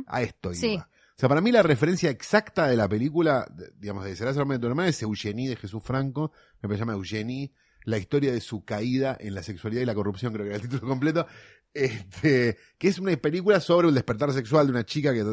A 0.06 0.20
esto 0.22 0.50
iba. 0.50 0.60
Sí. 0.60 0.78
Sea, 1.22 1.28
para 1.28 1.40
mí 1.40 1.52
la 1.52 1.62
referencia 1.62 2.10
exacta 2.10 2.66
de 2.66 2.76
la 2.76 2.88
película, 2.88 3.46
digamos, 3.78 4.02
de 4.02 4.10
de 4.12 4.58
tu 4.58 4.66
hermana, 4.66 4.88
es 4.88 5.00
Eugenie 5.02 5.48
de 5.48 5.54
Jesús 5.54 5.80
Franco, 5.80 6.32
se 6.60 6.76
llama 6.76 6.94
Eugenie, 6.94 7.52
la 7.84 7.98
historia 7.98 8.32
de 8.32 8.40
su 8.40 8.64
caída 8.64 9.16
en 9.20 9.36
la 9.36 9.44
sexualidad 9.44 9.82
y 9.82 9.84
la 9.84 9.94
corrupción, 9.94 10.32
creo 10.32 10.46
que 10.46 10.48
era 10.48 10.56
el 10.56 10.68
título 10.68 10.88
completo, 10.88 11.28
este, 11.72 12.58
que 12.76 12.88
es 12.88 12.98
una 12.98 13.16
película 13.16 13.60
sobre 13.60 13.86
el 13.86 13.94
despertar 13.94 14.32
sexual 14.32 14.66
de 14.66 14.72
una 14.72 14.84
chica 14.84 15.14
que 15.14 15.24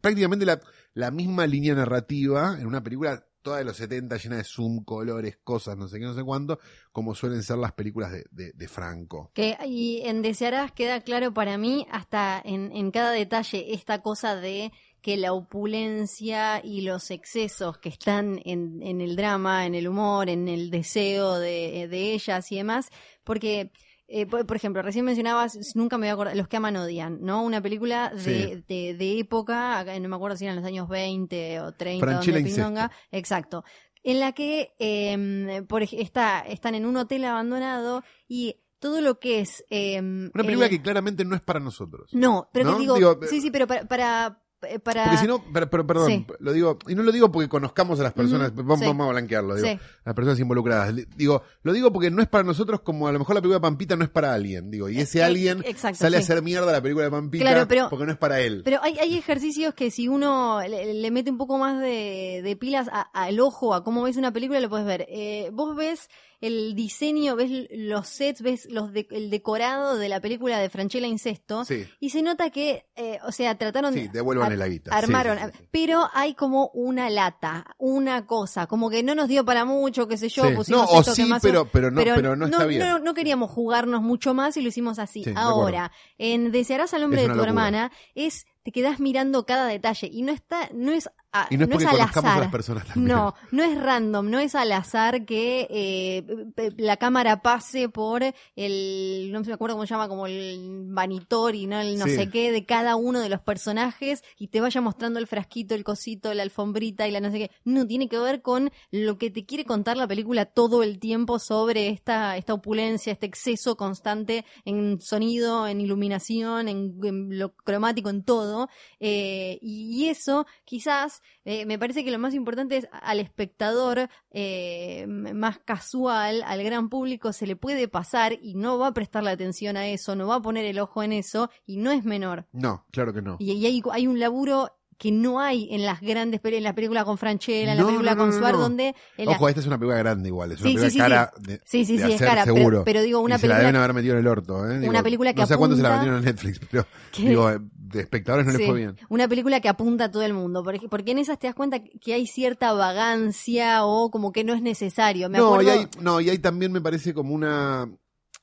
prácticamente 0.00 0.46
la, 0.94 1.10
misma 1.10 1.46
línea 1.46 1.74
narrativa 1.74 2.56
en 2.58 2.66
una 2.66 2.82
película 2.82 3.22
toda 3.42 3.58
de 3.58 3.64
los 3.64 3.76
70 3.76 4.16
llena 4.16 4.36
de 4.38 4.44
zoom, 4.44 4.82
colores, 4.82 5.36
cosas, 5.44 5.76
no 5.76 5.88
sé 5.88 5.98
qué, 5.98 6.06
no 6.06 6.14
sé 6.14 6.24
cuánto, 6.24 6.58
como 6.90 7.14
suelen 7.14 7.42
ser 7.42 7.58
las 7.58 7.72
películas 7.72 8.12
de, 8.30 8.68
Franco. 8.68 9.30
Y 9.36 10.00
en 10.06 10.22
Desearás 10.22 10.72
queda 10.72 11.02
claro 11.02 11.34
para 11.34 11.58
mí, 11.58 11.86
hasta 11.90 12.40
en 12.42 12.90
cada 12.92 13.10
detalle, 13.10 13.74
esta 13.74 14.00
cosa 14.00 14.34
de 14.34 14.72
que 15.08 15.16
la 15.16 15.32
opulencia 15.32 16.60
y 16.62 16.82
los 16.82 17.10
excesos 17.10 17.78
que 17.78 17.88
están 17.88 18.40
en, 18.44 18.82
en 18.82 19.00
el 19.00 19.16
drama, 19.16 19.64
en 19.64 19.74
el 19.74 19.88
humor, 19.88 20.28
en 20.28 20.48
el 20.48 20.70
deseo 20.70 21.38
de, 21.38 21.88
de 21.88 22.12
ellas 22.12 22.52
y 22.52 22.56
demás, 22.56 22.90
porque, 23.24 23.72
eh, 24.06 24.26
por, 24.26 24.44
por 24.46 24.56
ejemplo, 24.56 24.82
recién 24.82 25.04
mencionabas, 25.06 25.58
nunca 25.74 25.96
me 25.96 26.02
voy 26.06 26.10
a 26.10 26.12
acordar, 26.12 26.36
Los 26.36 26.48
que 26.48 26.58
aman 26.58 26.76
odian, 26.76 27.18
¿no? 27.22 27.42
Una 27.42 27.62
película 27.62 28.10
de, 28.10 28.20
Sí. 28.20 28.64
de, 28.68 28.94
de 28.94 29.18
época, 29.18 29.84
no 29.98 30.08
me 30.10 30.16
acuerdo 30.16 30.36
si 30.36 30.44
eran 30.44 30.56
los 30.56 30.64
años 30.66 30.88
20 30.88 31.60
o 31.60 31.72
30, 31.72 32.06
Franchella 32.06 32.36
donde. 32.38 32.50
Pindonga, 32.50 32.92
exacto. 33.10 33.64
en 34.02 34.20
la 34.20 34.32
que 34.32 34.74
eh, 34.78 35.62
por, 35.68 35.82
ej- 35.82 35.98
está, 36.00 36.40
están 36.40 36.74
en 36.74 36.84
un 36.86 36.96
hotel 36.98 37.24
abandonado 37.24 38.02
y 38.28 38.56
todo 38.78 39.00
lo 39.00 39.18
que 39.18 39.40
es... 39.40 39.64
eh, 39.70 39.98
Una 40.00 40.30
película 40.34 40.66
el- 40.66 40.70
que 40.70 40.82
claramente 40.82 41.24
no 41.24 41.34
es 41.34 41.40
para 41.42 41.60
nosotros. 41.60 42.10
No, 42.12 42.48
pero 42.52 42.66
¿No? 42.66 42.76
que 42.76 42.80
digo, 42.82 42.94
Digo, 42.96 43.18
sí, 43.28 43.40
sí, 43.40 43.50
pero 43.50 43.66
para... 43.66 43.86
para, 43.88 44.26
eh, 44.26 44.44
para- 44.82 45.04
Porque 45.04 45.18
si 45.18 45.26
no, 45.26 45.44
pero, 45.52 45.70
pero, 45.70 45.86
perdón, 45.86 46.06
Sí. 46.08 46.26
lo 46.40 46.52
digo, 46.52 46.78
y 46.88 46.94
no 46.94 47.02
lo 47.02 47.12
digo 47.12 47.30
porque 47.30 47.48
conozcamos 47.48 48.00
a 48.00 48.02
las 48.02 48.12
personas, 48.12 48.54
vamos, 48.54 48.80
sí. 48.80 48.86
vamos 48.86 49.06
a 49.08 49.10
blanquearlo, 49.12 49.54
digo, 49.54 49.66
Sí. 49.68 49.74
a 49.74 49.80
las 50.06 50.14
personas 50.14 50.40
involucradas. 50.40 50.94
Digo, 51.16 51.42
lo 51.62 51.72
digo 51.72 51.92
porque 51.92 52.10
no 52.10 52.20
es 52.22 52.28
para 52.28 52.44
nosotros 52.44 52.80
como 52.80 53.06
a 53.08 53.12
lo 53.12 53.18
mejor 53.18 53.34
la 53.36 53.40
película 53.40 53.58
de 53.58 53.62
Pampita 53.62 53.96
no 53.96 54.04
es 54.04 54.10
para 54.10 54.34
alguien, 54.34 54.70
digo, 54.70 54.88
y 54.88 54.98
ese 55.00 55.20
Eh, 55.20 55.24
alguien 55.24 55.62
exacto, 55.64 55.98
sale 55.98 56.16
a 56.16 56.20
hacer 56.20 56.42
mierda 56.42 56.72
la 56.72 56.82
película 56.82 57.04
de 57.04 57.10
Pampita 57.10 57.44
Claro, 57.44 57.68
pero- 57.68 57.88
porque 57.88 58.06
no 58.06 58.12
es 58.12 58.18
para 58.18 58.40
él. 58.40 58.62
Pero 58.64 58.82
hay, 58.82 58.98
hay 58.98 59.16
ejercicios 59.16 59.74
que 59.74 59.90
si 59.90 60.08
uno 60.08 60.60
le, 60.68 60.94
le 60.94 61.10
mete 61.10 61.30
un 61.30 61.38
poco 61.38 61.58
más 61.58 61.80
de, 61.80 62.40
de 62.42 62.56
pilas 62.56 62.88
al 63.12 63.40
ojo, 63.40 63.74
a 63.74 63.84
cómo 63.84 64.02
ves 64.02 64.16
una 64.16 64.32
película, 64.32 64.58
lo 64.60 64.68
puedes 64.68 64.86
ver. 64.86 65.06
Eh, 65.08 65.50
vos 65.52 65.76
ves 65.76 66.08
el 66.40 66.74
diseño, 66.74 67.34
ves 67.36 67.50
los 67.70 68.06
sets, 68.08 68.42
ves 68.42 68.66
los 68.70 68.92
de- 68.92 69.08
el 69.10 69.28
decorado 69.30 69.96
de 69.98 70.08
la 70.08 70.20
película 70.20 70.58
de 70.58 70.70
Franchella 70.70 71.06
Incesto, 71.06 71.64
sí, 71.64 71.84
y 72.00 72.10
se 72.10 72.22
nota 72.22 72.50
que, 72.50 72.86
eh, 72.96 73.18
o 73.24 73.32
sea, 73.32 73.56
trataron 73.58 73.92
sí, 73.92 74.02
de... 74.02 74.08
devuelvan 74.10 74.52
ar- 74.52 74.58
la 74.58 74.68
guita. 74.68 74.90
Sí, 74.92 74.96
Armaron, 74.96 75.38
sí, 75.38 75.44
sí, 75.46 75.58
sí. 75.58 75.68
pero 75.70 76.08
hay 76.14 76.34
como 76.34 76.68
una 76.74 77.10
lata, 77.10 77.66
una 77.78 78.26
cosa, 78.26 78.66
como 78.66 78.88
que 78.90 79.02
no 79.02 79.14
nos 79.14 79.28
dio 79.28 79.44
para 79.44 79.64
mucho, 79.64 80.06
qué 80.06 80.16
sé 80.16 80.28
yo, 80.28 80.44
Sí. 80.48 80.54
pusimos 80.54 80.82
No, 80.90 80.96
o 80.96 81.00
esto 81.00 81.12
que 81.14 81.22
sí, 81.22 81.28
más 81.28 81.42
pero, 81.42 81.68
pero, 81.70 81.90
no, 81.90 82.02
pero 82.02 82.36
no 82.36 82.46
está 82.46 82.66
bien. 82.66 82.80
No, 82.80 82.98
no 83.00 83.14
queríamos 83.14 83.50
jugarnos 83.50 84.02
mucho 84.02 84.32
más 84.34 84.56
y 84.56 84.62
lo 84.62 84.68
hicimos 84.68 84.98
así. 84.98 85.24
Sí, 85.24 85.32
Ahora, 85.34 85.90
en 86.18 86.52
Desearás 86.52 86.94
al 86.94 87.02
hombre 87.02 87.22
de 87.22 87.26
tu 87.28 87.34
locura. 87.34 87.48
hermana, 87.48 87.92
es 88.14 88.46
te 88.62 88.72
quedas 88.72 89.00
mirando 89.00 89.46
cada 89.46 89.66
detalle 89.66 90.10
y 90.12 90.20
no 90.22 90.30
está, 90.32 90.68
no 90.74 90.92
es, 90.92 91.08
a- 91.32 91.46
y 91.50 91.56
no 91.58 91.64
es 91.64 91.70
porque 91.70 91.84
al 91.86 91.92
conozcamos 91.92 92.24
a 92.28 92.32
azar. 92.32 92.42
las 92.42 92.50
personas 92.52 92.84
también. 92.86 93.06
No, 93.16 93.34
no 93.52 93.62
es 93.64 93.78
random, 93.80 94.30
no 94.30 94.38
es 94.38 94.54
al 94.54 94.72
azar 94.72 95.24
que 95.26 95.66
eh, 95.70 96.72
la 96.78 96.96
cámara 96.96 97.42
pase 97.42 97.88
por 97.88 98.22
el, 98.56 99.30
no 99.32 99.40
me 99.40 99.52
acuerdo 99.52 99.76
cómo 99.76 99.86
se 99.86 99.94
llama, 99.94 100.08
como 100.08 100.26
el 100.26 100.86
vanitori, 100.88 101.66
¿no? 101.66 101.80
El 101.80 101.98
no 101.98 102.06
Sí. 102.06 102.14
sé 102.16 102.30
qué 102.30 102.50
de 102.50 102.64
cada 102.64 102.96
uno 102.96 103.20
de 103.20 103.28
los 103.28 103.40
personajes 103.40 104.22
y 104.38 104.48
te 104.48 104.60
vaya 104.60 104.80
mostrando 104.80 105.18
el 105.18 105.26
frasquito, 105.26 105.74
el 105.74 105.84
cosito, 105.84 106.32
la 106.34 106.42
alfombrita 106.42 107.06
y 107.06 107.10
la 107.10 107.20
no 107.20 107.30
sé 107.30 107.38
qué. 107.38 107.50
No, 107.64 107.86
tiene 107.86 108.08
que 108.08 108.18
ver 108.18 108.40
con 108.42 108.70
lo 108.90 109.18
que 109.18 109.30
te 109.30 109.44
quiere 109.44 109.64
contar 109.64 109.96
la 109.96 110.08
película 110.08 110.46
todo 110.46 110.82
el 110.82 110.98
tiempo 110.98 111.38
sobre 111.38 111.88
esta, 111.90 112.36
esta 112.36 112.54
opulencia, 112.54 113.12
este 113.12 113.26
exceso 113.26 113.76
constante 113.76 114.44
en 114.64 115.00
sonido, 115.00 115.66
en 115.68 115.80
iluminación, 115.80 116.68
en, 116.68 116.98
en 117.02 117.38
lo 117.38 117.52
cromático, 117.54 118.08
en 118.10 118.22
todo. 118.24 118.68
Eh, 118.98 119.58
y 119.60 120.06
eso 120.06 120.46
quizás 120.64 121.17
eh, 121.44 121.66
me 121.66 121.78
parece 121.78 122.04
que 122.04 122.10
lo 122.10 122.18
más 122.18 122.34
importante 122.34 122.76
es 122.76 122.88
al 122.90 123.20
espectador 123.20 124.08
eh, 124.30 125.06
más 125.06 125.58
casual, 125.58 126.42
al 126.46 126.62
gran 126.62 126.88
público 126.88 127.32
se 127.32 127.46
le 127.46 127.56
puede 127.56 127.88
pasar 127.88 128.32
y 128.40 128.54
no 128.54 128.78
va 128.78 128.88
a 128.88 128.94
prestarle 128.94 129.30
atención 129.30 129.76
a 129.76 129.86
eso, 129.88 130.14
no 130.16 130.26
va 130.28 130.36
a 130.36 130.42
poner 130.42 130.64
el 130.64 130.78
ojo 130.78 131.02
en 131.02 131.12
eso 131.12 131.50
y 131.66 131.76
no 131.78 131.90
es 131.90 132.04
menor. 132.04 132.46
No, 132.52 132.84
claro 132.90 133.12
que 133.12 133.22
no. 133.22 133.36
Y, 133.38 133.52
y 133.52 133.66
hay, 133.66 133.82
hay 133.92 134.06
un 134.06 134.18
laburo 134.20 134.70
que 134.96 135.12
no 135.12 135.38
hay 135.40 135.68
en 135.72 135.86
las 135.86 136.00
grandes 136.00 136.40
películas, 136.40 136.58
en 136.58 136.64
la 136.64 136.74
película 136.74 137.04
con 137.04 137.18
Franchella, 137.18 137.70
en 137.72 137.78
No, 137.78 137.84
la 137.84 137.86
película 137.86 138.14
no, 138.16 138.26
no, 138.26 138.30
con 138.32 138.38
Suar, 138.40 138.56
donde... 138.56 138.96
la- 139.16 139.30
Ojo, 139.30 139.48
esta 139.48 139.60
es 139.60 139.66
una 139.68 139.78
película 139.78 139.98
grande 139.98 140.28
igual, 140.28 140.50
es 140.50 140.60
una 140.60 140.70
Sí, 140.70 140.74
película 140.76 140.90
sí, 140.90 140.92
sí, 140.94 140.98
cara 140.98 141.32
de, 141.38 141.60
sí, 141.64 141.84
sí, 141.84 141.96
de 141.98 142.06
sí, 142.06 142.12
es 142.14 142.20
cara, 142.20 142.42
pero- 142.44 142.56
seguro. 142.56 142.82
pero 142.84 143.02
digo, 143.02 143.20
una 143.20 143.36
y 143.36 143.38
se 143.38 143.46
la 143.46 143.54
película- 143.54 143.68
deben 143.68 143.76
haber 143.76 143.94
metido 143.94 144.14
en 144.14 144.20
el 144.20 144.26
orto, 144.26 144.68
¿eh? 144.68 144.78
Digo, 144.80 144.90
Una 144.90 145.02
película 145.04 145.32
que 145.34 145.40
No 145.40 145.46
sé 145.46 145.56
cuánto 145.56 145.76
se 145.76 145.82
la 145.82 145.90
metieron 145.98 146.18
en 146.18 146.24
Netflix, 146.24 146.58
pero 146.68 146.84
digo, 147.16 147.48
de 147.92 148.00
espectadores 148.00 148.46
no 148.46 148.52
Sí, 148.52 148.58
les 148.58 148.66
fue 148.68 148.76
bien. 148.78 148.96
Una 149.08 149.26
película 149.28 149.60
que 149.60 149.68
apunta 149.68 150.04
a 150.04 150.10
todo 150.10 150.22
el 150.22 150.34
mundo, 150.34 150.62
porque, 150.62 150.88
porque 150.88 151.12
en 151.12 151.18
esas 151.18 151.38
te 151.38 151.46
das 151.46 151.54
cuenta 151.54 151.80
que 151.82 152.14
hay 152.14 152.26
cierta 152.26 152.72
vagancia 152.72 153.84
o 153.84 154.10
como 154.10 154.32
que 154.32 154.44
no 154.44 154.52
es 154.54 154.62
necesario. 154.62 155.28
Me 155.30 155.38
no, 155.38 155.54
acuerdo... 155.54 155.68
y 155.74 155.78
hay, 155.78 155.88
no, 156.00 156.20
y 156.20 156.30
hay 156.30 156.38
también 156.38 156.72
me 156.72 156.80
parece 156.80 157.14
como 157.14 157.34
una. 157.34 157.88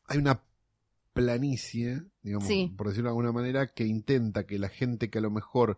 Hay 0.08 0.18
una 0.18 0.42
planicie, 1.14 2.04
digamos, 2.22 2.48
Sí. 2.48 2.74
por 2.78 2.88
decirlo 2.90 3.08
de 3.10 3.12
alguna 3.12 3.32
manera, 3.32 3.68
que 3.68 3.86
intenta 3.86 4.46
que 4.46 4.60
la 4.60 4.70
gente 4.70 5.10
que 5.10 5.20
a 5.20 5.22
lo 5.22 5.32
mejor 5.32 5.78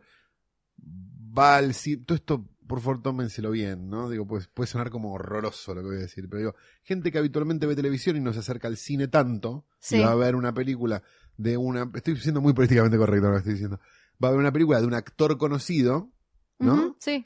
va 1.38 1.58
al 1.58 1.74
cine. 1.74 2.04
Todo 2.06 2.16
esto, 2.16 2.46
por 2.68 2.80
favor, 2.82 3.02
tómenselo 3.02 3.52
bien, 3.52 3.90
¿no? 3.90 4.10
Digo, 4.10 4.26
pues 4.26 4.48
puede 4.48 4.68
sonar 4.68 4.90
como 4.90 5.14
horroroso 5.14 5.76
lo 5.76 5.82
que 5.82 5.88
voy 5.88 5.98
a 5.98 6.02
decir, 6.02 6.28
pero 6.28 6.40
digo, 6.40 6.56
gente 6.84 7.12
que 7.12 7.18
habitualmente 7.20 7.66
ve 7.68 7.76
televisión 7.76 8.18
y 8.18 8.20
no 8.20 8.34
se 8.34 8.40
acerca 8.40 8.68
al 8.68 8.78
cine 8.78 9.08
tanto, 9.08 9.66
Sí. 9.80 9.98
y 9.98 10.00
va 10.02 10.12
a 10.12 10.16
ver 10.16 10.36
una 10.36 10.54
película 10.54 11.04
de 11.38 11.58
una. 11.58 11.89
Estoy 11.93 12.17
siendo 12.17 12.41
muy 12.41 12.54
políticamente 12.54 12.97
correcto 12.97 13.28
lo 13.28 13.34
que 13.34 13.38
estoy 13.39 13.54
diciendo. 13.54 13.80
Va 14.23 14.28
a 14.30 14.32
ver 14.32 14.39
una 14.39 14.52
película 14.52 14.82
de 14.82 14.88
un 14.88 14.93
actor 14.93 15.38
conocido, 15.38 16.12
¿no? 16.60 16.97
Sí. 17.00 17.26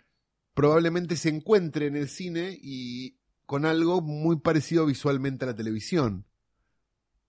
probablemente 0.54 1.16
se 1.16 1.30
encuentre 1.30 1.88
en 1.88 1.96
el 1.96 2.10
cine 2.10 2.58
y 2.62 3.18
con 3.46 3.66
algo 3.66 4.02
muy 4.02 4.38
parecido 4.40 4.86
visualmente 4.86 5.46
a 5.46 5.48
la 5.48 5.56
televisión. 5.56 6.26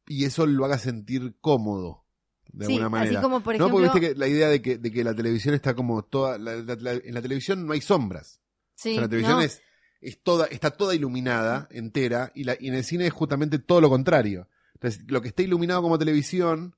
Y 0.09 0.25
eso 0.25 0.47
lo 0.47 0.65
haga 0.65 0.79
sentir 0.79 1.37
cómodo, 1.41 2.05
de 2.53 2.67
Sí, 2.67 2.73
alguna 2.73 2.89
manera. 2.89 3.19
así 3.21 3.23
como 3.23 3.41
por 3.43 3.57
no, 3.59 3.71
porque 3.71 3.85
viste 3.85 4.01
que 4.01 4.15
la 4.17 4.27
idea 4.27 4.49
de 4.49 4.61
que, 4.61 4.79
de 4.79 4.91
que 4.91 5.05
la 5.05 5.15
televisión 5.15 5.55
está 5.55 5.75
como 5.75 6.03
toda. 6.05 6.39
la- 6.39 6.57
la- 6.57 6.75
la- 6.75 6.93
en 6.93 7.15
la 7.15 7.23
televisión 7.23 7.65
no 7.67 7.73
hay 7.73 7.81
sombras. 7.81 8.41
sí, 8.75 8.91
O 8.91 8.93
sea, 8.95 9.03
la 9.03 9.09
televisión 9.09 9.39
¿no? 9.39 9.43
es, 9.45 9.63
es 10.01 10.21
toda, 10.23 10.47
está 10.47 10.73
toda 10.73 10.95
iluminada, 10.97 11.69
entera, 11.71 12.33
y, 12.35 12.43
la, 12.43 12.57
y 12.59 12.67
en 12.69 12.75
el 12.75 12.83
cine 12.85 13.07
es 13.07 13.13
justamente 13.13 13.61
todo 13.61 13.81
lo 13.81 13.89
contrario. 13.89 14.49
Entonces, 14.83 15.05
lo 15.07 15.23
que 15.23 15.29
está 15.29 15.43
iluminado 15.43 15.81
como 15.83 15.99
televisión, 15.99 16.75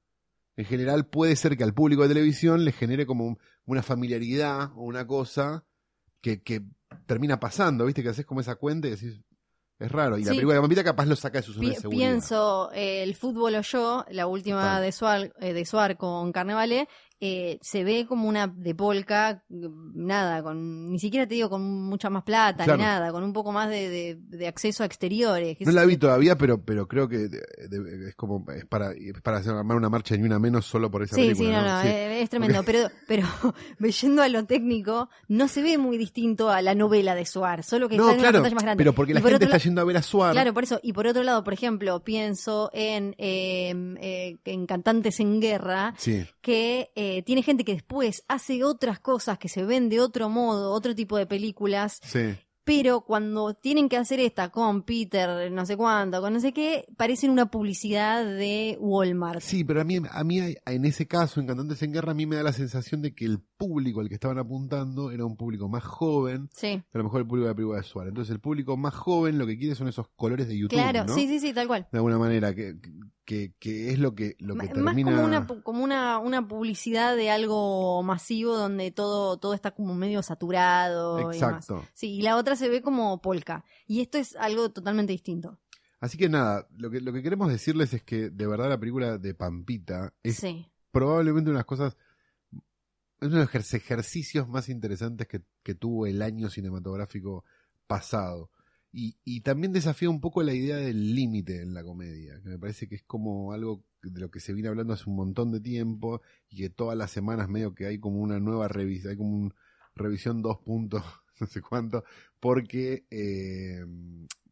en 0.56 0.64
general 0.66 1.06
puede 1.06 1.34
ser 1.36 1.56
que 1.56 1.64
al 1.64 1.72
público 1.74 2.02
de 2.02 2.08
televisión 2.08 2.64
le 2.64 2.72
genere 2.72 3.06
como 3.06 3.24
un- 3.24 3.38
una 3.64 3.82
familiaridad 3.82 4.70
o 4.76 4.82
una 4.82 5.06
cosa 5.06 5.64
que, 6.20 6.42
que 6.42 6.62
termina 7.06 7.40
pasando, 7.40 7.86
¿viste? 7.86 8.02
Que 8.02 8.10
haces 8.10 8.26
como 8.26 8.40
esa 8.40 8.56
cuenta 8.56 8.86
y 8.88 8.90
decís, 8.92 9.20
es 9.78 9.90
raro. 9.90 10.16
Y 10.18 10.24
la 10.24 10.30
película 10.32 10.60
de 10.60 10.84
capaz 10.84 11.06
lo 11.06 11.16
saca 11.16 11.38
de 11.38 11.42
su 11.42 11.52
zona 11.54 11.62
Pi- 11.68 11.74
de 11.74 11.80
seguridad. 11.80 12.08
pienso 12.10 12.70
eh, 12.72 13.02
el 13.02 13.14
fútbol 13.16 13.54
o 13.56 13.60
yo, 13.62 14.04
la 14.10 14.26
última 14.26 14.60
Total. 14.60 14.82
de 14.82 14.92
Suar, 14.92 15.34
eh, 15.40 15.52
de 15.52 15.64
Suar 15.64 15.96
con 15.96 16.30
Carnevale, 16.30 16.88
eh, 17.20 17.58
se 17.62 17.84
ve 17.84 18.06
como 18.06 18.28
una 18.28 18.46
de 18.48 18.74
polka, 18.74 19.42
mm, 19.48 20.06
nada, 20.06 20.42
con 20.42 20.90
ni 20.90 20.98
siquiera 20.98 21.26
te 21.26 21.34
digo 21.34 21.48
con 21.48 21.62
mucha 21.62 22.10
más 22.10 22.22
plata 22.24 22.64
Claro. 22.64 22.76
ni 22.78 22.82
nada, 22.84 23.12
con 23.12 23.22
un 23.24 23.32
poco 23.32 23.52
más 23.52 23.68
de, 23.70 23.88
de- 23.88 24.18
de 24.20 24.46
acceso 24.48 24.82
a 24.82 24.86
exteriores. 24.86 25.56
No 25.60 25.72
la 25.72 25.84
vi 25.84 25.96
todavía, 25.96 26.36
pero, 26.36 26.62
pero 26.62 26.86
creo 26.88 27.08
que 27.08 27.18
de- 27.28 28.08
es 28.08 28.14
como 28.16 28.44
es 28.52 28.64
para, 28.66 28.92
es 28.92 29.20
para 29.22 29.38
hacer 29.38 29.52
armar 29.54 29.76
una 29.76 29.88
marcha 29.88 30.16
ni 30.16 30.22
una 30.24 30.38
menos 30.38 30.66
solo 30.66 30.90
por 30.90 31.02
esa 31.02 31.14
Sí, 31.16 31.22
película. 31.22 31.48
sí, 31.48 31.52
no, 31.54 31.62
no, 31.62 31.82
Sí. 31.82 31.88
es 31.88 32.30
tremendo. 32.30 32.62
Pero, 32.64 32.88
pero 33.06 33.26
yendo 34.02 34.22
a 34.22 34.28
lo 34.28 34.44
técnico, 34.44 35.08
no 35.28 35.48
se 35.48 35.62
ve 35.62 35.78
muy 35.78 35.96
distinto 35.98 36.50
a 36.50 36.62
la 36.62 36.74
novela 36.74 37.14
de 37.14 37.24
Suar, 37.26 37.62
solo 37.62 37.88
que 37.88 37.96
No, 37.96 38.04
está 38.04 38.14
en 38.14 38.20
claro, 38.20 38.38
una 38.38 38.42
pantalla 38.42 38.54
más 38.54 38.62
grande. 38.64 38.80
pero 38.80 38.92
porque 38.94 39.14
la 39.14 39.20
por 39.20 39.30
gente 39.30 39.44
está 39.46 39.58
yendo 39.58 39.80
a 39.80 39.84
ver 39.84 39.96
a 39.96 40.02
Suar. 40.02 40.32
Claro, 40.32 40.52
por 40.52 40.64
eso. 40.64 40.80
Y 40.82 40.92
por 40.92 41.06
otro 41.06 41.22
lado, 41.22 41.42
por 41.44 41.52
ejemplo, 41.52 42.02
pienso 42.04 42.70
en, 42.72 43.14
eh, 43.18 43.72
eh, 44.00 44.36
en 44.44 44.66
Cantantes 44.66 45.20
en 45.20 45.40
Guerra, 45.40 45.94
Sí. 45.96 46.24
que 46.40 46.90
eh, 47.04 47.22
tiene 47.22 47.42
gente 47.42 47.64
que 47.64 47.72
después 47.74 48.24
hace 48.28 48.64
otras 48.64 48.98
cosas 49.00 49.38
que 49.38 49.48
se 49.48 49.64
ven 49.64 49.88
de 49.88 50.00
otro 50.00 50.28
modo, 50.28 50.72
otro 50.72 50.94
tipo 50.94 51.16
de 51.16 51.26
películas, 51.26 52.00
Sí. 52.04 52.34
pero 52.64 53.02
cuando 53.02 53.52
tienen 53.52 53.88
que 53.90 53.96
hacer 53.98 54.20
esta 54.20 54.48
con 54.50 54.82
Peter, 54.84 55.52
no 55.52 55.66
sé 55.66 55.76
cuánto, 55.76 56.20
con 56.22 56.32
no 56.32 56.40
sé 56.40 56.52
qué, 56.52 56.86
parecen 56.96 57.30
una 57.30 57.50
publicidad 57.50 58.24
de 58.24 58.78
Walmart. 58.80 59.40
Sí, 59.42 59.64
pero 59.64 59.82
a 59.82 59.84
mí, 59.84 59.98
a 60.10 60.24
mí 60.24 60.38
en 60.64 60.84
ese 60.86 61.06
caso, 61.06 61.40
en 61.40 61.46
Cantantes 61.46 61.82
en 61.82 61.92
Guerra, 61.92 62.12
a 62.12 62.14
mí 62.14 62.24
me 62.24 62.36
da 62.36 62.42
la 62.42 62.52
sensación 62.54 63.02
de 63.02 63.14
que 63.14 63.26
el 63.26 63.38
público 63.40 64.00
al 64.00 64.08
que 64.08 64.14
estaban 64.14 64.38
apuntando 64.38 65.10
era 65.10 65.24
un 65.26 65.36
público 65.36 65.68
más 65.68 65.84
joven, 65.84 66.48
Sí, 66.54 66.80
que 66.90 66.94
a 66.94 66.98
lo 66.98 67.04
mejor 67.04 67.20
el 67.20 67.26
público 67.26 67.44
de 67.46 67.50
la 67.52 67.56
película 67.56 67.78
de 67.78 67.84
Suárez. 67.84 68.08
Entonces 68.10 68.32
el 68.34 68.40
público 68.40 68.76
más 68.78 68.94
joven 68.94 69.36
lo 69.38 69.46
que 69.46 69.58
quiere 69.58 69.74
son 69.74 69.88
esos 69.88 70.08
colores 70.16 70.48
de 70.48 70.56
YouTube, 70.56 70.78
claro, 70.78 71.04
¿no? 71.04 71.14
sí, 71.14 71.28
sí, 71.28 71.40
sí, 71.40 71.52
tal 71.52 71.66
cual. 71.66 71.86
De 71.92 71.98
alguna 71.98 72.18
manera, 72.18 72.54
que, 72.54 72.76
que, 73.24 73.54
que 73.58 73.90
es 73.90 73.98
lo 73.98 74.14
que, 74.14 74.36
lo 74.38 74.54
que 74.54 74.68
Ma- 74.68 74.74
Más 74.82 74.94
termina... 74.94 75.10
como 75.12 75.24
una 75.24 75.46
como 75.62 75.84
una, 75.84 76.18
una 76.18 76.46
publicidad 76.46 77.16
de 77.16 77.30
algo 77.30 78.02
masivo 78.02 78.56
donde 78.56 78.90
todo 78.90 79.38
todo 79.38 79.54
está 79.54 79.70
como 79.72 79.94
medio 79.94 80.22
saturado 80.22 81.18
y. 81.32 81.34
Exacto. 81.34 81.84
Sí, 81.94 82.16
y 82.16 82.22
la 82.22 82.36
otra 82.36 82.54
se 82.56 82.68
ve 82.68 82.82
como 82.82 83.20
polka. 83.22 83.64
Y 83.86 84.00
esto 84.02 84.18
es 84.18 84.36
algo 84.36 84.70
totalmente 84.70 85.12
distinto. 85.12 85.58
Así 86.00 86.18
que 86.18 86.28
nada, 86.28 86.68
lo 86.76 86.90
que, 86.90 87.00
lo 87.00 87.12
que 87.14 87.22
queremos 87.22 87.48
decirles 87.50 87.94
es 87.94 88.02
que 88.02 88.28
de 88.28 88.46
verdad 88.46 88.68
la 88.68 88.78
película 88.78 89.16
de 89.16 89.34
Pampita 89.34 90.12
es 90.22 90.36
Sí. 90.36 90.70
probablemente 90.90 91.48
una 91.48 91.58
de 91.58 91.60
las 91.60 91.66
cosas, 91.66 91.96
es 93.20 93.28
uno 93.28 93.36
de 93.38 93.44
los 93.44 93.54
ejer- 93.54 93.74
ejercicios 93.76 94.46
más 94.48 94.68
interesantes 94.68 95.26
que, 95.26 95.42
que 95.62 95.74
tuvo 95.74 96.06
el 96.06 96.20
año 96.20 96.50
cinematográfico 96.50 97.44
pasado. 97.86 98.50
Y, 98.96 99.16
y 99.24 99.40
también 99.40 99.72
desafía 99.72 100.08
un 100.08 100.20
poco 100.20 100.42
la 100.44 100.54
idea 100.54 100.76
del 100.76 101.14
límite 101.16 101.60
en 101.62 101.74
la 101.74 101.82
comedia, 101.82 102.40
que 102.42 102.48
me 102.50 102.58
parece 102.58 102.86
que 102.88 102.94
es 102.94 103.02
como 103.02 103.52
algo 103.52 103.82
de 104.02 104.20
lo 104.20 104.30
que 104.30 104.38
se 104.40 104.52
viene 104.52 104.68
hablando 104.68 104.92
hace 104.92 105.10
un 105.10 105.16
montón 105.16 105.50
de 105.50 105.60
tiempo 105.60 106.22
y 106.48 106.58
que 106.58 106.70
todas 106.70 106.96
las 106.96 107.10
semanas 107.10 107.48
medio 107.48 107.74
que 107.74 107.86
hay 107.86 107.98
como 107.98 108.20
una 108.20 108.38
nueva 108.38 108.68
revisión, 108.68 109.10
hay 109.10 109.16
como 109.16 109.30
un 109.36 109.54
revisión 109.96 110.42
dos 110.42 110.58
puntos, 110.58 111.02
no 111.40 111.46
sé 111.48 111.60
cuánto, 111.60 112.04
porque, 112.38 113.04
eh, 113.10 113.84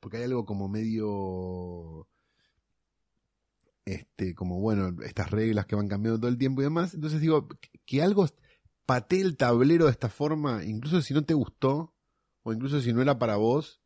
porque 0.01 0.17
hay 0.17 0.25
algo 0.25 0.45
como 0.45 0.69
medio 0.69 2.09
este, 3.85 4.35
como 4.35 4.61
bueno, 4.61 4.97
estas 5.03 5.31
reglas 5.31 5.67
que 5.67 5.77
van 5.77 5.89
cambiando 5.89 6.19
todo 6.21 6.31
el 6.31 6.39
tiempo 6.39 6.61
y 6.61 6.65
demás. 6.65 6.95
Entonces 6.95 7.21
digo, 7.21 7.49
que- 7.49 7.71
que 7.87 8.03
algo 8.03 8.27
patee 8.87 9.21
el 9.21 9.37
tablero 9.37 9.87
de 9.87 9.91
esta 9.93 10.09
forma, 10.09 10.65
incluso 10.65 11.01
si 11.03 11.15
no 11.15 11.25
te 11.25 11.35
gustó, 11.35 11.95
o 12.43 12.53
incluso 12.53 12.81
si 12.81 12.93
no 12.93 13.03
era 13.03 13.19
para 13.19 13.37
vos, 13.37 13.82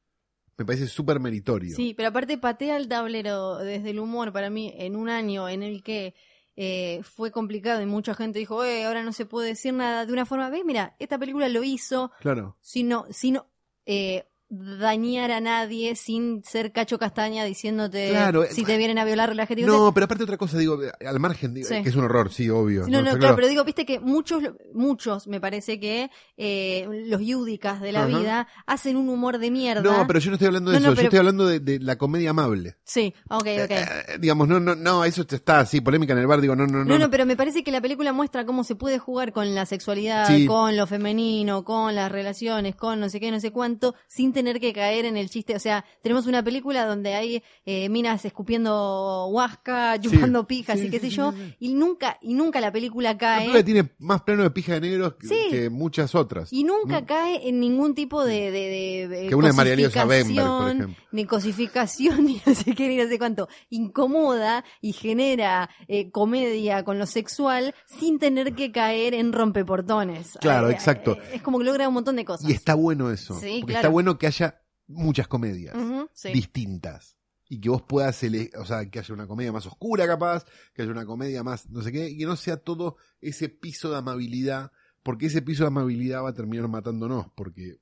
me 0.57 0.65
parece 0.65 0.87
súper 0.87 1.21
meritorio. 1.21 1.77
Sí, 1.77 1.95
pero 1.95 2.09
aparte 2.09 2.39
patea 2.39 2.77
el 2.77 2.89
tablero 2.89 3.59
desde 3.59 3.91
el 3.91 3.99
humor 3.99 4.33
para 4.33 4.51
mí 4.51 4.73
en 4.77 4.97
un 4.97 5.09
año 5.09 5.49
en 5.49 5.63
el 5.63 5.83
que 5.83 6.15
eh, 6.57 7.01
fue 7.03 7.31
complicado 7.31 7.83
y 7.83 7.87
mucha 7.87 8.15
gente 8.15 8.39
dijo, 8.39 8.65
eh, 8.65 8.85
ahora 8.87 9.03
no 9.03 9.13
se 9.13 9.27
puede 9.27 9.49
decir 9.49 9.75
nada 9.75 10.07
de 10.07 10.13
una 10.13 10.25
forma. 10.25 10.49
¿Ves? 10.49 10.65
Mira, 10.65 10.97
esta 10.99 11.19
película 11.19 11.49
lo 11.49 11.63
hizo 11.63 12.11
Claro. 12.21 12.57
sino, 12.61 13.07
sino 13.11 13.47
eh, 13.85 14.25
dañar 14.49 15.33
a 15.33 15.41
nadie 15.41 15.97
sin 15.97 16.45
ser 16.45 16.71
cacho 16.71 16.99
castaña 16.99 17.45
diciéndote 17.45 18.11
Claro, 18.11 18.45
si 18.49 18.63
eh, 18.63 18.65
te 18.65 18.77
vienen 18.77 18.99
a 18.99 19.05
violar 19.05 19.35
la 19.35 19.47
gente. 19.47 19.65
No, 19.65 19.93
pero 19.93 20.05
aparte 20.05 20.23
otra 20.25 20.37
cosa, 20.37 20.57
digo, 20.59 20.79
al 21.05 21.19
margen, 21.21 21.53
digo, 21.53 21.69
Sí. 21.69 21.83
que 21.83 21.89
es 21.89 21.97
un 21.97 22.05
horror, 22.05 22.33
sí, 22.33 22.49
obvio. 22.49 22.87
No, 22.89 23.03
no, 23.03 23.17
claro, 23.19 23.35
pero 23.35 23.49
digo, 23.49 23.65
viste 23.65 23.85
que 23.85 23.99
muchos, 23.99 24.43
muchos, 24.73 25.27
me 25.27 25.41
parece 25.41 25.81
que 25.81 26.11
eh, 26.37 26.87
los 27.07 27.21
yúdicas 27.23 27.81
de 27.81 27.91
la 27.93 28.07
vida 28.07 28.47
hacen 28.67 28.97
un 28.97 29.09
humor 29.09 29.39
de 29.39 29.51
mierda. 29.51 29.83
No, 29.83 30.07
pero 30.07 30.21
yo 30.21 30.31
no 30.31 30.35
estoy 30.37 30.47
hablando 30.47 30.71
de 30.71 30.77
No, 30.81 30.87
eso, 30.87 30.91
no, 30.91 30.97
yo 30.97 31.03
estoy 31.03 31.19
hablando 31.19 31.47
de, 31.47 31.59
de 31.61 31.81
la 31.81 31.97
comedia 31.97 32.31
amable. 32.31 32.77
Sí, 32.85 33.13
ok, 33.29 33.41
ok. 33.41 33.47
Eh, 33.47 33.67
eh, 33.71 34.19
digamos, 34.21 34.47
no, 34.47 34.61
no, 34.61 34.77
no, 34.77 35.05
eso 35.05 35.27
está 35.29 35.61
así, 35.61 35.81
polémica 35.81 36.13
en 36.13 36.21
el 36.21 36.27
bar, 36.29 36.41
digo, 36.41 36.55
no, 36.55 36.67
no, 36.67 36.79
no. 36.79 36.85
No, 36.85 36.99
no, 36.99 37.11
pero 37.11 37.27
me 37.27 37.37
parece 37.37 37.65
que 37.65 37.73
la 37.73 37.81
película 37.81 38.13
muestra 38.13 38.47
cómo 38.47 38.63
se 38.63 38.77
puede 38.77 38.99
jugar 39.01 39.33
con 39.33 39.55
la 39.57 39.67
sexualidad, 39.67 40.29
Sí. 40.29 40.47
con 40.47 40.77
lo 40.77 40.87
femenino, 40.87 41.65
con 41.65 41.95
las 41.97 42.13
relaciones, 42.13 42.77
con 42.77 43.01
no 43.01 43.09
sé 43.09 43.19
qué, 43.19 43.31
no 43.33 43.41
sé 43.41 43.51
cuánto, 43.51 43.95
sin 44.07 44.33
tener 44.37 44.61
que 44.61 44.73
caer 44.73 45.05
en 45.07 45.17
el 45.17 45.29
chiste. 45.31 45.57
O 45.57 45.59
sea, 45.59 45.85
tenemos 46.03 46.27
una 46.27 46.43
película 46.45 46.85
donde 46.87 47.15
hay 47.15 47.43
eh, 47.65 47.89
minas 47.89 48.25
escupiendo 48.25 49.27
huasca, 49.29 49.99
chupando 50.01 50.47
pijas 50.47 50.79
Sí, 50.79 50.87
y 50.87 50.91
qué 50.91 50.99
sí, 51.01 51.07
sé 51.07 51.11
sí, 51.11 51.17
yo, 51.17 51.33
sí, 51.33 51.39
sí. 51.39 51.57
y 51.61 51.69
nunca, 51.75 52.19
y 52.21 52.35
nunca 52.35 52.61
la 52.61 52.71
película 52.71 53.13
La 53.13 53.19
cae. 53.19 53.39
película 53.41 53.65
tiene 53.65 53.91
más 53.99 54.23
plano 54.23 54.43
de 54.43 54.51
pija 54.51 54.75
de 54.75 54.81
negros 54.83 55.15
que, 55.15 55.27
Sí. 55.29 55.37
que 55.51 55.71
muchas 55.71 56.15
otras. 56.15 56.53
Y 56.53 56.65
nunca 56.65 57.05
cae 57.07 57.49
en 57.49 57.61
ningún 57.61 57.95
tipo 57.95 58.25
de, 58.25 58.51
de, 58.51 59.09
de, 59.09 59.27
Que 59.29 59.35
una 59.35 59.49
de 59.49 59.53
María 59.55 59.75
por 59.91 60.13
ejemplo. 60.13 60.95
ni 61.13 61.25
cosificación, 61.25 62.25
ni 62.27 62.41
no 62.45 62.55
sé 62.55 62.75
qué, 62.75 62.89
ni 62.89 62.97
no 62.97 63.09
sé 63.09 63.19
cuánto. 63.19 63.49
Incomoda 63.71 64.65
y 64.81 64.93
genera 64.93 65.71
eh, 65.89 66.11
comedia 66.11 66.85
con 66.85 66.99
lo 66.99 67.07
sexual 67.07 67.75
sin 67.87 68.19
tener 68.19 68.55
que 68.55 68.71
caer 68.73 69.15
en 69.15 69.33
rompeportones. 69.33 70.39
Claro, 70.41 70.69
Eh, 70.69 70.73
exacto. 70.73 71.17
es 71.33 71.41
como 71.43 71.59
que 71.59 71.65
logra 71.65 71.89
un 71.89 71.95
montón 71.95 72.17
de 72.17 72.25
cosas. 72.25 72.49
Y 72.49 72.53
está 72.53 72.75
bueno 72.75 73.11
eso. 73.11 73.35
Sí, 73.41 73.59
porque 73.61 73.73
claro. 73.73 73.79
está 73.81 73.89
bueno 73.89 74.19
que 74.19 74.26
haya 74.27 74.63
muchas 74.87 75.29
comedias 75.29 75.77
sí. 76.13 76.33
distintas. 76.33 77.17
Y 77.49 77.61
que 77.61 77.69
vos 77.69 77.83
puedas, 77.83 78.21
o 78.59 78.65
sea, 78.65 78.91
que 78.91 78.99
haya 78.99 79.15
una 79.15 79.29
comedia 79.29 79.53
más 79.53 79.67
oscura 79.67 80.07
capaz, 80.07 80.45
que 80.75 80.83
haya 80.83 80.91
una 80.91 81.07
comedia 81.07 81.45
más 81.45 81.71
no 81.71 81.81
sé 81.81 81.93
qué, 81.93 82.09
y 82.09 82.19
que 82.19 82.27
no 82.27 82.35
sea 82.35 82.57
todo 82.57 82.97
ese 83.21 83.49
piso 83.49 83.91
de 83.91 83.99
amabilidad, 83.99 84.73
porque 85.05 85.27
ese 85.27 85.43
piso 85.43 85.63
de 85.63 85.69
amabilidad 85.69 86.25
va 86.25 86.31
a 86.31 86.35
terminar 86.35 86.67
matándonos, 86.67 87.29
porque 87.37 87.81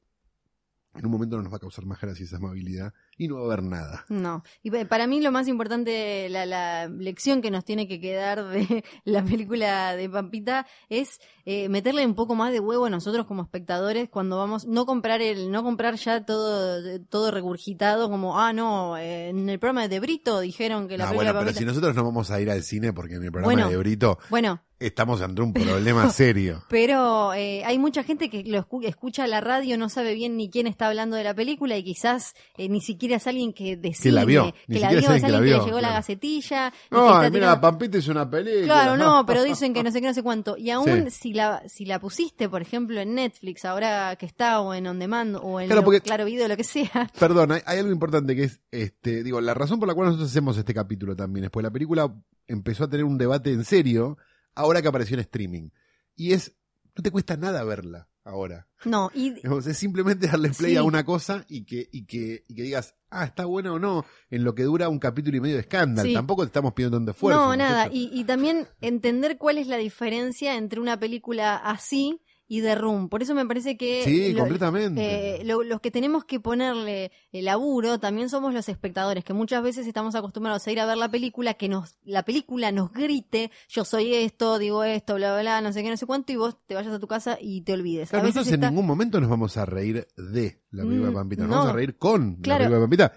en 0.95 1.07
un 1.07 1.11
momento 1.11 1.37
no 1.37 1.45
nos 1.45 1.53
va 1.53 1.57
a 1.57 1.61
causar 1.61 1.87
más 1.87 2.01
gracia 2.01 2.25
esa 2.25 2.37
amabilidad 2.37 2.93
y 3.19 3.29
no 3.29 3.37
va 3.37 3.41
a 3.43 3.45
haber 3.47 3.63
nada. 3.63 4.05
No, 4.09 4.43
y 4.63 4.71
pa- 4.71 4.85
para 4.87 5.07
mí 5.07 5.21
lo 5.21 5.31
más 5.33 5.49
importante, 5.49 6.29
la, 6.29 6.47
la 6.47 6.89
lección 6.89 7.43
que 7.43 7.51
nos 7.51 7.65
tiene 7.65 7.87
que 7.89 8.01
quedar 8.01 8.45
de 8.49 8.85
la 9.05 9.25
película 9.25 9.97
de 9.97 10.09
Pampita 10.09 10.67
es 10.89 11.21
eh, 11.45 11.69
meterle 11.69 12.05
un 12.07 12.15
poco 12.15 12.35
más 12.35 12.53
de 12.53 12.61
huevo 12.61 12.87
a 12.87 12.91
nosotros 12.91 13.27
como 13.27 13.43
espectadores 13.43 14.09
cuando 14.09 14.39
vamos, 14.39 14.67
no 14.67 14.87
comprar 14.87 15.21
el, 15.23 15.51
no 15.51 15.63
comprar 15.63 15.95
ya 15.97 16.25
todo, 16.25 17.01
todo 17.09 17.31
regurgitado 17.31 18.09
como, 18.11 18.41
ah 18.41 18.53
no, 18.53 18.97
eh, 18.97 19.29
en 19.29 19.49
el 19.49 19.59
programa 19.59 19.89
de 19.89 20.01
Brito 20.01 20.41
dijeron 20.41 20.89
que 20.89 20.97
la 20.99 21.05
Ah, 21.05 21.09
película 21.09 21.33
bueno, 21.33 21.39
de 21.41 21.45
pero 21.45 21.55
Pampita. 21.55 21.59
si 21.61 21.65
nosotros 21.67 21.95
no 21.95 22.05
vamos 22.05 22.31
a 22.31 22.41
ir 22.41 22.51
al 22.51 22.63
cine 22.63 22.93
porque 22.93 23.15
en 23.17 23.25
el 23.25 23.31
programa 23.33 23.53
Bueno. 23.55 23.71
de 23.71 23.77
Brito 23.77 24.19
Bueno, 24.31 24.63
estamos 24.79 25.21
ante 25.23 25.43
un 25.43 25.53
problema 25.55 26.11
serio. 26.11 26.65
pero 26.69 27.33
eh, 27.35 27.63
hay 27.65 27.79
mucha 27.79 28.03
gente 28.05 28.31
que 28.31 28.43
lo 28.45 28.59
escu- 28.67 28.85
escucha 28.87 29.27
la 29.27 29.41
radio, 29.41 29.77
no 29.79 29.89
sabe 29.89 30.15
bien 30.15 30.37
ni 30.37 30.49
quién 30.51 30.67
está 30.67 30.89
hablando 30.89 31.17
de 31.17 31.25
la 31.25 31.35
película 31.35 31.77
y 31.77 31.85
quizás 31.85 32.35
eh, 32.57 32.69
ni 32.69 32.81
siquiera 32.81 33.04
es 33.13 33.27
alguien 33.27 33.53
que 33.53 33.77
decide, 33.77 34.13
la 34.13 34.25
vio, 34.25 34.53
que 34.67 34.79
la 34.79 34.89
vio, 34.91 35.01
que 35.01 35.07
la 35.07 35.15
alguien 35.15 35.33
que, 35.33 35.41
vio, 35.43 35.59
le 35.59 35.65
llegó 35.65 35.81
la 35.81 35.93
gacetilla. 35.93 36.73
No, 36.91 37.17
mira, 37.19 37.31
tirando- 37.31 37.61
Pampita 37.61 37.99
es 37.99 38.09
una 38.09 38.29
película. 38.29 38.65
Claro, 38.67 38.97
no, 38.97 39.25
pero 39.27 39.43
dicen 39.43 39.73
que 39.75 39.83
no 39.83 39.91
sé 39.91 40.01
qué, 40.01 40.07
no 40.07 40.15
sé 40.15 40.23
cuánto. 40.23 40.57
Y 40.57 40.71
aún 40.71 41.11
Sí. 41.11 41.11
si 41.11 41.33
la 41.35 41.63
si 41.69 41.85
la 41.85 41.99
pusiste, 42.01 42.49
por 42.49 42.63
ejemplo, 42.63 43.01
en 43.01 43.15
Netflix, 43.15 43.65
ahora 43.65 44.17
que 44.17 44.27
está, 44.27 44.61
o 44.61 44.73
en 44.75 44.87
On 44.87 44.99
Demand, 44.99 45.37
o 45.43 45.61
en 45.61 45.67
Claro, 45.67 45.81
lo- 45.81 45.85
porque- 45.85 46.01
Claro 46.01 46.25
Video, 46.25 46.49
lo 46.49 46.57
que 46.57 46.65
sea. 46.65 47.11
Perdón, 47.19 47.53
hay, 47.53 47.61
hay 47.67 47.79
algo 47.79 47.93
importante 47.93 48.35
que 48.37 48.45
es, 48.45 48.61
este, 48.71 49.23
digo, 49.23 49.41
la 49.41 49.55
razón 49.55 49.79
por 49.79 49.89
la 49.89 49.95
cual 49.95 50.07
nosotros 50.09 50.31
hacemos 50.31 50.57
este 50.57 50.73
capítulo 50.75 51.15
también 51.17 51.45
es 51.45 51.51
porque 51.51 51.65
la 51.65 51.73
película 51.73 52.15
empezó 52.47 52.85
a 52.85 52.89
tener 52.91 53.05
un 53.05 53.19
debate 53.19 53.53
en 53.53 53.65
serio 53.65 54.17
ahora 54.55 54.81
que 54.83 54.89
apareció 54.89 55.15
en 55.15 55.21
streaming. 55.21 55.71
Y 56.17 56.33
es, 56.33 56.53
no 56.97 57.03
te 57.03 57.11
cuesta 57.11 57.37
nada 57.37 57.65
verla 57.65 58.09
ahora. 58.25 58.67
No, 58.85 59.11
y 59.15 59.35
es 59.67 59.79
simplemente 59.79 60.27
darle 60.27 60.51
play 60.51 60.73
Sí. 60.73 60.77
a 60.77 60.83
una 60.83 61.05
cosa 61.05 61.45
y 61.49 61.65
que, 61.65 61.89
y 61.93 62.05
que, 62.07 62.45
y 62.49 62.55
que 62.55 62.63
digas, 62.63 62.95
ah, 63.11 63.25
está 63.25 63.45
buena 63.45 63.73
o 63.73 63.79
no, 63.79 64.05
en 64.31 64.45
lo 64.45 64.55
que 64.55 64.65
dura 64.65 64.89
un 64.89 64.99
capítulo 64.99 65.37
y 65.37 65.41
medio 65.41 65.55
de 65.55 65.61
escándalo. 65.63 66.09
Sí. 66.09 66.15
Tampoco 66.15 66.43
te 66.43 66.47
estamos 66.49 66.73
pidiendo 66.75 66.99
tanto 66.99 67.13
esfuerzo. 67.13 67.41
no, 67.41 67.57
nada. 67.57 67.89
Y, 67.93 68.11
y 68.13 68.25
también 68.25 68.67
entender 68.81 69.39
cuál 69.39 69.59
es 69.59 69.67
la 69.69 69.77
diferencia 69.77 70.57
entre 70.57 70.81
una 70.81 70.99
película 70.99 71.57
así 71.57 72.21
y 72.59 72.63
The 72.63 72.75
Room. 72.75 73.09
Por 73.09 73.23
eso 73.23 73.35
me 73.35 73.45
parece 73.47 73.77
que 73.77 74.03
Sí, 74.05 74.33
lo- 74.33 74.41
completamente. 74.41 75.41
eh, 75.41 75.45
lo- 75.45 75.63
los 75.63 75.81
que 75.81 75.91
tenemos 75.91 76.25
que 76.25 76.41
ponerle 76.41 77.11
el 77.33 77.47
laburo 77.47 77.99
también 77.99 78.29
somos 78.29 78.53
los 78.55 78.69
espectadores, 78.69 79.25
que 79.25 79.33
muchas 79.33 79.63
veces 79.63 79.87
estamos 79.87 80.15
acostumbrados 80.15 80.67
a 80.67 80.73
ir 80.73 80.81
a 80.81 80.87
ver 80.87 80.97
la 80.97 81.11
película, 81.11 81.55
que 81.55 81.69
nos 81.69 81.97
la 82.05 82.23
película 82.25 82.71
nos 82.73 82.93
grite, 82.93 83.51
yo 83.69 83.85
soy 83.85 84.15
esto, 84.15 84.59
digo 84.59 84.85
esto, 84.85 85.15
bla, 85.17 85.33
bla, 85.33 85.41
bla, 85.43 85.61
no 85.61 85.73
sé 85.73 85.83
qué, 85.83 85.91
no 85.91 85.97
sé 85.97 86.07
cuánto, 86.07 86.33
y 86.33 86.37
vos 86.37 86.57
te 86.67 86.75
vayas 86.75 86.93
a 86.93 86.99
tu 86.99 87.07
casa 87.09 87.39
y 87.41 87.63
te 87.63 87.73
olvides. 87.73 88.11
Claro, 88.11 88.23
a 88.23 88.27
veces 88.27 88.37
nosotros 88.37 88.55
está- 88.55 88.67
en 88.69 88.75
ningún 88.75 88.87
momento 88.87 89.21
nos 89.21 89.31
vamos 89.31 89.57
a 89.57 89.65
reír 89.67 90.07
de 90.17 90.61
la 90.71 90.83
película 90.85 91.07
de 91.07 91.11
Mm, 91.13 91.15
Pampita, 91.15 91.43
nos 91.43 91.51
no. 91.51 91.57
vamos 91.57 91.71
a 91.73 91.77
reír 91.77 91.97
con 91.99 92.37
Claro. 92.37 92.65
la 92.65 92.69
película 92.71 92.77
de 92.79 92.83
Pampita. 93.09 93.13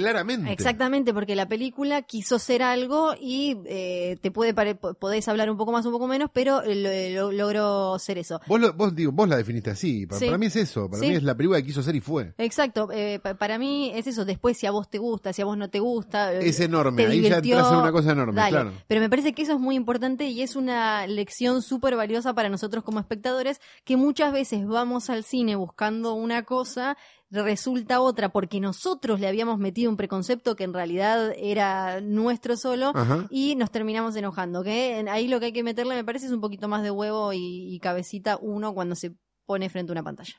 Claramente. 0.00 0.52
Exactamente, 0.52 1.14
porque 1.14 1.36
la 1.36 1.46
película 1.48 2.02
quiso 2.02 2.38
ser 2.38 2.62
algo 2.62 3.14
y 3.20 3.58
eh, 3.66 4.16
te 4.20 4.30
puede 4.30 4.52
podés 4.74 5.28
hablar 5.28 5.50
un 5.50 5.56
poco 5.56 5.72
más, 5.72 5.86
un 5.86 5.92
poco 5.92 6.06
menos, 6.06 6.30
pero 6.32 6.62
eh, 6.62 7.10
lo- 7.14 7.30
lo- 7.30 7.32
logró 7.32 7.98
ser 7.98 8.18
eso. 8.18 8.40
Vos, 8.46 8.60
lo- 8.60 8.72
vos, 8.72 8.94
digo, 8.94 9.12
vos 9.12 9.28
la 9.28 9.36
definiste 9.36 9.70
así. 9.70 10.06
Para, 10.06 10.18
Sí. 10.18 10.26
para 10.26 10.38
mí 10.38 10.46
es 10.46 10.56
eso. 10.56 10.88
Para 10.90 11.00
Sí. 11.00 11.08
mí 11.08 11.14
es 11.14 11.22
la 11.22 11.34
película 11.36 11.58
que 11.60 11.66
quiso 11.66 11.82
ser 11.82 11.94
y 11.96 12.00
fue. 12.00 12.34
Exacto, 12.38 12.88
eh, 12.92 13.20
pa- 13.22 13.34
para 13.34 13.58
mí 13.58 13.90
es 13.94 14.06
eso. 14.06 14.24
Después, 14.24 14.56
si 14.58 14.66
a 14.66 14.70
vos 14.70 14.88
te 14.90 14.98
gusta, 14.98 15.32
si 15.32 15.42
a 15.42 15.44
vos 15.44 15.56
no 15.56 15.70
te 15.70 15.78
gusta, 15.80 16.32
eh, 16.34 16.48
Es 16.48 16.60
enorme. 16.60 17.06
Ahí 17.06 17.22
ya 17.22 17.36
entras 17.38 17.70
en 17.72 17.78
una 17.78 17.92
cosa 17.92 18.12
enorme, 18.12 18.34
dale. 18.34 18.50
claro. 18.50 18.72
Pero 18.86 19.00
me 19.00 19.08
parece 19.10 19.32
que 19.32 19.42
eso 19.42 19.52
es 19.52 19.60
muy 19.60 19.76
importante 19.76 20.26
y 20.28 20.42
es 20.42 20.56
una 20.56 21.06
lección 21.06 21.62
súper 21.62 21.96
valiosa 21.96 22.34
para 22.34 22.48
nosotros 22.48 22.84
como 22.84 23.00
espectadores, 23.00 23.60
que 23.84 23.96
muchas 23.96 24.32
veces 24.32 24.66
vamos 24.66 25.10
al 25.10 25.24
cine 25.24 25.56
buscando 25.56 26.14
una 26.14 26.42
cosa, 26.44 26.96
resulta 27.42 28.00
otra, 28.00 28.30
porque 28.30 28.60
nosotros 28.60 29.20
le 29.20 29.28
habíamos 29.28 29.58
metido 29.58 29.90
un 29.90 29.96
preconcepto 29.96 30.56
que 30.56 30.64
en 30.64 30.72
realidad 30.72 31.32
era 31.36 32.00
nuestro 32.00 32.56
solo. 32.56 32.92
Ajá. 32.94 33.26
Y 33.30 33.56
nos 33.56 33.70
terminamos 33.70 34.16
enojando, 34.16 34.62
que 34.62 35.04
ahí 35.10 35.28
lo 35.28 35.40
que 35.40 35.46
hay 35.46 35.52
que 35.52 35.62
meterle 35.62 35.94
me 35.94 36.04
parece 36.04 36.26
es 36.26 36.32
un 36.32 36.40
poquito 36.40 36.68
más 36.68 36.82
de 36.82 36.90
huevo 36.90 37.32
y, 37.32 37.74
y 37.74 37.78
cabecita 37.80 38.38
uno 38.40 38.74
cuando 38.74 38.94
se 38.94 39.14
pone 39.46 39.68
frente 39.68 39.92
a 39.92 39.94
una 39.94 40.02
pantalla. 40.02 40.34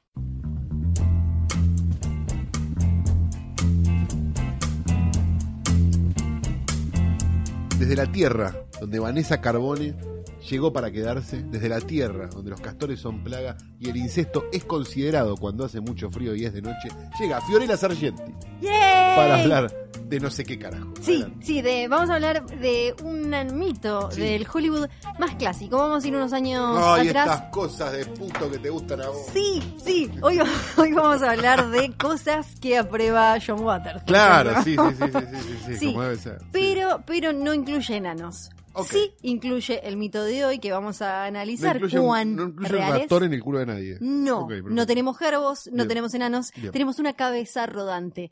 Desde 7.78 7.96
la 7.98 8.10
tierra, 8.10 8.56
donde 8.80 9.00
Vanessa 9.00 9.42
Carbone 9.42 10.15
llegó 10.50 10.72
para 10.74 10.92
quedarse, 10.92 11.44
desde 11.44 11.70
la 11.70 11.80
tierra, 11.82 12.28
donde 12.28 12.52
los 12.52 12.62
castores 12.62 13.00
son 13.00 13.24
plaga 13.24 13.58
y 13.80 13.90
el 13.90 13.98
incesto 13.98 14.46
es 14.52 14.64
considerado 14.66 15.36
cuando 15.38 15.66
hace 15.66 15.80
mucho 15.82 16.10
frío 16.10 16.36
y 16.36 16.46
es 16.46 16.54
de 16.54 16.62
noche, 16.62 16.90
llega 17.20 17.42
Fiorella 17.42 17.78
Sargenti 17.78 18.24
¡Yay! 18.62 19.16
para 19.16 19.42
hablar 19.42 19.72
de 20.06 20.20
no 20.20 20.30
sé 20.30 20.44
qué 20.44 20.60
carajo. 20.60 20.94
Sí, 21.02 21.14
Adelante. 21.16 21.46
sí, 21.46 21.62
de, 21.64 21.88
vamos 21.88 22.10
a 22.12 22.16
hablar 22.16 22.46
de 22.46 22.94
un 23.04 23.58
mito 23.58 24.12
Sí. 24.12 24.22
del 24.22 24.46
Hollywood 24.52 24.88
más 25.18 25.34
clásico. 25.36 25.78
Vamos 25.78 26.04
a 26.04 26.08
ir 26.08 26.16
unos 26.16 26.32
años 26.32 26.78
Ay, 26.80 27.08
atrás. 27.08 27.26
estas 27.32 27.50
cosas 27.52 27.92
de 27.92 28.06
puto 28.06 28.52
que 28.52 28.60
te 28.60 28.70
gustan 28.70 29.02
a 29.02 29.08
vos. 29.08 29.26
Sí, 29.34 29.64
sí, 29.84 30.12
hoy, 30.22 30.40
hoy 30.78 30.94
vamos 30.94 31.24
a 31.24 31.32
hablar 31.32 31.70
de 31.72 31.92
cosas 31.98 32.54
que 32.62 32.78
aprueba 32.78 33.36
John 33.46 33.62
Waters. 33.62 34.04
Claro, 34.04 34.62
sí, 34.64 34.76
sí, 34.76 34.96
sí, 34.96 35.06
sí, 35.06 35.12
sí, 35.12 35.38
sí, 35.42 35.58
sí, 35.66 35.76
Sí, 35.80 35.86
como 35.88 36.04
debe 36.04 36.18
ser. 36.18 36.40
sí. 36.40 36.46
Pero, 36.52 37.02
pero 37.08 37.34
no 37.34 37.54
incluye 37.54 37.96
enanos. 37.96 38.52
Sí 38.84 39.14
incluye 39.22 39.88
el 39.88 39.98
mito 39.98 40.24
de 40.24 40.44
hoy 40.46 40.60
que 40.60 40.72
vamos 40.72 41.02
a 41.02 41.20
No 41.22 41.24
analizar 41.28 41.82
un- 41.84 41.90
cuán 41.90 42.36
no 42.36 42.44
incluye 42.44 42.70
un 42.70 42.76
real 42.76 42.96
es. 42.98 43.02
ratón 43.04 43.24
en 43.24 43.34
el 43.34 43.42
culo 43.44 43.60
de 43.60 43.66
nadie. 43.66 43.98
No, 44.02 44.48
no 44.50 44.86
tenemos 44.86 45.18
gerbos, 45.18 45.68
no 45.68 45.76
Bien. 45.78 45.88
tenemos 45.88 46.14
enanos, 46.14 46.52
Bien. 46.56 46.72
tenemos 46.72 47.00
una 47.00 47.14
cabeza 47.14 47.66
rodante. 47.66 48.32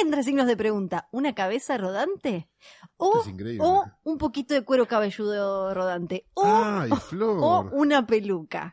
Entre 0.00 0.22
signos 0.22 0.46
de 0.46 0.56
pregunta, 0.56 1.08
¿una 1.10 1.34
cabeza 1.34 1.76
rodante? 1.76 2.48
O, 2.96 3.24
un 4.04 4.18
poquito 4.18 4.54
de 4.54 4.62
cuero 4.62 4.86
cabelludo 4.86 5.74
rodante. 5.74 6.26
O, 6.34 6.44
Ay, 6.46 6.90
Flor. 7.08 7.38
o 7.42 7.68
una 7.72 8.06
peluca. 8.06 8.72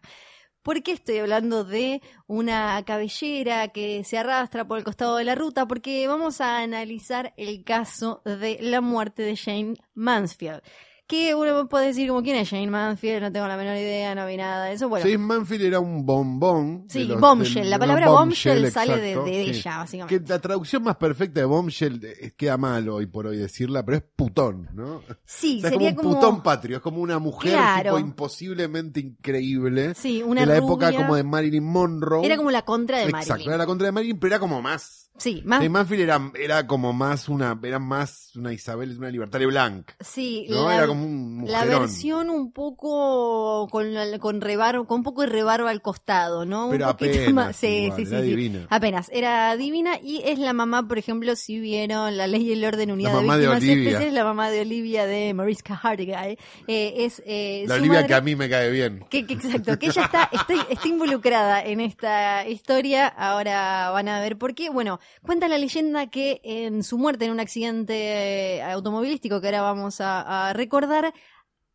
¿Por 0.68 0.84
qué 0.84 0.92
estoy 0.92 1.20
hablando 1.20 1.64
de 1.64 2.02
una 2.28 2.84
cabellera 2.84 3.70
que 3.70 4.04
se 4.04 4.18
arrastra 4.18 4.68
por 4.68 4.78
el 4.78 4.84
costado 4.84 5.16
de 5.16 5.24
la 5.24 5.34
ruta? 5.34 5.66
Porque 5.66 6.06
vamos 6.10 6.42
a 6.42 6.58
analizar 6.58 7.34
el 7.38 7.64
caso 7.64 8.22
de 8.26 8.58
la 8.60 8.82
muerte 8.82 9.24
de 9.24 9.38
Jane 9.38 9.76
Mansfield. 9.94 10.62
Que 11.08 11.34
uno 11.34 11.70
puede 11.70 11.88
decir 11.88 12.10
como 12.10 12.22
quién 12.22 12.36
es 12.36 12.50
Jane 12.50 12.68
Manfield, 12.68 13.22
no 13.22 13.32
tengo 13.32 13.48
la 13.48 13.56
menor 13.56 13.78
idea, 13.78 14.14
no 14.14 14.28
vi 14.28 14.36
nada 14.36 14.66
de 14.66 14.74
eso. 14.74 14.90
Bueno, 14.90 15.06
James 15.06 15.20
Manfield 15.26 15.64
era 15.64 15.80
un 15.80 16.06
bombón. 16.06 16.86
sí, 16.90 17.06
los- 17.06 17.20
bombshell, 17.20 17.62
del- 17.64 17.70
la 17.70 17.80
palabra 17.80 18.10
bombshell, 18.10 18.70
sale 18.72 18.98
de, 18.98 19.12
exacto, 19.12 19.26
de 19.32 19.42
ella, 19.42 19.78
básicamente. 19.78 20.20
Que 20.24 20.30
la 20.30 20.40
traducción 20.40 20.84
más 20.84 20.98
perfecta 20.98 21.40
de 21.40 21.46
bombshell 21.46 22.04
eh, 22.04 22.34
queda 22.36 22.58
mal 22.58 22.90
hoy 22.90 23.06
por 23.06 23.26
hoy 23.28 23.38
decirla, 23.38 23.86
pero 23.86 23.98
es 23.98 24.04
putón, 24.16 24.70
¿no? 24.74 25.02
Sí, 25.26 25.60
O 25.60 25.62
sea, 25.62 25.70
es 25.70 25.74
sería 25.76 25.96
como 25.96 26.10
un 26.10 26.16
putón 26.16 26.44
patrio, 26.44 26.78
es 26.78 26.84
como 26.84 27.00
una 27.02 27.20
mujer 27.20 27.54
Claro. 27.54 27.96
tipo 27.96 28.00
imposiblemente 28.06 29.00
increíble. 29.00 29.94
Sí, 29.96 30.22
una 30.24 30.42
de 30.42 30.48
la 30.48 30.58
época 30.58 30.92
como 30.94 31.16
de 31.16 31.24
Marilyn 31.24 31.64
Monroe. 31.64 32.26
Era 32.26 32.36
como 32.38 32.52
la 32.52 32.64
contra 32.64 32.98
de 32.98 33.06
Exacto, 33.06 33.30
Marilyn. 33.30 33.50
era 33.50 33.58
la 33.58 33.66
contra 33.66 33.86
de 33.86 33.92
Marilyn, 33.94 34.20
pero 34.20 34.34
era 34.36 34.40
como 34.40 34.62
más. 34.62 35.07
Sí, 35.18 35.42
más. 35.46 35.58
James 35.60 35.72
Manfield 35.72 36.02
era, 36.04 36.32
era 36.40 36.68
como 36.68 36.94
más 36.94 37.28
una, 37.30 37.58
era 37.64 37.80
más 37.80 38.36
una 38.36 38.54
Isabel, 38.54 38.98
una 38.98 39.10
Libertalia 39.10 39.48
Blanc. 39.48 39.92
Sí, 40.00 40.46
¿no? 40.50 40.68
la, 40.68 40.76
era 40.78 40.88
como 40.88 41.06
un 41.06 41.44
la 41.48 41.60
mujerón. 41.62 41.82
versión 41.82 42.30
un 42.30 42.52
poco 42.52 43.68
con, 43.70 43.94
la- 43.94 44.20
con 44.20 44.42
rebarba, 44.42 44.86
con 44.86 44.98
un 45.00 45.04
poco 45.04 45.22
de 45.22 45.28
rebarba 45.28 45.70
al 45.70 45.82
costado, 45.82 46.46
¿no? 46.46 46.70
Pero 46.72 46.86
un 46.88 46.92
poquito 46.92 47.12
apenas, 47.18 47.34
más. 47.34 47.56
Sí, 47.56 47.68
igual, 47.68 47.98
sí, 48.00 48.06
sí, 48.06 48.12
era 48.14 48.22
sí. 48.24 48.28
divina. 48.30 48.68
Apenas, 48.70 49.10
era 49.14 49.56
divina 49.58 50.00
y 50.02 50.22
es 50.26 50.40
la 50.40 50.54
mamá, 50.54 50.88
por 50.88 50.98
ejemplo, 50.98 51.36
si 51.36 51.60
vieron 51.60 52.16
La 52.18 52.28
Ley 52.28 52.50
y 52.50 52.54
el 52.54 52.64
Orden 52.66 52.92
Unidad 52.92 53.14
La 53.14 53.18
de 53.20 53.22
mamá 53.24 53.38
de 53.38 53.40
Víctimas 53.48 53.62
Olivia. 53.64 53.84
Especiales, 53.84 54.14
la 54.14 54.24
mamá 54.24 54.50
de 54.52 54.62
Olivia 54.62 55.06
de 55.06 55.34
Mariska 55.34 55.80
Hargitay. 55.82 56.38
Eh, 56.68 56.94
es 56.98 57.22
eh, 57.26 57.66
La 57.68 57.76
Olivia 57.76 57.94
madre- 58.02 58.08
que 58.08 58.14
a 58.14 58.22
mí 58.22 58.36
me 58.36 58.50
cae 58.50 58.70
bien. 58.72 59.06
que, 59.10 59.26
que- 59.26 59.34
exacto, 59.34 59.78
que 59.80 59.88
ella 59.88 60.04
está, 60.04 60.30
está, 60.32 60.54
está 60.70 60.88
involucrada 60.88 61.64
en 61.64 61.80
esta 61.82 62.48
historia. 62.48 63.08
Ahora 63.08 63.90
van 63.92 64.08
a 64.10 64.20
ver 64.22 64.38
por 64.38 64.54
qué. 64.54 64.70
Bueno, 64.70 65.00
cuenta 65.22 65.48
la 65.48 65.58
leyenda 65.58 66.08
que 66.08 66.42
en 66.44 66.84
su 66.84 66.98
muerte 66.98 67.26
en 67.26 67.32
un 67.32 67.40
accidente 67.40 68.58
eh, 68.58 68.64
automovilístico 68.64 69.42
que 69.42 69.48
ahora 69.48 69.62
vamos 69.62 70.02
a, 70.02 70.50
a 70.50 70.54
recordar, 70.54 71.14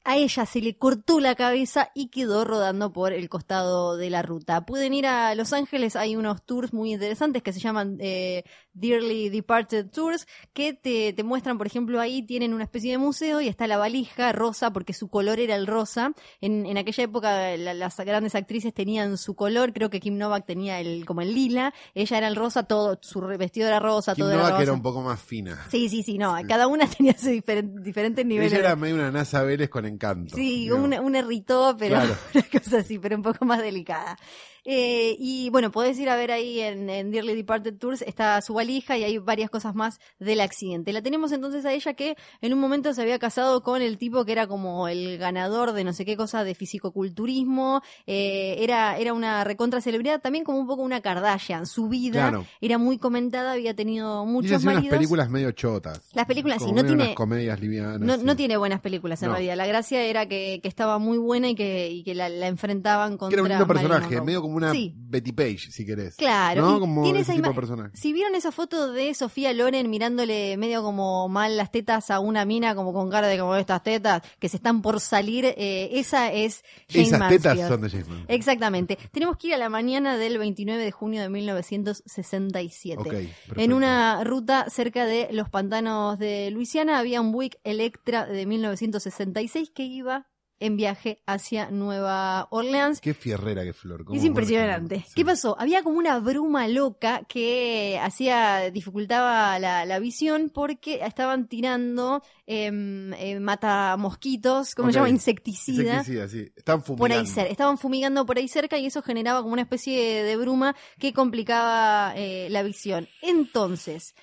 a 0.05 0.16
ella 0.16 0.46
se 0.46 0.61
le 0.61 0.76
cortó 0.76 1.20
la 1.20 1.34
cabeza 1.34 1.90
y 1.94 2.09
quedó 2.09 2.44
rodando 2.44 2.92
por 2.92 3.12
el 3.12 3.28
costado 3.28 3.96
de 3.96 4.11
la 4.11 4.22
ruta. 4.22 4.66
Pueden 4.66 4.94
ir 4.94 5.07
a 5.07 5.34
Los 5.34 5.53
Ángeles, 5.53 5.96
hay 5.96 6.16
unos 6.16 6.42
tours 6.44 6.72
muy 6.72 6.92
interesantes 6.92 7.42
que 7.42 7.53
se 7.53 7.61
llaman 7.61 7.98
eh, 8.00 8.42
Dearly 8.74 9.28
Departed 9.28 9.86
Tours, 9.90 10.26
que 10.53 10.72
te, 10.72 11.12
te 11.12 11.22
muestran, 11.22 11.59
por 11.59 11.66
ejemplo, 11.66 12.00
ahí 12.00 12.22
tienen 12.22 12.55
una 12.55 12.64
especie 12.64 12.90
de 12.90 12.98
museo 12.98 13.40
y 13.40 13.48
está 13.48 13.66
la 13.66 13.76
valija 13.76 14.32
rosa 14.32 14.72
porque 14.72 14.92
su 14.92 15.09
color 15.09 15.38
era 15.38 15.55
el 15.55 15.66
rosa. 15.66 16.12
En, 16.40 16.66
en 16.66 16.78
aquella 16.78 17.05
época 17.05 17.57
la- 17.57 17.74
las 17.74 17.96
grandes 17.98 18.34
actrices 18.34 18.74
tenían 18.74 19.18
su 19.18 19.34
color, 19.34 19.72
creo 19.72 19.90
que 19.90 20.00
Kim 20.00 20.18
Novak 20.18 20.46
tenía 20.46 20.80
el 20.80 21.05
como 21.05 21.20
el 21.20 21.34
lila, 21.34 21.72
ella 21.94 22.18
era 22.18 22.28
el 22.28 22.36
rosa, 22.36 22.64
todo 22.64 22.98
su 23.03 23.20
vestido 23.20 23.68
era 23.68 23.78
rosa, 23.78 24.14
Kim 24.14 24.22
todo 24.24 24.30
era 24.32 24.38
Novak 24.38 24.53
rosa. 24.55 24.62
era 24.64 24.72
un 24.72 24.82
poco 24.82 25.03
más 25.03 25.20
fina. 25.20 25.64
Sí, 25.70 25.88
sí, 25.88 26.03
sí, 26.03 26.18
no, 26.18 26.34
cada 26.48 26.66
una 26.66 26.86
tenía 26.96 27.12
sus 27.16 27.28
diferen- 27.28 27.82
diferentes 27.82 28.24
niveles. 28.26 28.53
Ella 28.53 28.61
era 28.61 28.76
medio 28.76 28.94
una 28.96 29.11
NASA 29.11 29.42
Vélez 29.42 29.68
con 29.68 29.84
encanto. 29.93 30.34
Sí, 30.36 30.70
una, 30.70 31.01
una 31.01 31.18
irritó, 31.20 31.76
pero 31.78 31.97
Claro. 31.97 32.16
una 32.34 32.45
cosa 32.61 32.78
así, 32.78 32.99
pero 32.99 33.16
un 33.16 33.22
poco 33.22 33.45
más 33.45 33.61
delicada. 33.62 34.18
Eh, 34.65 35.17
y 35.19 35.51
bueno, 35.51 35.71
podés 35.73 35.99
ir 35.99 36.09
a 36.09 36.17
ver 36.17 36.31
ahí 36.31 36.61
en, 36.61 36.89
en 36.89 37.11
Dearly 37.11 37.35
Departed 37.35 37.75
Tours, 37.79 38.03
está 38.03 38.41
su 38.43 38.55
valija 38.55 38.97
y 38.97 39.05
hay 39.05 39.19
varias 39.19 39.51
cosas 39.51 39.75
más 39.75 39.99
del 40.21 40.41
accidente. 40.41 40.93
La 40.93 41.03
tenemos 41.03 41.33
entonces 41.33 41.65
a 41.65 41.73
ella 41.73 41.95
que 41.95 42.17
en 42.41 42.53
un 42.53 42.61
momento 42.61 42.95
se 42.95 43.03
había 43.03 43.19
casado 43.19 43.63
con 43.63 43.83
el 43.83 43.99
tipo 43.99 44.25
que 44.25 44.33
era 44.33 44.47
como 44.47 44.87
el 44.89 45.19
ganador 45.19 45.73
de 45.73 45.83
no 45.85 45.93
sé 45.93 46.05
qué 46.05 46.17
cosa 46.17 46.45
de 46.45 46.55
fisicoculturismo, 46.55 47.83
eh, 48.07 48.57
era, 48.61 48.97
era 48.99 49.13
una 49.13 49.45
recontra 49.45 49.81
celebridad, 49.81 50.21
también 50.21 50.45
como 50.45 50.59
un 50.59 50.67
poco 50.67 50.83
una 50.83 51.01
Kardashian. 51.01 51.67
Su 51.67 51.89
vida 51.89 52.13
Claro. 52.13 52.47
era 52.61 52.79
muy 52.79 52.99
comentada, 52.99 53.53
había 53.53 53.75
tenido 53.75 54.23
Y 54.25 54.27
muchos 54.27 54.51
unas 54.53 54.65
maridos. 54.65 54.89
películas 54.97 55.29
medio 55.31 55.51
chotas. 55.53 56.03
Las 56.15 56.27
películas, 56.27 56.63
sí, 56.63 56.73
no 56.73 56.85
tiene- 56.85 57.05
unas 57.05 57.15
comedias 57.17 57.61
livianas. 57.61 58.01
No, 58.01 58.17
sí. 58.17 58.21
no 58.25 58.37
tiene 58.37 58.57
buenas 58.57 58.81
películas 58.81 59.21
en 59.23 59.29
No. 59.29 59.35
realidad. 59.35 59.57
La 59.57 59.67
gracia 59.67 60.03
era 60.05 60.27
que, 60.27 60.61
que 60.63 60.69
estaba 60.69 60.99
muy 60.99 61.19
buena 61.19 61.49
y 61.49 61.55
que, 61.55 61.89
y 61.91 62.03
que 62.05 62.15
la, 62.15 62.29
la 62.29 62.47
enfrentaban 62.49 63.17
contra. 63.17 63.35
era 63.35 63.43
un 63.43 63.49
lindo 63.49 63.67
personaje, 63.67 64.21
medio 64.21 64.41
como 64.43 64.51
una 64.55 64.72
Sí, 64.72 64.94
Betty 64.96 65.32
Page, 65.32 65.59
si 65.70 65.84
querés. 65.86 66.16
claro. 66.16 66.62
¿No? 66.62 66.80
Como 66.80 67.03
tiene 67.03 67.20
ese 67.20 67.32
esa 67.32 67.36
tipo 67.42 67.48
de 67.50 67.55
personaje. 67.55 67.90
Si 67.96 68.12
vieron 68.12 68.34
esa 68.34 68.53
foto 68.53 68.92
de 68.92 69.12
Sofía 69.14 69.53
Loren 69.53 69.88
mirándole 69.90 70.57
medio 70.57 70.82
como 70.82 71.28
mal 71.28 71.57
las 71.57 71.70
tetas 71.70 72.11
a 72.11 72.20
una 72.20 72.44
mina, 72.44 72.74
como 72.74 72.92
con 72.92 73.11
cara 73.11 73.26
de 73.28 73.38
como 73.38 73.57
estas 73.57 73.82
tetas, 73.82 74.22
que 74.38 74.48
se 74.48 74.57
están 74.57 74.82
por 74.82 75.00
salir, 75.00 75.44
eh, 75.44 75.90
esa 75.92 76.32
es 76.32 76.62
Jane 76.88 77.05
Esas 77.07 77.18
Mansfield. 77.20 77.42
tetas 77.42 77.68
son 77.68 77.80
de 77.82 77.88
Manfield. 77.96 78.24
Exactamente. 78.30 78.98
Tenemos 79.12 79.36
que 79.36 79.48
ir 79.48 79.55
a 79.55 79.59
la 79.59 79.68
mañana 79.68 80.16
del 80.16 80.38
29 80.38 80.82
de 80.82 80.90
junio 80.92 81.22
de 81.22 81.28
1967. 81.28 83.00
Ok, 83.00 83.14
En 83.59 83.72
una 83.72 84.24
ruta 84.24 84.66
cerca 84.68 85.05
de 85.07 85.28
los 85.32 85.48
pantanos 85.48 86.18
de 86.18 86.50
Luisiana 86.50 86.98
había 86.98 87.20
un 87.20 87.32
Buick 87.32 87.59
Electra 87.64 88.26
de 88.26 88.46
1966 88.46 89.70
que 89.74 89.84
iba 89.84 90.26
en 90.65 90.77
viaje 90.77 91.23
hacia 91.27 91.71
Nueva 91.71 92.47
Orleans. 92.51 93.01
Qué 93.01 93.15
fierrera 93.15 93.65
que 93.65 93.73
Flor. 93.73 94.05
cómo 94.05 94.17
Es 94.19 94.25
impresionante. 94.25 95.01
Sí. 95.07 95.13
¿Qué 95.17 95.25
pasó? 95.25 95.57
Había 95.59 95.83
como 95.83 95.99
una 95.99 96.19
bruma 96.21 96.69
loca 96.69 97.23
que 97.29 97.99
hacía, 98.03 98.71
dificultaba 98.71 99.59
la, 99.59 99.85
la 99.85 99.99
visión 99.99 100.51
porque 100.55 101.01
estaban 101.05 101.49
tirando 101.49 102.23
em, 102.47 103.13
eh, 103.15 103.41
matamosquitos, 103.41 104.75
¿cómo 104.75 104.89
Ok. 104.89 104.93
se 104.93 104.99
llama? 104.99 105.09
Insecticida 105.11 105.83
Insecticida, 105.83 106.29
sí. 106.29 106.53
Están 106.57 106.79
por 106.83 106.97
fumigando. 106.97 107.19
ahí 107.21 107.27
cerca. 107.27 107.51
Estaban 107.51 107.79
fumigando 107.79 108.27
por 108.27 108.39
ahí 108.39 108.49
cerca 108.49 108.79
y 108.79 108.87
eso 108.87 109.03
generaba 109.03 109.43
como 109.43 109.53
una 109.53 109.63
especie 109.63 110.23
de 110.23 110.37
bruma 110.37 110.75
que 110.99 111.13
complicaba 111.13 112.13
eh, 112.17 112.49
la 112.51 112.63
visión. 112.63 113.09
Entonces, 113.21 114.15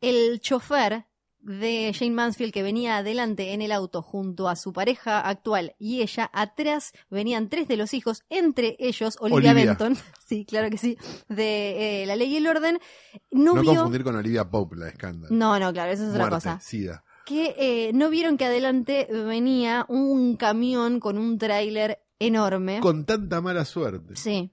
el 0.00 0.40
chofer 0.40 1.06
de 1.40 1.92
Jane 1.96 2.12
Mansfield 2.12 2.52
que 2.52 2.62
venía 2.62 2.98
adelante 2.98 3.52
en 3.52 3.62
el 3.62 3.72
auto 3.72 4.02
junto 4.02 4.48
a 4.48 4.56
su 4.56 4.72
pareja 4.72 5.20
actual 5.20 5.74
y 5.78 6.02
ella, 6.02 6.30
atrás 6.32 6.92
venían 7.10 7.48
tres 7.48 7.68
de 7.68 7.76
los 7.76 7.94
hijos, 7.94 8.24
entre 8.28 8.76
ellos 8.78 9.16
Olivia, 9.20 9.52
Olivia. 9.52 9.66
Benton, 9.66 9.96
sí, 10.26 10.44
claro 10.44 10.70
que 10.70 10.78
sí, 10.78 10.98
de 11.28 12.02
eh, 12.02 12.06
La 12.06 12.16
Ley 12.16 12.34
y 12.34 12.36
el 12.36 12.46
Orden, 12.46 12.78
no, 13.30 13.54
No 13.54 13.62
vio... 13.62 13.74
confundir 13.74 14.04
con 14.04 14.16
Olivia 14.16 14.48
Pope, 14.48 14.76
la 14.76 14.88
escándalo. 14.88 15.34
No, 15.34 15.58
no, 15.58 15.72
claro, 15.72 15.92
eso 15.92 16.04
es 16.04 16.10
otra 16.10 16.28
cosa 16.28 16.60
Sida. 16.60 17.04
que 17.24 17.54
eh, 17.58 17.92
no 17.94 18.10
vieron 18.10 18.36
que 18.36 18.44
adelante 18.44 19.08
venía 19.10 19.86
un 19.88 20.36
camión 20.36 21.00
con 21.00 21.18
un 21.18 21.38
tráiler 21.38 22.02
enorme. 22.18 22.80
Con 22.80 23.04
tanta 23.04 23.40
mala 23.40 23.64
suerte. 23.64 24.16
Sí. 24.16 24.52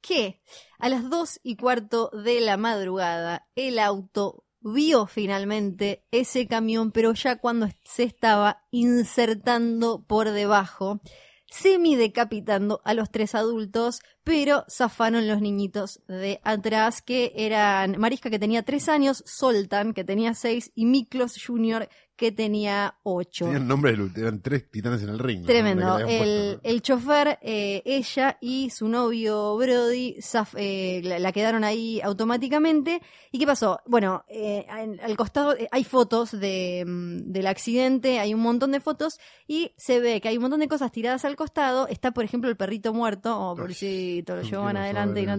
Que 0.00 0.40
a 0.78 0.88
las 0.88 1.08
dos 1.08 1.40
y 1.42 1.56
cuarto 1.56 2.10
de 2.12 2.40
la 2.40 2.56
madrugada 2.56 3.48
el 3.56 3.78
auto 3.78 4.44
vio 4.66 5.06
finalmente 5.06 6.04
ese 6.10 6.46
camión, 6.46 6.90
pero 6.90 7.12
ya 7.14 7.36
cuando 7.36 7.68
se 7.84 8.02
estaba 8.02 8.64
insertando 8.70 10.04
por 10.06 10.30
debajo, 10.30 11.00
semi-decapitando 11.48 12.80
a 12.84 12.94
los 12.94 13.10
tres 13.10 13.34
adultos, 13.34 14.00
pero 14.24 14.64
zafaron 14.68 15.28
los 15.28 15.40
niñitos 15.40 16.02
de 16.08 16.40
atrás, 16.42 17.00
que 17.00 17.32
eran 17.36 17.98
Marisca, 17.98 18.30
que 18.30 18.38
tenía 18.38 18.64
tres 18.64 18.88
años, 18.88 19.22
Soltan, 19.26 19.94
que 19.94 20.04
tenía 20.04 20.34
seis, 20.34 20.72
y 20.74 20.86
Miklos 20.86 21.40
Jr., 21.44 21.88
que 22.16 22.32
tenía 22.32 22.96
ocho. 23.02 23.44
Tenían 23.44 23.68
nombre 23.68 23.92
de 23.92 24.20
eran 24.20 24.40
tres 24.40 24.70
titanes 24.70 25.02
en 25.02 25.10
el 25.10 25.18
ring. 25.18 25.44
Tremendo. 25.44 25.98
El, 25.98 26.04
puesto, 26.06 26.54
¿no? 26.54 26.60
el 26.62 26.82
chofer, 26.82 27.38
eh, 27.42 27.82
ella 27.84 28.38
y 28.40 28.70
su 28.70 28.88
novio 28.88 29.56
Brody 29.56 30.16
eh, 30.56 31.00
la, 31.04 31.18
la 31.18 31.32
quedaron 31.32 31.62
ahí 31.62 32.00
automáticamente. 32.00 33.00
¿Y 33.30 33.38
qué 33.38 33.46
pasó? 33.46 33.80
Bueno, 33.86 34.24
eh, 34.28 34.66
en- 34.68 34.98
al 35.00 35.16
costado 35.16 35.54
eh, 35.56 35.68
hay 35.70 35.84
fotos 35.84 36.30
de, 36.32 36.84
mm, 36.86 37.32
del 37.32 37.46
accidente, 37.46 38.18
hay 38.18 38.34
un 38.34 38.40
montón 38.40 38.72
de 38.72 38.80
fotos 38.80 39.18
y 39.46 39.72
se 39.76 40.00
ve 40.00 40.20
que 40.20 40.28
hay 40.28 40.36
un 40.36 40.42
montón 40.42 40.60
de 40.60 40.68
cosas 40.68 40.90
tiradas 40.92 41.24
al 41.24 41.36
costado. 41.36 41.86
Está, 41.88 42.12
por 42.12 42.24
ejemplo, 42.24 42.48
el 42.50 42.56
perrito 42.56 42.94
muerto, 42.94 43.38
o 43.38 43.54
por 43.54 43.68
Ay, 43.68 43.74
si 43.74 44.22
lo 44.36 44.42
llevaban 44.42 44.76
adelante 44.76 45.20
y 45.20 45.26
no 45.26 45.32
eso. 45.34 45.38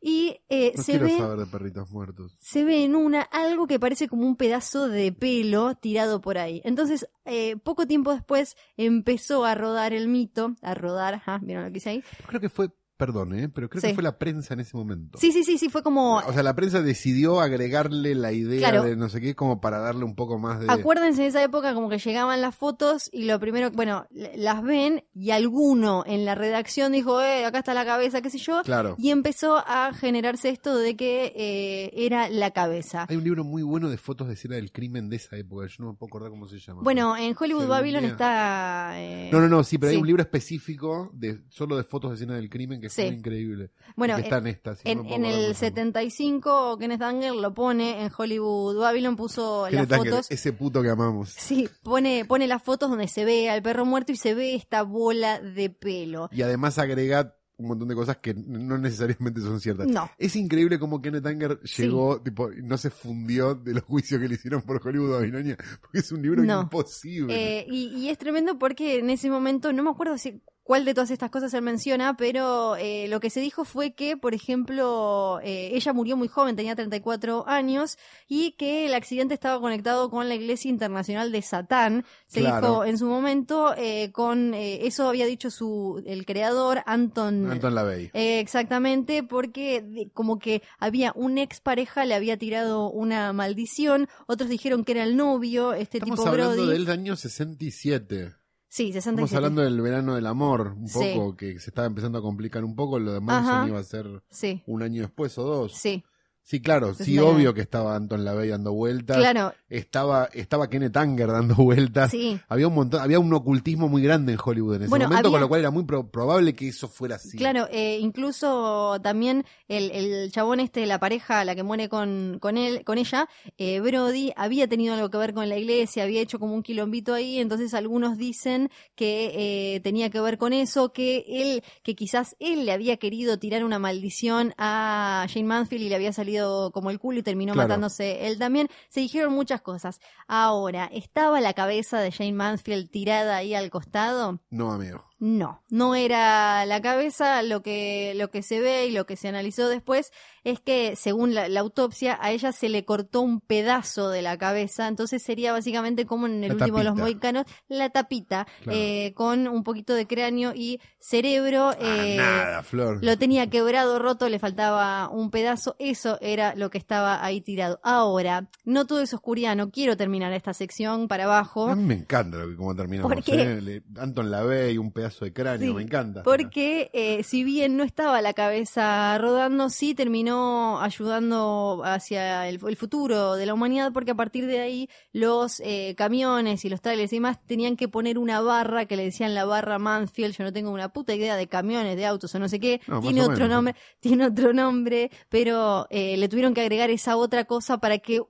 Y 0.00 0.40
eh, 0.48 0.72
No 0.76 0.82
se 0.82 0.98
ve 0.98 1.16
saber 1.16 1.38
de 1.38 1.46
perritos 1.46 1.90
muertos. 1.90 2.36
se 2.38 2.64
ve 2.64 2.84
en 2.84 2.94
una 2.94 3.22
algo 3.22 3.66
que 3.66 3.80
parece 3.80 4.08
como 4.08 4.26
un 4.26 4.36
pedazo 4.36 4.88
de 4.88 5.12
pelo 5.12 5.74
tirado 5.74 6.20
por 6.20 6.38
ahí. 6.38 6.62
Entonces, 6.64 7.08
eh, 7.24 7.56
poco 7.56 7.86
tiempo 7.86 8.12
después 8.12 8.56
empezó 8.76 9.44
a 9.44 9.54
rodar 9.54 9.92
el 9.92 10.08
mito, 10.08 10.54
a 10.62 10.74
rodar, 10.74 11.14
ajá, 11.14 11.40
¿vieron 11.42 11.64
lo 11.64 11.72
que 11.72 11.78
hice 11.78 11.90
ahí? 11.90 12.04
Creo 12.26 12.40
que 12.40 12.48
fue, 12.48 12.70
perdón, 12.98 13.32
¿eh? 13.34 13.48
pero 13.48 13.70
creo 13.70 13.80
Sí. 13.80 13.88
que 13.88 13.94
fue 13.94 14.02
la 14.02 14.18
prensa 14.18 14.52
en 14.54 14.60
ese 14.60 14.76
momento. 14.76 15.18
Sí, 15.18 15.32
sí, 15.32 15.44
sí, 15.44 15.56
sí, 15.56 15.68
fue 15.70 15.82
como... 15.82 16.16
O 16.18 16.32
sea, 16.32 16.42
la 16.42 16.54
prensa 16.54 16.82
decidió 16.82 17.40
agregarle 17.40 18.14
la 18.14 18.32
idea 18.32 18.68
Claro. 18.70 18.82
de 18.84 18.96
no 18.96 19.08
sé 19.08 19.20
qué 19.20 19.34
como 19.34 19.60
para 19.60 19.78
darle 19.78 20.04
un 20.04 20.14
poco 20.16 20.38
más 20.38 20.60
de... 20.60 20.66
Acuérdense 20.68 21.22
de 21.22 21.28
esa 21.28 21.42
época 21.42 21.72
como 21.74 21.88
que 21.88 21.98
llegaban 21.98 22.40
las 22.42 22.54
fotos 22.56 23.08
y 23.12 23.24
lo 23.24 23.38
primero, 23.40 23.70
bueno, 23.70 24.06
las 24.34 24.62
ven 24.62 25.04
y 25.14 25.30
alguno 25.30 26.02
en 26.06 26.24
la 26.24 26.34
redacción 26.34 26.92
dijo, 26.92 27.22
eh, 27.22 27.44
acá 27.44 27.60
está 27.60 27.72
la 27.72 27.86
cabeza, 27.86 28.20
qué 28.20 28.30
sé 28.30 28.38
yo, 28.38 28.62
Claro. 28.64 28.96
y 28.98 29.10
empezó 29.10 29.56
a 29.58 29.92
generarse 29.94 30.48
esto 30.50 30.76
de 30.76 30.96
que 30.96 31.32
eh, 31.36 31.92
era 31.94 32.28
la 32.28 32.50
cabeza. 32.50 33.06
Hay 33.08 33.16
un 33.16 33.24
libro 33.24 33.44
muy 33.44 33.62
bueno 33.62 33.88
de 33.88 33.96
fotos 33.96 34.26
de 34.26 34.34
escena 34.34 34.56
del 34.56 34.72
crimen 34.72 35.08
de 35.08 35.16
esa 35.16 35.36
época. 35.36 35.66
Yo 35.68 35.84
no 35.84 35.92
me 35.92 35.96
puedo 35.96 36.08
acordar 36.08 36.30
cómo 36.30 36.48
se 36.48 36.58
llama. 36.58 36.82
Bueno, 36.82 37.16
en 37.16 37.36
Hollywood 37.38 37.68
Babylon 37.68 38.04
está... 38.04 38.90
eh, 38.96 39.30
No, 39.32 39.40
no, 39.40 39.48
no, 39.48 39.62
sí, 39.62 39.78
pero 39.78 39.92
hay 39.92 39.96
un 39.98 40.06
libro 40.06 40.22
específico 40.22 41.10
de 41.14 41.44
solo 41.48 41.76
de 41.76 41.84
fotos 41.84 42.10
de 42.10 42.14
escena 42.16 42.34
del 42.34 42.50
crimen 42.50 42.80
que 42.80 42.87
que 42.88 43.02
Sí. 43.02 43.02
fue 43.08 43.14
increíble. 43.16 43.70
Bueno, 43.96 44.16
que 44.16 44.22
está 44.22 44.38
en 44.38 44.46
esta. 44.48 44.74
si 44.76 44.88
En, 44.88 45.06
en 45.06 45.24
el 45.24 45.32
cómo 45.32 45.36
se 45.36 45.42
llama. 45.44 45.54
75, 45.54 46.78
Kenneth 46.78 47.02
Anger 47.02 47.34
lo 47.34 47.54
pone 47.54 48.02
en 48.04 48.10
Hollywood 48.16 48.78
Babylon, 48.78 49.16
puso 49.16 49.66
Kenneth 49.70 49.90
las 49.90 49.98
Anger, 50.00 50.12
fotos. 50.12 50.30
ese 50.30 50.52
puto 50.52 50.82
que 50.82 50.90
amamos. 50.90 51.30
Sí, 51.30 51.68
pone, 51.82 52.24
pone 52.24 52.46
las 52.46 52.62
fotos 52.62 52.90
donde 52.90 53.08
se 53.08 53.24
ve 53.24 53.48
al 53.50 53.62
perro 53.62 53.84
muerto 53.84 54.12
y 54.12 54.16
se 54.16 54.34
ve 54.34 54.54
esta 54.54 54.82
bola 54.82 55.40
de 55.40 55.70
pelo. 55.70 56.28
Y 56.32 56.42
además 56.42 56.78
agrega 56.78 57.34
un 57.60 57.66
montón 57.66 57.88
de 57.88 57.96
cosas 57.96 58.18
que 58.18 58.34
no 58.34 58.78
necesariamente 58.78 59.40
son 59.40 59.58
ciertas. 59.58 59.88
No. 59.88 60.08
Es 60.16 60.36
increíble 60.36 60.78
cómo 60.78 61.02
Kenneth 61.02 61.26
Anger 61.26 61.58
llegó, 61.62 62.22
tipo, 62.22 62.52
y 62.52 62.62
no 62.62 62.78
se 62.78 62.88
fundió 62.88 63.56
de 63.56 63.74
los 63.74 63.82
juicios 63.82 64.20
que 64.20 64.28
le 64.28 64.34
hicieron 64.36 64.62
por 64.62 64.80
Hollywood 64.86 65.10
Babilonia, 65.18 65.56
porque 65.80 65.98
es 65.98 66.12
un 66.12 66.22
libro 66.22 66.44
No. 66.44 66.62
imposible. 66.62 67.34
Eh, 67.58 67.66
y, 67.68 67.86
y 67.96 68.10
es 68.10 68.18
tremendo 68.18 68.60
porque 68.60 69.00
en 69.00 69.10
ese 69.10 69.28
momento, 69.28 69.72
no 69.72 69.82
me 69.82 69.90
acuerdo 69.90 70.16
si 70.18 70.40
cuál 70.68 70.84
de 70.84 70.92
todas 70.92 71.10
estas 71.10 71.30
cosas 71.30 71.54
él 71.54 71.62
menciona, 71.62 72.14
pero 72.18 72.76
eh, 72.76 73.06
lo 73.08 73.20
que 73.20 73.30
se 73.30 73.40
dijo 73.40 73.64
fue 73.64 73.92
que, 73.94 74.18
por 74.18 74.34
ejemplo, 74.34 75.40
eh, 75.42 75.70
ella 75.72 75.94
murió 75.94 76.14
muy 76.14 76.28
joven, 76.28 76.56
tenía 76.56 76.76
34 76.76 77.48
años, 77.48 77.96
y 78.28 78.52
que 78.52 78.84
el 78.84 78.92
accidente 78.92 79.32
estaba 79.32 79.58
conectado 79.62 80.10
con 80.10 80.28
la 80.28 80.34
Iglesia 80.34 80.68
Internacional 80.68 81.32
de 81.32 81.40
Satán. 81.40 82.04
Se 82.26 82.40
Claro. 82.40 82.60
dijo 82.68 82.84
en 82.84 82.98
su 82.98 83.06
momento, 83.06 83.74
eh, 83.78 84.12
con 84.12 84.52
eh, 84.52 84.86
eso 84.86 85.08
había 85.08 85.24
dicho 85.24 85.50
su 85.50 86.02
el 86.06 86.26
creador 86.26 86.82
Anton. 86.84 87.50
Anton 87.50 87.74
LaVey. 87.74 88.10
Eh, 88.12 88.38
exactamente, 88.40 89.22
porque 89.22 89.80
de- 89.80 90.10
como 90.12 90.38
que 90.38 90.62
había 90.78 91.12
un 91.16 91.38
ex 91.38 91.60
pareja, 91.60 92.04
le 92.04 92.14
había 92.14 92.36
tirado 92.36 92.90
una 92.90 93.32
maldición, 93.32 94.06
otros 94.26 94.50
dijeron 94.50 94.84
que 94.84 94.92
era 94.92 95.04
el 95.04 95.16
novio, 95.16 95.72
este 95.72 95.96
Estamos 95.96 96.18
tipo 96.18 96.28
hablando 96.28 96.62
Brody. 96.62 96.72
del 96.72 96.90
año 96.90 97.16
67. 97.16 98.34
Sí, 98.70 98.92
67. 98.92 99.24
Estamos 99.24 99.32
hablando 99.34 99.62
del 99.62 99.80
verano 99.80 100.14
del 100.14 100.26
amor, 100.26 100.74
un 100.76 100.88
Sí. 100.88 101.12
poco, 101.14 101.36
que 101.36 101.58
se 101.58 101.70
estaba 101.70 101.86
empezando 101.86 102.18
a 102.18 102.22
complicar 102.22 102.64
un 102.64 102.76
poco. 102.76 102.98
Lo 102.98 103.12
de 103.12 103.20
Manson 103.20 103.54
Ajá. 103.54 103.66
iba 103.68 103.78
a 103.78 103.82
ser 103.84 104.22
Sí, 104.30 104.62
un 104.66 104.82
año 104.82 105.02
después 105.02 105.36
o 105.38 105.42
dos. 105.44 105.72
sí, 105.72 106.04
Sí, 106.48 106.62
claro, 106.62 106.94
sí, 106.94 107.04
69. 107.04 107.30
obvio 107.34 107.52
que 107.52 107.60
estaba 107.60 107.94
Anton 107.94 108.24
LaVey 108.24 108.48
dando 108.48 108.72
vueltas. 108.72 109.18
claro, 109.18 109.52
Estaba, 109.68 110.30
estaba 110.32 110.70
Kenneth 110.70 110.96
Anger 110.96 111.26
dando 111.30 111.54
vueltas. 111.56 112.10
sí. 112.10 112.40
Había 112.48 112.68
un 112.68 112.74
montón, 112.74 113.02
había 113.02 113.18
un 113.20 113.30
ocultismo 113.34 113.86
muy 113.86 114.00
grande 114.02 114.32
en 114.32 114.38
Hollywood 114.42 114.76
en 114.76 114.82
ese 114.84 114.88
Bueno, 114.88 115.04
momento, 115.08 115.28
había- 115.28 115.30
con 115.32 115.40
lo 115.42 115.48
cual 115.48 115.60
era 115.60 115.70
muy 115.70 115.84
pro- 115.84 116.08
probable 116.10 116.54
que 116.54 116.68
eso 116.68 116.88
fuera 116.88 117.16
así. 117.16 117.36
Claro, 117.36 117.68
eh, 117.70 117.98
incluso 118.00 118.98
también 119.02 119.44
el, 119.68 119.90
el 119.90 120.32
chabón 120.32 120.60
este, 120.60 120.86
la 120.86 120.98
pareja, 120.98 121.44
la 121.44 121.54
que 121.54 121.62
muere 121.62 121.90
con, 121.90 122.38
con 122.40 122.56
él, 122.56 122.82
con 122.82 122.96
ella, 122.96 123.28
eh, 123.58 123.80
Brody, 123.80 124.32
había 124.34 124.66
tenido 124.68 124.94
algo 124.94 125.10
que 125.10 125.18
ver 125.18 125.34
con 125.34 125.50
la 125.50 125.58
iglesia, 125.58 126.04
había 126.04 126.22
hecho 126.22 126.38
como 126.38 126.54
un 126.54 126.62
quilombito 126.62 127.12
ahí, 127.12 127.40
entonces 127.40 127.74
algunos 127.74 128.16
dicen 128.16 128.70
que 128.94 129.74
eh, 129.74 129.80
tenía 129.80 130.08
que 130.08 130.22
ver 130.22 130.38
con 130.38 130.54
eso, 130.54 130.94
que 130.94 131.26
él, 131.28 131.62
que 131.82 131.94
quizás 131.94 132.36
él 132.38 132.64
le 132.64 132.72
había 132.72 132.96
querido 132.96 133.38
tirar 133.38 133.64
una 133.64 133.78
maldición 133.78 134.54
a 134.56 135.26
Jane 135.28 135.44
Mansfield 135.44 135.84
y 135.84 135.88
le 135.90 135.94
había 135.94 136.14
salido 136.14 136.37
como 136.72 136.90
el 136.90 136.98
culo 136.98 137.18
y 137.18 137.22
terminó 137.22 137.52
Claro. 137.52 137.68
matándose 137.68 138.26
él 138.26 138.38
también. 138.38 138.68
Se 138.88 139.00
dijeron 139.00 139.32
muchas 139.32 139.60
cosas. 139.60 140.00
Ahora, 140.26 140.88
¿estaba 140.92 141.40
la 141.40 141.52
cabeza 141.54 142.00
de 142.00 142.12
Jane 142.12 142.32
Mansfield 142.32 142.90
tirada 142.90 143.36
ahí 143.36 143.54
al 143.54 143.70
costado? 143.70 144.40
No, 144.50 144.72
amigo. 144.72 145.07
No, 145.20 145.62
no 145.68 145.94
era 145.96 146.64
la 146.66 146.80
cabeza. 146.80 147.42
Lo 147.42 147.60
que, 147.62 148.12
lo 148.16 148.30
que 148.30 148.42
se 148.42 148.60
ve 148.60 148.86
y 148.86 148.92
lo 148.92 149.04
que 149.04 149.16
se 149.16 149.26
analizó 149.28 149.68
después 149.68 150.12
es 150.44 150.60
que, 150.60 150.94
según 150.96 151.34
la, 151.34 151.48
la 151.48 151.60
autopsia, 151.60 152.16
a 152.20 152.30
ella 152.30 152.52
se 152.52 152.68
le 152.68 152.84
cortó 152.84 153.20
un 153.20 153.40
pedazo 153.40 154.10
de 154.10 154.22
la 154.22 154.38
cabeza. 154.38 154.86
Entonces 154.86 155.22
sería 155.22 155.52
básicamente 155.52 156.06
como 156.06 156.26
en 156.26 156.44
el 156.44 156.48
La 156.50 156.54
último 156.54 156.78
de 156.78 156.84
los 156.84 156.92
tapita. 156.94 157.02
mohicanos, 157.04 157.44
la 157.68 157.90
tapita, 157.90 158.46
Claro. 158.62 158.78
eh, 158.78 159.12
con 159.16 159.48
un 159.48 159.64
poquito 159.64 159.94
de 159.94 160.06
cráneo 160.06 160.52
y 160.54 160.80
cerebro. 161.00 161.70
Ah, 161.70 161.76
eh, 161.80 162.16
nada, 162.16 162.62
Flor. 162.62 162.98
lo 163.02 163.18
tenía 163.18 163.50
quebrado, 163.50 163.98
roto, 163.98 164.28
le 164.28 164.38
faltaba 164.38 165.08
un 165.10 165.30
pedazo. 165.30 165.74
Eso 165.80 166.18
era 166.20 166.54
lo 166.54 166.70
que 166.70 166.78
estaba 166.78 167.24
ahí 167.24 167.40
tirado. 167.40 167.80
Ahora, 167.82 168.48
no 168.64 168.86
todo 168.86 169.00
es 169.00 169.12
oscuridad. 169.12 169.56
No 169.56 169.70
quiero 169.70 169.96
terminar 169.96 170.32
esta 170.32 170.54
sección 170.54 171.08
para 171.08 171.24
abajo. 171.24 171.68
A 171.68 171.74
mí 171.74 171.82
me 171.82 171.94
encanta 171.94 172.36
lo 172.38 172.48
que, 172.48 172.56
cómo 172.56 172.74
terminamos. 172.76 173.12
¿Por 173.12 173.22
qué? 173.24 173.58
¿eh? 173.58 173.82
Anton 173.98 174.30
LaVey, 174.30 174.78
un 174.78 174.92
pedazo 174.92 175.07
de 175.20 175.32
cráneo, 175.32 175.68
Sí, 175.68 175.74
me 175.74 175.82
encanta. 175.82 176.22
Porque 176.22 176.90
eh, 176.92 177.22
si 177.22 177.44
bien 177.44 177.76
no 177.76 177.84
estaba 177.84 178.20
la 178.22 178.32
cabeza 178.32 179.16
rodando, 179.18 179.70
sí 179.70 179.94
terminó 179.94 180.80
ayudando 180.80 181.82
hacia 181.84 182.48
el, 182.48 182.58
el 182.66 182.76
futuro 182.76 183.34
de 183.34 183.46
la 183.46 183.54
humanidad, 183.54 183.92
porque 183.92 184.12
a 184.12 184.14
partir 184.14 184.46
de 184.46 184.60
ahí 184.60 184.88
los 185.12 185.60
eh, 185.60 185.94
camiones 185.96 186.64
y 186.64 186.68
los 186.68 186.80
trailers 186.80 187.12
y 187.12 187.16
demás 187.16 187.38
tenían 187.46 187.76
que 187.76 187.88
poner 187.88 188.18
una 188.18 188.40
barra 188.40 188.86
que 188.86 188.96
le 188.96 189.04
decían 189.04 189.34
la 189.34 189.44
barra 189.44 189.78
Mansfield. 189.78 190.36
Yo 190.36 190.44
no 190.44 190.52
tengo 190.52 190.70
una 190.70 190.90
puta 190.92 191.14
idea 191.14 191.36
de 191.36 191.46
camiones, 191.48 191.96
de 191.96 192.06
autos 192.06 192.34
o 192.34 192.38
no 192.38 192.48
sé 192.48 192.60
qué. 192.60 192.80
No, 192.86 193.00
tiene 193.00 193.22
otro 193.22 193.34
menos. 193.34 193.50
nombre, 193.50 193.74
tiene 194.00 194.26
otro 194.26 194.52
nombre, 194.52 195.10
pero 195.28 195.86
eh, 195.90 196.16
le 196.16 196.28
tuvieron 196.28 196.54
que 196.54 196.60
agregar 196.60 196.90
esa 196.90 197.16
otra 197.16 197.44
cosa 197.44 197.78
para 197.78 197.98
que 197.98 198.22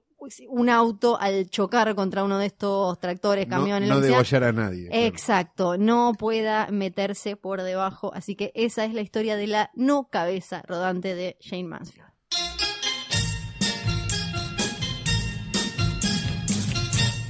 un 0.48 0.68
auto 0.68 1.18
al 1.20 1.48
chocar 1.48 1.94
contra 1.94 2.24
uno 2.24 2.38
de 2.38 2.46
estos 2.46 2.98
tractores, 2.98 3.46
no 3.48 3.56
camiones, 3.56 3.88
no 3.88 4.00
sea, 4.00 4.10
degollar 4.10 4.44
a 4.44 4.52
nadie. 4.52 4.88
claro. 4.88 5.06
Exacto, 5.06 5.78
no 5.78 6.14
pueda 6.18 6.68
meterse 6.70 7.36
por 7.36 7.62
debajo. 7.62 8.12
Así 8.14 8.34
que 8.34 8.52
esa 8.54 8.84
es 8.84 8.94
la 8.94 9.00
historia 9.00 9.36
de 9.36 9.46
la 9.46 9.70
no 9.74 10.08
cabeza 10.10 10.62
rodante 10.66 11.14
de 11.14 11.36
Jane 11.40 11.64
Mansfield. 11.64 12.08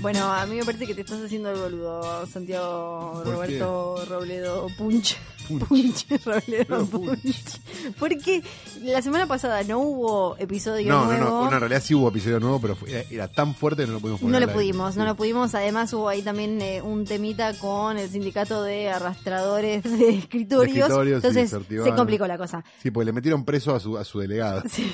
Bueno, 0.01 0.32
a 0.32 0.47
mí 0.47 0.55
me 0.55 0.64
parece 0.64 0.86
que 0.86 0.95
te 0.95 1.01
estás 1.01 1.20
haciendo 1.22 1.51
el 1.51 1.59
boludo, 1.59 2.24
Santiago 2.26 3.20
¿Por 3.24 3.34
Roberto 3.34 4.05
Robledo 4.09 4.68
Punch. 4.78 5.18
Punch. 5.49 5.66
Punch, 5.68 6.07
Robledo 6.24 6.86
Punch. 6.86 7.22
Punch. 7.22 7.94
Porque 7.99 8.42
la 8.82 9.03
semana 9.03 9.26
pasada 9.26 9.62
no 9.64 9.78
hubo 9.80 10.36
episodio 10.38 10.88
No, 10.88 11.05
no, 11.07 11.12
nuevo. 11.18 11.24
no, 11.24 11.44
no, 11.51 11.55
en 11.55 11.61
realidad 11.61 11.82
sí 11.82 11.94
hubo 11.94 12.09
episodio 12.09 12.38
nuevo, 12.40 12.61
pero 12.61 12.76
fue- 12.76 12.90
era, 12.90 13.05
era 13.11 13.28
tan 13.28 13.55
fuerte 13.55 13.82
que 13.82 13.86
no 13.88 13.94
lo 13.94 14.01
pudimos 14.01 14.20
poner. 14.20 14.40
No 14.40 14.46
lo 14.46 14.53
pudimos, 14.53 14.96
no 14.96 15.05
lo 15.05 15.14
pudimos. 15.16 15.55
Además 15.55 15.92
hubo 15.92 16.09
ahí 16.09 16.22
también 16.22 16.61
eh, 16.62 16.82
un 16.82 17.05
temita 17.05 17.55
con 17.59 17.99
el 17.99 18.09
sindicato 18.11 18.62
de 18.62 18.88
arrastradores 18.90 19.82
de 19.84 20.09
escritorios. 20.18 20.74
De 20.74 20.80
escritorios, 20.82 21.24
Entonces 21.24 21.51
se 21.84 21.94
complicó 21.94 22.26
la 22.26 22.38
cosa. 22.38 22.64
Sí, 22.82 22.90
porque 22.90 23.07
le 23.07 23.12
metieron 23.12 23.44
preso 23.44 23.74
a 23.74 23.80
su, 23.80 23.96
a 23.99 24.05
su 24.05 24.18
delegado. 24.20 24.62
Sí, 24.68 24.92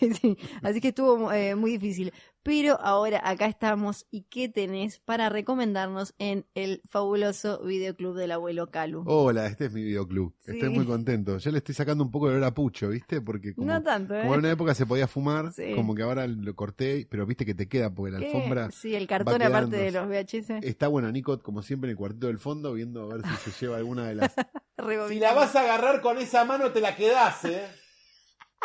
sí. 0.00 0.38
Así 0.62 0.80
que 0.80 0.88
estuvo 0.88 1.32
eh, 1.32 1.54
muy 1.54 1.72
difícil. 1.72 2.12
Pero 2.42 2.78
ahora 2.80 3.20
acá 3.24 3.46
estamos. 3.46 4.06
¿Y 4.10 4.22
qué 4.22 4.48
tenés 4.48 5.00
para 5.00 5.28
recomendarnos 5.28 6.14
en 6.18 6.46
el 6.54 6.80
fabuloso 6.88 7.60
videoclub 7.64 8.14
del 8.16 8.30
abuelo 8.30 8.70
Calu? 8.70 9.02
Hola, 9.06 9.46
este 9.48 9.66
es 9.66 9.72
mi 9.72 9.82
videoclub. 9.96 10.34
Sí. 10.40 10.52
Estoy 10.52 10.68
muy 10.70 10.84
contento. 10.86 11.38
Ya 11.38 11.50
le 11.50 11.58
estoy 11.58 11.74
sacando 11.74 12.04
un 12.04 12.10
poco 12.10 12.28
de 12.28 12.36
olor 12.36 12.44
a 12.44 12.54
pucho, 12.54 12.88
¿viste? 12.90 13.20
Porque 13.20 13.54
como, 13.54 13.66
no 13.66 13.82
tanto, 13.82 14.14
¿eh? 14.14 14.20
como 14.22 14.34
en 14.34 14.40
una 14.40 14.50
época 14.50 14.74
se 14.74 14.86
podía 14.86 15.06
fumar, 15.08 15.52
Sí. 15.52 15.72
como 15.74 15.94
que 15.94 16.02
ahora 16.02 16.26
lo 16.26 16.54
corté, 16.54 17.06
pero 17.10 17.26
viste 17.26 17.44
que 17.46 17.54
te 17.54 17.68
queda 17.68 17.92
porque 17.94 18.12
la 18.12 18.18
¿Qué? 18.18 18.26
alfombra 18.26 18.70
Sí, 18.70 18.94
el 18.94 19.06
cartón 19.06 19.40
aparte 19.42 19.76
de 19.76 19.90
los 19.90 20.06
VHS. 20.08 20.50
está 20.62 20.88
bueno, 20.88 21.10
Nico, 21.10 21.38
como 21.42 21.62
siempre 21.62 21.88
en 21.88 21.92
el 21.92 21.96
cuartito 21.96 22.26
del 22.26 22.38
fondo, 22.38 22.72
viendo 22.74 23.10
a 23.10 23.14
ver 23.16 23.22
si 23.26 23.50
se 23.50 23.64
lleva 23.66 23.78
alguna 23.78 24.06
de 24.08 24.14
las. 24.16 24.34
Rebobinando. 24.76 25.40
a 25.40 25.44
agarrar 25.46 26.00
con 26.02 26.18
esa 26.18 26.44
mano, 26.44 26.70
te 26.70 26.80
la 26.80 26.94
quedás, 26.94 27.44
¿eh? 27.46 27.66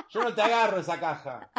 Yo 0.09 0.23
no 0.23 0.34
te 0.34 0.41
agarro 0.41 0.79
esa 0.79 0.99
caja. 0.99 1.51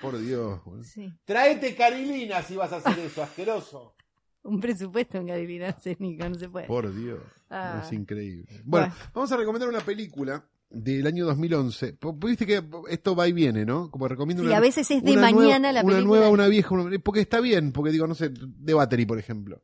Por 0.00 0.18
Dios, 0.18 0.64
boludo. 0.64 0.84
Sí. 0.84 1.12
Traete 1.24 1.74
carilina 1.74 2.42
si 2.42 2.56
vas 2.56 2.72
a 2.72 2.76
hacer 2.76 2.98
eso, 3.00 3.22
asqueroso. 3.22 3.94
Un 4.42 4.60
presupuesto 4.60 5.18
en 5.18 5.26
Carolina 5.28 5.76
Nico, 5.98 6.28
no 6.28 6.34
se 6.34 6.48
puede. 6.48 6.66
Por 6.66 6.94
Dios, 6.94 7.20
Ah. 7.50 7.82
es 7.84 7.92
increíble. 7.92 8.46
Bueno, 8.64 8.86
Bueno. 8.88 9.10
vamos 9.14 9.32
a 9.32 9.36
recomendar 9.36 9.68
una 9.68 9.80
película 9.80 10.44
del 10.70 11.06
año 11.06 11.26
2011. 11.26 11.94
Po- 11.94 12.12
Viste 12.14 12.46
que 12.46 12.62
esto 12.88 13.14
va 13.16 13.26
y 13.28 13.32
viene, 13.32 13.64
¿no? 13.66 13.90
Como 13.90 14.06
recomiendo 14.08 14.42
Sí, 14.42 14.48
una, 14.48 14.56
a 14.58 14.60
veces 14.60 14.90
es 14.90 15.02
de 15.02 15.12
una 15.12 15.20
mañana 15.22 15.58
nueva, 15.58 15.72
la 15.72 15.80
Una 15.82 15.94
película. 15.96 16.04
nueva, 16.20 16.28
una 16.30 16.46
vieja, 16.48 16.74
una- 16.74 16.98
porque 17.00 17.20
está 17.20 17.40
bien, 17.40 17.72
porque 17.72 17.90
digo, 17.92 18.06
no 18.06 18.14
sé, 18.14 18.30
The 18.30 18.72
Battery, 18.74 19.04
por 19.06 19.18
ejemplo. 19.18 19.62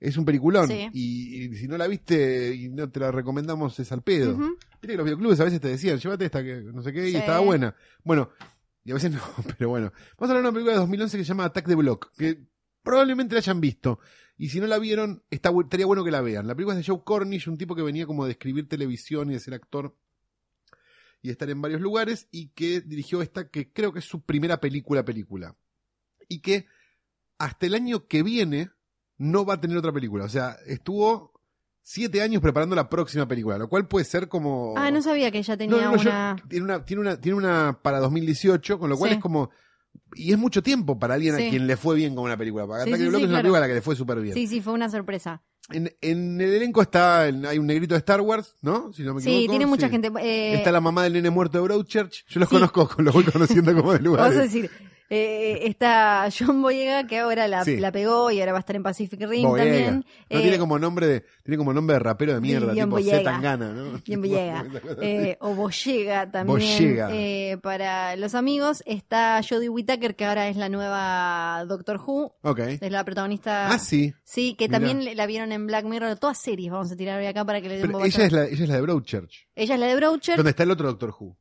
Es 0.00 0.16
un 0.16 0.24
peliculón. 0.24 0.68
Sí. 0.68 0.88
Y, 0.92 1.44
y 1.44 1.54
si 1.56 1.66
no 1.68 1.76
la 1.76 1.86
viste 1.88 2.54
y 2.54 2.68
no 2.70 2.88
te 2.90 3.00
la 3.00 3.10
recomendamos, 3.10 3.78
es 3.80 3.90
al 3.92 4.02
pedo. 4.02 4.36
Viste 4.36 4.86
que 4.88 4.96
los 4.96 5.04
videoclubes 5.04 5.40
a 5.40 5.44
veces 5.44 5.60
te 5.60 5.68
decían, 5.68 5.98
llévate 5.98 6.24
esta 6.24 6.42
que 6.42 6.62
no 6.62 6.82
sé 6.82 6.92
qué, 6.92 7.10
y 7.10 7.16
estaba 7.16 7.40
buena. 7.40 7.74
Bueno, 8.04 8.30
y 8.84 8.92
a 8.92 8.94
veces 8.94 9.10
no, 9.12 9.20
pero 9.58 9.68
bueno. 9.70 9.92
Vamos 10.16 10.30
a 10.30 10.32
hablar 10.32 10.36
de 10.36 10.48
una 10.48 10.52
película 10.52 10.72
de 10.74 10.78
2011 10.80 11.18
que 11.18 11.24
se 11.24 11.28
llama 11.28 11.44
Attack 11.46 11.66
the 11.66 11.74
Block, 11.74 12.12
que 12.16 12.38
probablemente 12.82 13.34
la 13.34 13.38
hayan 13.40 13.60
visto. 13.60 13.98
Y 14.36 14.50
si 14.50 14.60
no 14.60 14.66
la 14.66 14.78
vieron, 14.78 15.22
está, 15.30 15.50
estaría 15.60 15.86
bueno 15.86 16.04
que 16.04 16.10
la 16.12 16.20
vean. 16.20 16.46
La 16.46 16.54
película 16.54 16.78
es 16.78 16.86
de 16.86 16.92
Joe 16.92 17.02
Cornish, 17.04 17.48
un 17.48 17.58
tipo 17.58 17.74
que 17.74 17.82
venía 17.82 18.06
como 18.06 18.24
de 18.24 18.32
escribir 18.32 18.68
televisión 18.68 19.30
y 19.30 19.34
de 19.34 19.40
ser 19.40 19.54
actor 19.54 19.96
y 21.20 21.28
de 21.28 21.32
estar 21.32 21.50
en 21.50 21.60
varios 21.60 21.80
lugares, 21.80 22.28
y 22.30 22.50
que 22.50 22.80
dirigió 22.80 23.20
esta 23.22 23.48
que 23.48 23.72
creo 23.72 23.92
que 23.92 23.98
es 23.98 24.04
su 24.04 24.22
primera 24.22 24.60
película 24.60 25.04
película. 25.04 25.56
Y 26.28 26.38
que 26.40 26.66
hasta 27.38 27.66
el 27.66 27.74
año 27.74 28.06
que 28.06 28.22
viene 28.22 28.70
no 29.16 29.44
va 29.44 29.54
a 29.54 29.60
tener 29.60 29.76
otra 29.76 29.92
película. 29.92 30.24
O 30.24 30.28
sea, 30.28 30.56
estuvo 30.66 31.32
siete 31.82 32.22
años 32.22 32.40
preparando 32.40 32.76
la 32.76 32.88
próxima 32.88 33.26
película, 33.26 33.58
lo 33.58 33.68
cual 33.68 33.88
puede 33.88 34.04
ser 34.04 34.28
como... 34.28 34.74
Ah, 34.76 34.92
no 34.92 35.02
sabía 35.02 35.32
que 35.32 35.38
ella 35.38 35.56
tenía 35.56 35.76
No, 35.76 35.82
no, 35.82 35.96
no, 35.96 36.02
yo- 36.02 36.10
una. 36.10 36.36
tiene 36.48 36.64
una, 36.64 36.84
tiene 36.84 37.00
una, 37.00 37.20
tiene 37.20 37.36
una 37.38 37.80
para 37.82 37.98
2018, 37.98 38.78
con 38.78 38.88
lo 38.90 38.96
cual 38.96 39.10
Sí. 39.10 39.16
es 39.16 39.22
como, 39.22 39.50
y 40.14 40.32
es 40.32 40.38
mucho 40.38 40.62
tiempo 40.62 40.98
para 40.98 41.14
alguien 41.14 41.36
Sí. 41.36 41.46
a 41.46 41.50
quien 41.50 41.66
le 41.66 41.76
fue 41.76 41.96
bien 41.96 42.14
con 42.14 42.24
una 42.24 42.36
película. 42.36 42.66
Para 42.66 42.84
Sí, 42.84 42.92
sí, 42.92 42.98
the 42.98 43.08
Block 43.08 43.18
sí, 43.20 43.24
es 43.24 43.28
una 43.28 43.28
claro. 43.28 43.42
película 43.42 43.58
a 43.58 43.60
la 43.62 43.68
que 43.68 43.74
le 43.74 43.82
fue 43.82 43.96
súper 43.96 44.20
bien. 44.20 44.34
Sí, 44.34 44.46
sí, 44.46 44.60
fue 44.60 44.72
una 44.72 44.88
sorpresa. 44.88 45.42
En, 45.70 45.92
en 46.00 46.40
el 46.40 46.54
elenco 46.54 46.80
está, 46.80 47.22
hay 47.24 47.58
un 47.58 47.66
negrito 47.66 47.94
de 47.94 47.98
Star 47.98 48.22
Wars, 48.22 48.56
¿no? 48.62 48.90
Si 48.94 49.02
no 49.02 49.12
me 49.14 49.20
Sí, 49.20 49.28
equivoco. 49.30 49.50
tiene 49.50 49.66
mucha 49.66 49.86
Sí. 49.86 49.92
gente. 49.92 50.10
eh, 50.22 50.54
Está 50.54 50.72
la 50.72 50.80
mamá 50.80 51.02
del 51.04 51.12
nene 51.12 51.28
muerto 51.28 51.58
de 51.58 51.64
Broadchurch. 51.64 52.24
Yo 52.26 52.40
los 52.40 52.48
Sí. 52.48 52.54
conozco, 52.54 52.88
los 52.98 53.12
voy 53.14 53.24
conociendo 53.32 53.74
como 53.74 53.92
de 53.92 54.00
lugar. 54.00 54.22
Vamos 54.22 54.38
a 54.38 54.42
decir, 54.42 54.70
eh, 55.10 55.60
está 55.64 56.28
John 56.38 56.60
Boyega, 56.62 57.06
que 57.06 57.18
ahora 57.18 57.48
la, 57.48 57.64
Sí. 57.64 57.76
la 57.78 57.90
pegó 57.92 58.30
y 58.30 58.40
ahora 58.40 58.52
va 58.52 58.58
a 58.58 58.60
estar 58.60 58.76
en 58.76 58.82
Pacific 58.82 59.20
Rim 59.20 59.48
Boyega. 59.48 59.64
también. 59.70 59.94
No, 60.30 60.38
Eh, 60.38 60.42
tiene 60.42 60.58
como 60.58 60.78
nombre 60.78 61.06
de, 61.06 61.24
tiene 61.42 61.56
como 61.56 61.72
nombre 61.72 61.94
de 61.94 62.00
rapero 62.00 62.34
de 62.34 62.40
mierda, 62.40 62.72
Bien 62.72 62.86
tipo 62.86 62.96
Boyega. 62.96 63.22
Tangana, 63.22 63.72
¿no? 63.72 64.00
Boyega. 64.20 64.64
Eh, 65.02 65.36
o 65.40 65.54
Boyega 65.54 66.30
también. 66.30 66.98
Eh, 67.10 67.58
para 67.62 68.16
los 68.16 68.34
amigos 68.34 68.82
está 68.86 69.40
Jodie 69.48 69.68
Whittaker, 69.68 70.14
que 70.16 70.24
ahora 70.24 70.48
es 70.48 70.56
la 70.56 70.68
nueva 70.68 71.64
Doctor 71.66 72.00
Who. 72.04 72.34
Ok. 72.42 72.58
Es 72.80 72.90
la 72.90 73.04
protagonista. 73.04 73.68
Ah, 73.72 73.78
sí. 73.78 74.12
Sí, 74.24 74.54
que 74.54 74.68
Mirá. 74.68 74.78
también 74.80 75.16
la 75.16 75.26
vieron 75.26 75.52
en 75.52 75.66
Black 75.66 75.84
Mirror. 75.84 76.18
Todas 76.18 76.38
series 76.38 76.70
vamos 76.70 76.90
a 76.92 76.96
tirar 76.96 77.18
hoy 77.20 77.26
acá 77.26 77.44
para 77.44 77.60
que 77.60 77.68
le 77.68 77.78
den 77.78 77.86
Pero 77.86 78.04
ella 78.04 78.24
es, 78.24 78.32
la, 78.32 78.44
ella 78.44 78.62
es 78.64 78.68
la 78.68 78.74
de 78.74 78.80
Broadchurch. 78.82 79.48
Ella 79.54 79.74
es 79.74 79.80
la 79.80 79.86
de 79.86 79.96
Brocher. 79.96 80.36
Donde 80.36 80.50
está 80.50 80.62
el 80.64 80.70
otro 80.70 80.88
Doctor 80.88 81.14
Who. 81.18 81.36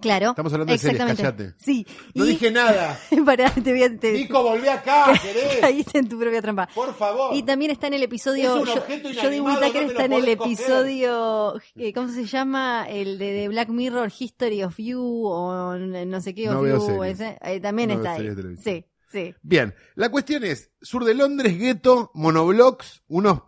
Claro. 0.00 0.30
Estamos 0.30 0.52
hablando 0.52 0.72
de 0.74 0.78
series, 0.78 1.02
cállate. 1.04 1.54
Sí. 1.58 1.86
No 2.14 2.24
y, 2.26 2.28
dije 2.28 2.50
nada. 2.50 2.98
Pará, 3.24 3.50
te 3.50 3.72
voy 3.72 3.82
a. 3.82 3.98
te- 3.98 4.12
Nico, 4.12 4.42
volví 4.42 4.68
acá, 4.68 5.06
querés. 5.22 5.56
caíste 5.60 5.98
en 5.98 6.08
tu 6.08 6.18
propia 6.18 6.42
trampa. 6.42 6.68
Por 6.74 6.94
favor. 6.94 7.34
Y 7.34 7.42
también 7.42 7.70
está 7.70 7.86
en 7.86 7.94
el 7.94 8.02
episodio. 8.02 8.56
Es 8.56 8.62
un 8.62 8.68
objeto 8.78 9.08
Jodie 9.08 9.40
Whittaker 9.40 9.82
no 9.84 9.88
está 9.90 10.04
en 10.04 10.12
el 10.12 10.36
coger. 10.36 10.52
episodio. 10.52 11.60
eh, 11.76 11.92
¿Cómo 11.94 12.08
se 12.08 12.26
llama? 12.26 12.86
El 12.88 13.18
de, 13.18 13.32
de 13.32 13.48
Black 13.48 13.68
Mirror 13.70 14.12
History 14.18 14.62
of 14.64 14.74
You 14.76 15.00
o 15.26 15.76
no 15.76 16.20
sé 16.20 16.34
qué 16.34 16.50
of 16.50 16.66
You. 16.66 17.02
ese, 17.04 17.38
eh, 17.42 17.60
también 17.60 17.88
No 17.88 17.94
está 17.96 18.12
ahí. 18.12 18.28
Sí, 18.62 18.84
sí. 19.10 19.34
Bien, 19.42 19.74
la 19.94 20.10
cuestión 20.10 20.44
es, 20.44 20.70
sur 20.82 21.04
de 21.04 21.14
Londres, 21.14 21.58
gueto, 21.58 22.10
monoblocks, 22.14 23.02
unos, 23.08 23.42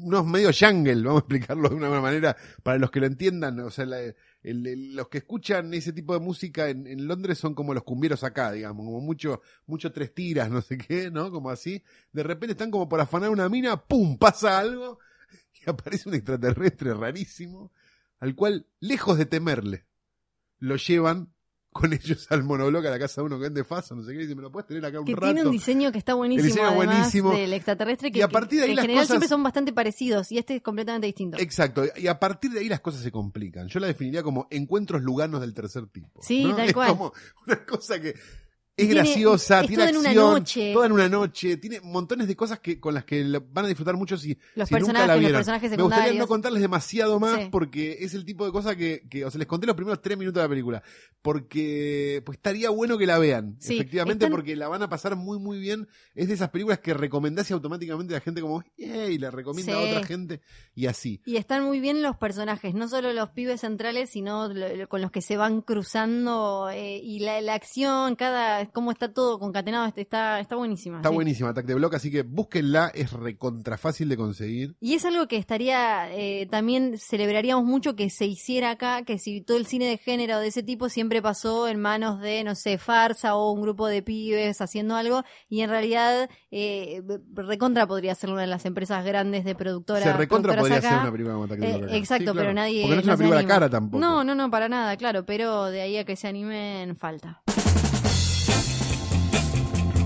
unos 0.00 0.26
medio 0.26 0.50
jungle, 0.52 0.96
vamos 1.02 1.22
a 1.22 1.24
explicarlo 1.24 1.68
de 1.68 1.76
una 1.76 1.86
buena 1.88 2.02
manera 2.02 2.36
para 2.64 2.78
los 2.78 2.90
que 2.90 2.98
lo 3.00 3.06
entiendan, 3.06 3.60
o 3.60 3.70
sea, 3.70 3.86
la- 3.86 3.98
los 4.42 5.08
que 5.08 5.18
escuchan 5.18 5.72
ese 5.72 5.92
tipo 5.92 6.14
de 6.14 6.20
música 6.20 6.68
en, 6.68 6.86
en 6.86 7.06
Londres 7.06 7.38
son 7.38 7.54
como 7.54 7.74
los 7.74 7.84
cumbieros 7.84 8.24
acá, 8.24 8.50
digamos, 8.50 8.84
como 8.84 9.00
mucho, 9.00 9.40
mucho 9.66 9.92
tres 9.92 10.12
tiras, 10.14 10.50
no 10.50 10.60
sé 10.62 10.78
qué, 10.78 11.10
¿no? 11.10 11.30
Como 11.30 11.50
así, 11.50 11.82
de 12.12 12.22
repente 12.22 12.52
están 12.52 12.70
como 12.70 12.88
por 12.88 13.00
afanar 13.00 13.30
una 13.30 13.48
mina, 13.48 13.76
¡pum! 13.76 14.18
pasa 14.18 14.58
algo, 14.58 14.98
y 15.66 15.70
aparece 15.70 16.08
un 16.08 16.16
extraterrestre 16.16 16.94
rarísimo, 16.94 17.72
al 18.18 18.34
cual, 18.34 18.66
lejos 18.80 19.18
de 19.18 19.26
temerle, 19.26 19.86
lo 20.58 20.76
llevan 20.76 21.32
con 21.72 21.92
ellos 21.92 22.26
al 22.30 22.42
monobloc 22.44 22.84
a 22.84 22.90
la 22.90 22.98
casa 22.98 23.20
de 23.22 23.26
uno 23.26 23.38
que 23.38 23.44
vende 23.44 23.64
faso, 23.64 23.94
no 23.96 24.02
sé 24.02 24.12
qué, 24.12 24.18
y 24.18 24.22
dice, 24.22 24.34
¿me 24.34 24.42
lo 24.42 24.52
puedes 24.52 24.66
tener 24.68 24.84
acá 24.84 25.00
un 25.00 25.06
Que 25.06 25.14
rato? 25.14 25.26
tiene 25.26 25.42
un 25.44 25.50
diseño 25.50 25.90
que 25.90 25.98
está 25.98 26.12
buenísimo, 26.14 26.46
diseño 26.46 26.66
además 26.68 26.86
buenísimo. 26.86 27.32
del 27.34 27.52
extraterrestre, 27.54 28.12
que, 28.12 28.18
Y 28.18 28.22
a 28.22 28.28
partir 28.28 28.58
de 28.58 28.64
ahí 28.66 28.70
en 28.70 28.76
las 28.76 28.82
general 28.82 29.02
cosas- 29.04 29.08
siempre 29.08 29.28
son 29.28 29.42
bastante 29.42 29.72
parecidos 29.72 30.30
y 30.32 30.38
este 30.38 30.56
es 30.56 30.62
completamente 30.62 31.06
distinto. 31.06 31.38
Exacto, 31.38 31.84
y 31.96 32.06
a 32.08 32.18
partir 32.20 32.50
de 32.52 32.60
ahí 32.60 32.68
las 32.68 32.80
cosas 32.80 33.00
se 33.02 33.10
complican. 33.10 33.68
Yo 33.68 33.80
la 33.80 33.86
definiría 33.86 34.22
como 34.22 34.48
encuentros 34.50 35.02
luganos 35.02 35.40
del 35.40 35.54
tercer 35.54 35.86
tipo. 35.86 36.20
Sí, 36.22 36.44
¿no? 36.44 36.56
tal 36.56 36.66
es 36.68 36.74
cual. 36.74 36.88
como 36.90 37.12
una 37.46 37.64
cosa 37.64 37.98
que 38.00 38.14
es 38.74 38.86
Tiene- 38.86 38.94
graciosa, 39.02 39.60
es 39.60 39.66
tiene 39.68 39.82
todo 39.82 39.90
en 39.90 39.96
una 39.98 40.08
acción, 40.08 40.32
noche. 40.32 40.72
toda 40.72 40.86
en 40.86 40.92
una 40.92 41.08
noche, 41.08 41.56
tiene 41.58 41.80
montones 41.82 42.26
de 42.26 42.34
cosas 42.34 42.58
que 42.60 42.80
con 42.80 42.94
las 42.94 43.04
que 43.04 43.22
van 43.52 43.66
a 43.66 43.68
disfrutar 43.68 43.96
mucho 43.96 44.16
si, 44.16 44.38
Los 44.54 44.66
si 44.68 44.74
nunca 44.76 45.06
la 45.06 45.14
los 45.14 45.18
vieron. 45.20 45.36
personajes 45.38 45.70
Me 45.72 45.82
gustaría 45.82 46.18
no 46.18 46.26
contarles 46.26 46.62
demasiado 46.62 47.20
más 47.20 47.38
Sí. 47.38 47.48
porque 47.52 47.98
es 48.00 48.14
el 48.14 48.24
tipo 48.24 48.46
de 48.46 48.50
cosa 48.52 48.74
que, 48.74 49.02
que, 49.10 49.26
o 49.26 49.30
sea, 49.30 49.38
les 49.38 49.46
conté 49.46 49.66
los 49.66 49.76
primeros 49.76 50.00
tres 50.00 50.16
minutos 50.16 50.40
de 50.40 50.44
la 50.44 50.48
película, 50.48 50.82
porque 51.20 52.22
pues 52.24 52.38
estaría 52.38 52.70
bueno 52.70 52.96
que 52.98 53.06
la 53.06 53.18
vean, 53.18 53.56
Sí, 53.58 53.74
efectivamente, 53.74 54.24
están- 54.24 54.30
porque 54.34 54.56
la 54.56 54.68
van 54.68 54.82
a 54.82 54.88
pasar 54.88 55.16
muy 55.16 55.38
muy 55.38 55.58
bien. 55.58 55.86
Es 56.14 56.28
de 56.28 56.34
esas 56.34 56.50
películas 56.50 56.78
que 56.80 56.94
recomendás 56.94 57.50
y 57.50 57.52
automáticamente 57.54 58.14
la 58.14 58.20
gente 58.20 58.40
como, 58.40 58.62
y 58.76 59.18
la 59.18 59.30
recomienda 59.30 59.74
a 59.74 59.80
otra 59.80 60.04
gente 60.04 60.40
y 60.74 60.86
así. 60.86 61.20
Y 61.24 61.36
están 61.36 61.64
muy 61.64 61.80
bien 61.80 62.02
los 62.02 62.16
personajes, 62.16 62.74
no 62.74 62.88
solo 62.88 63.12
los 63.12 63.30
pibes 63.30 63.60
centrales, 63.60 64.10
sino 64.10 64.48
con 64.88 65.00
los 65.02 65.10
que 65.10 65.22
se 65.22 65.36
van 65.36 65.60
cruzando 65.60 66.70
eh, 66.72 66.98
y 67.02 67.20
la, 67.20 67.40
la 67.40 67.54
acción, 67.54 68.16
cada 68.16 68.60
cómo 68.72 68.90
está 68.90 69.12
todo 69.12 69.38
concatenado, 69.38 69.86
este, 69.86 70.00
está, 70.00 70.40
está 70.40 70.56
buenísima. 70.56 70.96
Está 70.98 71.08
sí. 71.10 71.14
buenísima 71.14 71.50
Attack 71.50 71.66
de 71.66 71.74
Block, 71.74 71.94
así 71.94 72.10
que 72.10 72.22
búsquenla, 72.22 72.90
es 72.94 73.12
recontra 73.12 73.78
fácil 73.78 74.08
de 74.08 74.16
conseguir. 74.16 74.74
Y 74.80 74.94
es 74.94 75.04
algo 75.04 75.26
que 75.28 75.36
estaría, 75.36 76.12
eh, 76.12 76.46
también 76.50 76.98
celebraríamos 76.98 77.64
mucho 77.64 77.94
que 77.96 78.10
se 78.10 78.26
hiciera 78.26 78.70
acá, 78.70 79.02
que 79.04 79.18
si 79.18 79.40
todo 79.42 79.56
el 79.56 79.66
cine 79.66 79.86
de 79.86 79.98
género 79.98 80.38
de 80.38 80.48
ese 80.48 80.62
tipo 80.62 80.88
siempre 80.88 81.22
pasó 81.22 81.68
en 81.68 81.80
manos 81.80 82.20
de, 82.20 82.42
no 82.44 82.54
sé, 82.54 82.78
farsa 82.78 83.36
o 83.36 83.52
un 83.52 83.62
grupo 83.62 83.86
de 83.86 84.02
pibes 84.02 84.60
haciendo 84.60 84.96
algo, 84.96 85.22
y 85.48 85.60
en 85.60 85.70
realidad 85.70 86.28
eh, 86.50 87.02
recontra 87.34 87.86
podría 87.86 88.14
ser 88.14 88.30
una 88.30 88.40
de 88.42 88.46
las 88.46 88.64
empresas 88.64 89.04
grandes 89.04 89.44
de 89.44 89.54
productoras. 89.54 90.04
Se 90.04 90.12
recontra 90.12 90.52
productoras 90.54 90.60
podría 90.62 90.78
acá. 90.78 90.88
ser 90.88 91.02
una 91.02 91.12
película 91.12 91.34
como 91.34 91.44
Attack 91.44 91.58
de 91.60 91.66
Eh, 91.66 91.72
Block. 91.78 91.84
acá. 91.88 91.96
exacto, 91.96 92.22
Sí, 92.22 92.24
claro. 92.32 92.38
pero 92.40 92.54
nadie. 92.54 92.82
Porque 92.82 92.94
no 92.94 93.00
es 93.00 93.06
una 93.06 93.16
película 93.16 93.46
cara 93.46 93.70
tampoco. 93.70 94.00
No, 94.00 94.24
no, 94.24 94.34
no, 94.34 94.50
para 94.50 94.68
nada, 94.68 94.96
claro, 94.96 95.24
pero 95.26 95.66
de 95.66 95.80
ahí 95.82 95.96
a 95.98 96.04
que 96.04 96.16
se 96.16 96.28
animen 96.28 96.96
falta. 96.96 97.42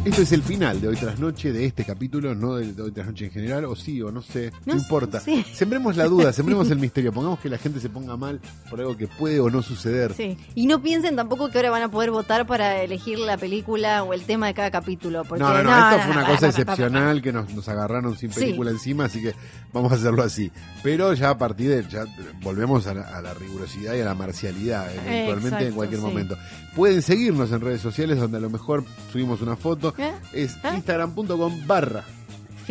Esto 0.07 0.23
es 0.23 0.31
el 0.31 0.43
final 0.45 0.81
de 0.81 0.87
hoy 0.87 0.95
tras 0.95 1.19
noche 1.19 1.53
de 1.53 1.65
este 1.65 1.85
capítulo, 1.85 2.33
no 2.33 2.55
de, 2.55 2.81
hoy 2.81 2.93
tras 2.93 3.09
noche 3.09 3.25
en 3.25 3.33
general, 3.33 3.65
o 3.65 3.75
sí, 3.75 4.01
o 4.01 4.13
no 4.13 4.23
sé, 4.23 4.53
no, 4.65 4.75
No 4.75 4.81
importa. 4.81 5.21
Sembremos 5.53 5.97
la 5.97 6.05
duda, 6.05 6.33
sembremos 6.33 6.71
el 6.71 6.79
misterio, 6.79 7.13
pongamos 7.13 7.41
que 7.41 7.49
la 7.49 7.59
gente 7.59 7.81
se 7.81 7.89
ponga 7.89 8.17
mal 8.17 8.41
por 8.71 8.79
algo 8.79 8.97
que 8.97 9.09
puede 9.09 9.41
o 9.41 9.51
no 9.51 9.63
suceder. 9.63 10.15
Sí. 10.15 10.39
Y 10.55 10.69
no 10.69 10.81
piensen 10.81 11.17
tampoco 11.17 11.51
que 11.51 11.59
ahora 11.59 11.71
van 11.71 11.83
a 11.83 11.91
poder 11.91 12.13
votar 12.13 12.47
para 12.47 12.85
elegir 12.85 13.19
la 13.19 13.37
película 13.37 14.05
o 14.05 14.15
el 14.15 14.23
tema 14.23 14.47
de 14.47 14.55
cada 14.55 14.71
capítulo. 14.71 15.25
Porque, 15.25 15.43
no, 15.43 15.53
no, 15.53 15.65
no, 15.65 15.71
esto 15.91 16.03
fue 16.05 16.13
una 16.13 16.21
no, 16.21 16.27
cosa 16.29 16.47
no, 16.47 16.53
no, 16.53 16.59
excepcional 16.61 17.23
que 17.23 17.33
nos, 17.33 17.53
nos 17.53 17.69
agarraron 17.69 18.17
sin 18.17 18.33
Sí. 18.33 18.39
película 18.39 18.71
encima, 18.71 19.07
así 19.07 19.21
que 19.21 19.35
vamos 19.73 19.91
a 19.91 19.97
hacerlo 19.97 20.23
así. 20.23 20.53
Pero 20.85 21.15
ya 21.15 21.31
a 21.31 21.39
partir 21.39 21.69
de, 21.69 21.89
ya 21.91 22.05
volvemos 22.43 22.87
a 22.87 22.95
la, 22.95 23.03
a 23.17 23.21
la 23.23 23.35
rigurosidad 23.35 23.95
y 23.95 24.03
a 24.03 24.05
la 24.05 24.15
marcialidad 24.15 24.89
eventualmente 24.95 25.67
en 25.67 25.75
cualquier 25.75 26.01
momento. 26.01 26.39
Pueden 26.77 27.01
seguirnos 27.01 27.51
en 27.53 27.63
redes 27.63 27.81
sociales 27.81 28.19
donde 28.19 28.37
a 28.37 28.41
lo 28.41 28.51
mejor 28.51 28.85
subimos 29.11 29.41
una 29.41 29.57
foto. 29.57 29.95
¿Eh? 29.97 30.13
Es 30.35 30.57
¿Eh? 30.57 30.73
instagram.com 30.75 31.67
barra 31.67 32.05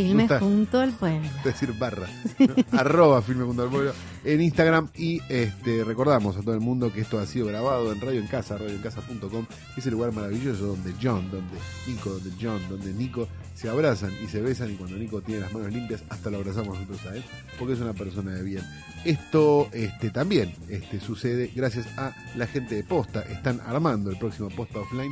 Gusta. 0.04 0.40
junto 0.40 0.80
al 0.80 0.92
pueblo. 0.92 1.28
es 1.38 1.44
decir, 1.44 1.74
barra, 1.78 2.08
¿no? 2.40 2.56
arroba 2.80 3.22
filme 3.22 3.44
al 3.44 3.70
pueblo 3.70 3.94
en 4.24 4.42
Instagram 4.42 4.90
y 4.98 5.22
este 5.30 5.84
recordamos 5.84 6.36
a 6.38 6.42
todo 6.42 6.54
el 6.54 6.60
mundo 6.62 6.92
que 6.92 7.02
esto 7.02 7.20
ha 7.20 7.26
sido 7.26 7.46
grabado 7.48 7.92
en 7.94 8.02
Radio 8.02 8.20
en 8.20 8.28
Casa, 8.28 8.58
radioencasa.com, 8.58 9.46
ese 9.78 9.92
lugar 9.92 10.12
maravilloso 10.14 10.66
donde 10.68 10.94
John, 11.02 11.30
donde 11.32 11.58
Nico, 11.88 12.10
donde 12.10 12.32
John, 12.42 12.60
donde 12.70 12.94
Nico 12.94 13.28
se 13.54 13.70
abrazan 13.70 14.12
y 14.24 14.28
se 14.28 14.42
besan 14.42 14.72
y 14.72 14.76
cuando 14.76 14.98
Nico 14.98 15.22
tiene 15.22 15.42
las 15.42 15.54
manos 15.54 15.72
limpias 15.72 16.04
hasta 16.10 16.30
lo 16.30 16.38
abrazamos 16.38 16.78
nosotros 16.80 17.06
a 17.12 17.16
él, 17.16 17.24
porque 17.58 17.74
es 17.74 17.80
una 17.80 17.94
persona 17.94 18.32
de 18.32 18.44
bien. 18.44 18.64
Esto 19.06 19.70
este, 19.72 20.10
también 20.10 20.54
este, 20.68 21.00
sucede 21.00 21.52
gracias 21.56 21.86
a 21.98 22.12
la 22.36 22.48
gente 22.48 22.76
de 22.76 22.84
Posta, 22.84 23.22
están 23.22 23.62
armando 23.66 24.10
el 24.10 24.18
próximo 24.18 24.50
Posta 24.50 24.80
Offline, 24.80 25.12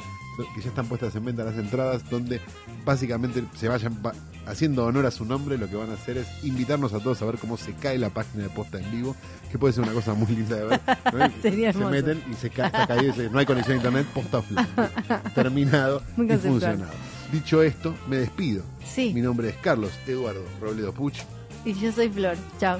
que 0.55 0.61
ya 0.61 0.69
están 0.69 0.87
puestas 0.87 1.15
en 1.15 1.23
venta 1.25 1.43
las 1.43 1.57
entradas, 1.57 2.09
donde 2.09 2.41
básicamente 2.83 3.43
se 3.55 3.67
vayan 3.69 3.95
va- 4.03 4.13
haciendo 4.45 4.85
honor 4.85 5.05
a 5.05 5.11
su 5.11 5.25
nombre, 5.25 5.57
lo 5.57 5.67
que 5.69 5.75
van 5.75 5.89
a 5.89 5.93
hacer 5.93 6.17
es 6.17 6.27
invitarnos 6.43 6.93
a 6.93 6.99
todos 6.99 7.21
a 7.21 7.25
ver 7.25 7.37
cómo 7.37 7.57
se 7.57 7.73
cae 7.73 7.97
la 7.97 8.09
página 8.09 8.43
de 8.43 8.49
Posta 8.49 8.79
en 8.79 8.91
vivo, 8.91 9.15
que 9.51 9.57
puede 9.57 9.73
ser 9.73 9.83
una 9.83 9.93
cosa 9.93 10.13
muy 10.13 10.27
linda 10.35 10.55
de 10.57 10.65
ver. 10.65 10.81
¿no? 11.13 11.31
Sería 11.41 11.71
se 11.71 11.79
hermoso. 11.79 11.89
meten 11.91 12.23
y 12.31 12.33
se 12.35 12.49
cae, 12.49 12.67
está 12.67 12.87
caído 12.87 13.03
y 13.05 13.07
dice, 13.07 13.29
no 13.29 13.39
hay 13.39 13.45
conexión 13.45 13.75
a 13.75 13.77
internet, 13.77 14.07
Posta 14.13 14.39
Offline. 14.39 14.67
Terminado 15.35 16.01
Muy 16.17 16.31
y 16.31 16.37
funcionado. 16.37 16.91
Dicho 17.31 17.63
esto, 17.63 17.95
me 18.07 18.17
despido. 18.17 18.63
Mi 18.97 19.21
nombre 19.21 19.49
es 19.49 19.55
Carlos 19.57 19.91
Eduardo 20.07 20.43
Robledo 20.61 20.93
Puch. 20.93 21.19
y 21.65 21.73
yo 21.73 21.91
soy 21.91 22.09
Flor. 22.09 22.37
Chao. 22.59 22.79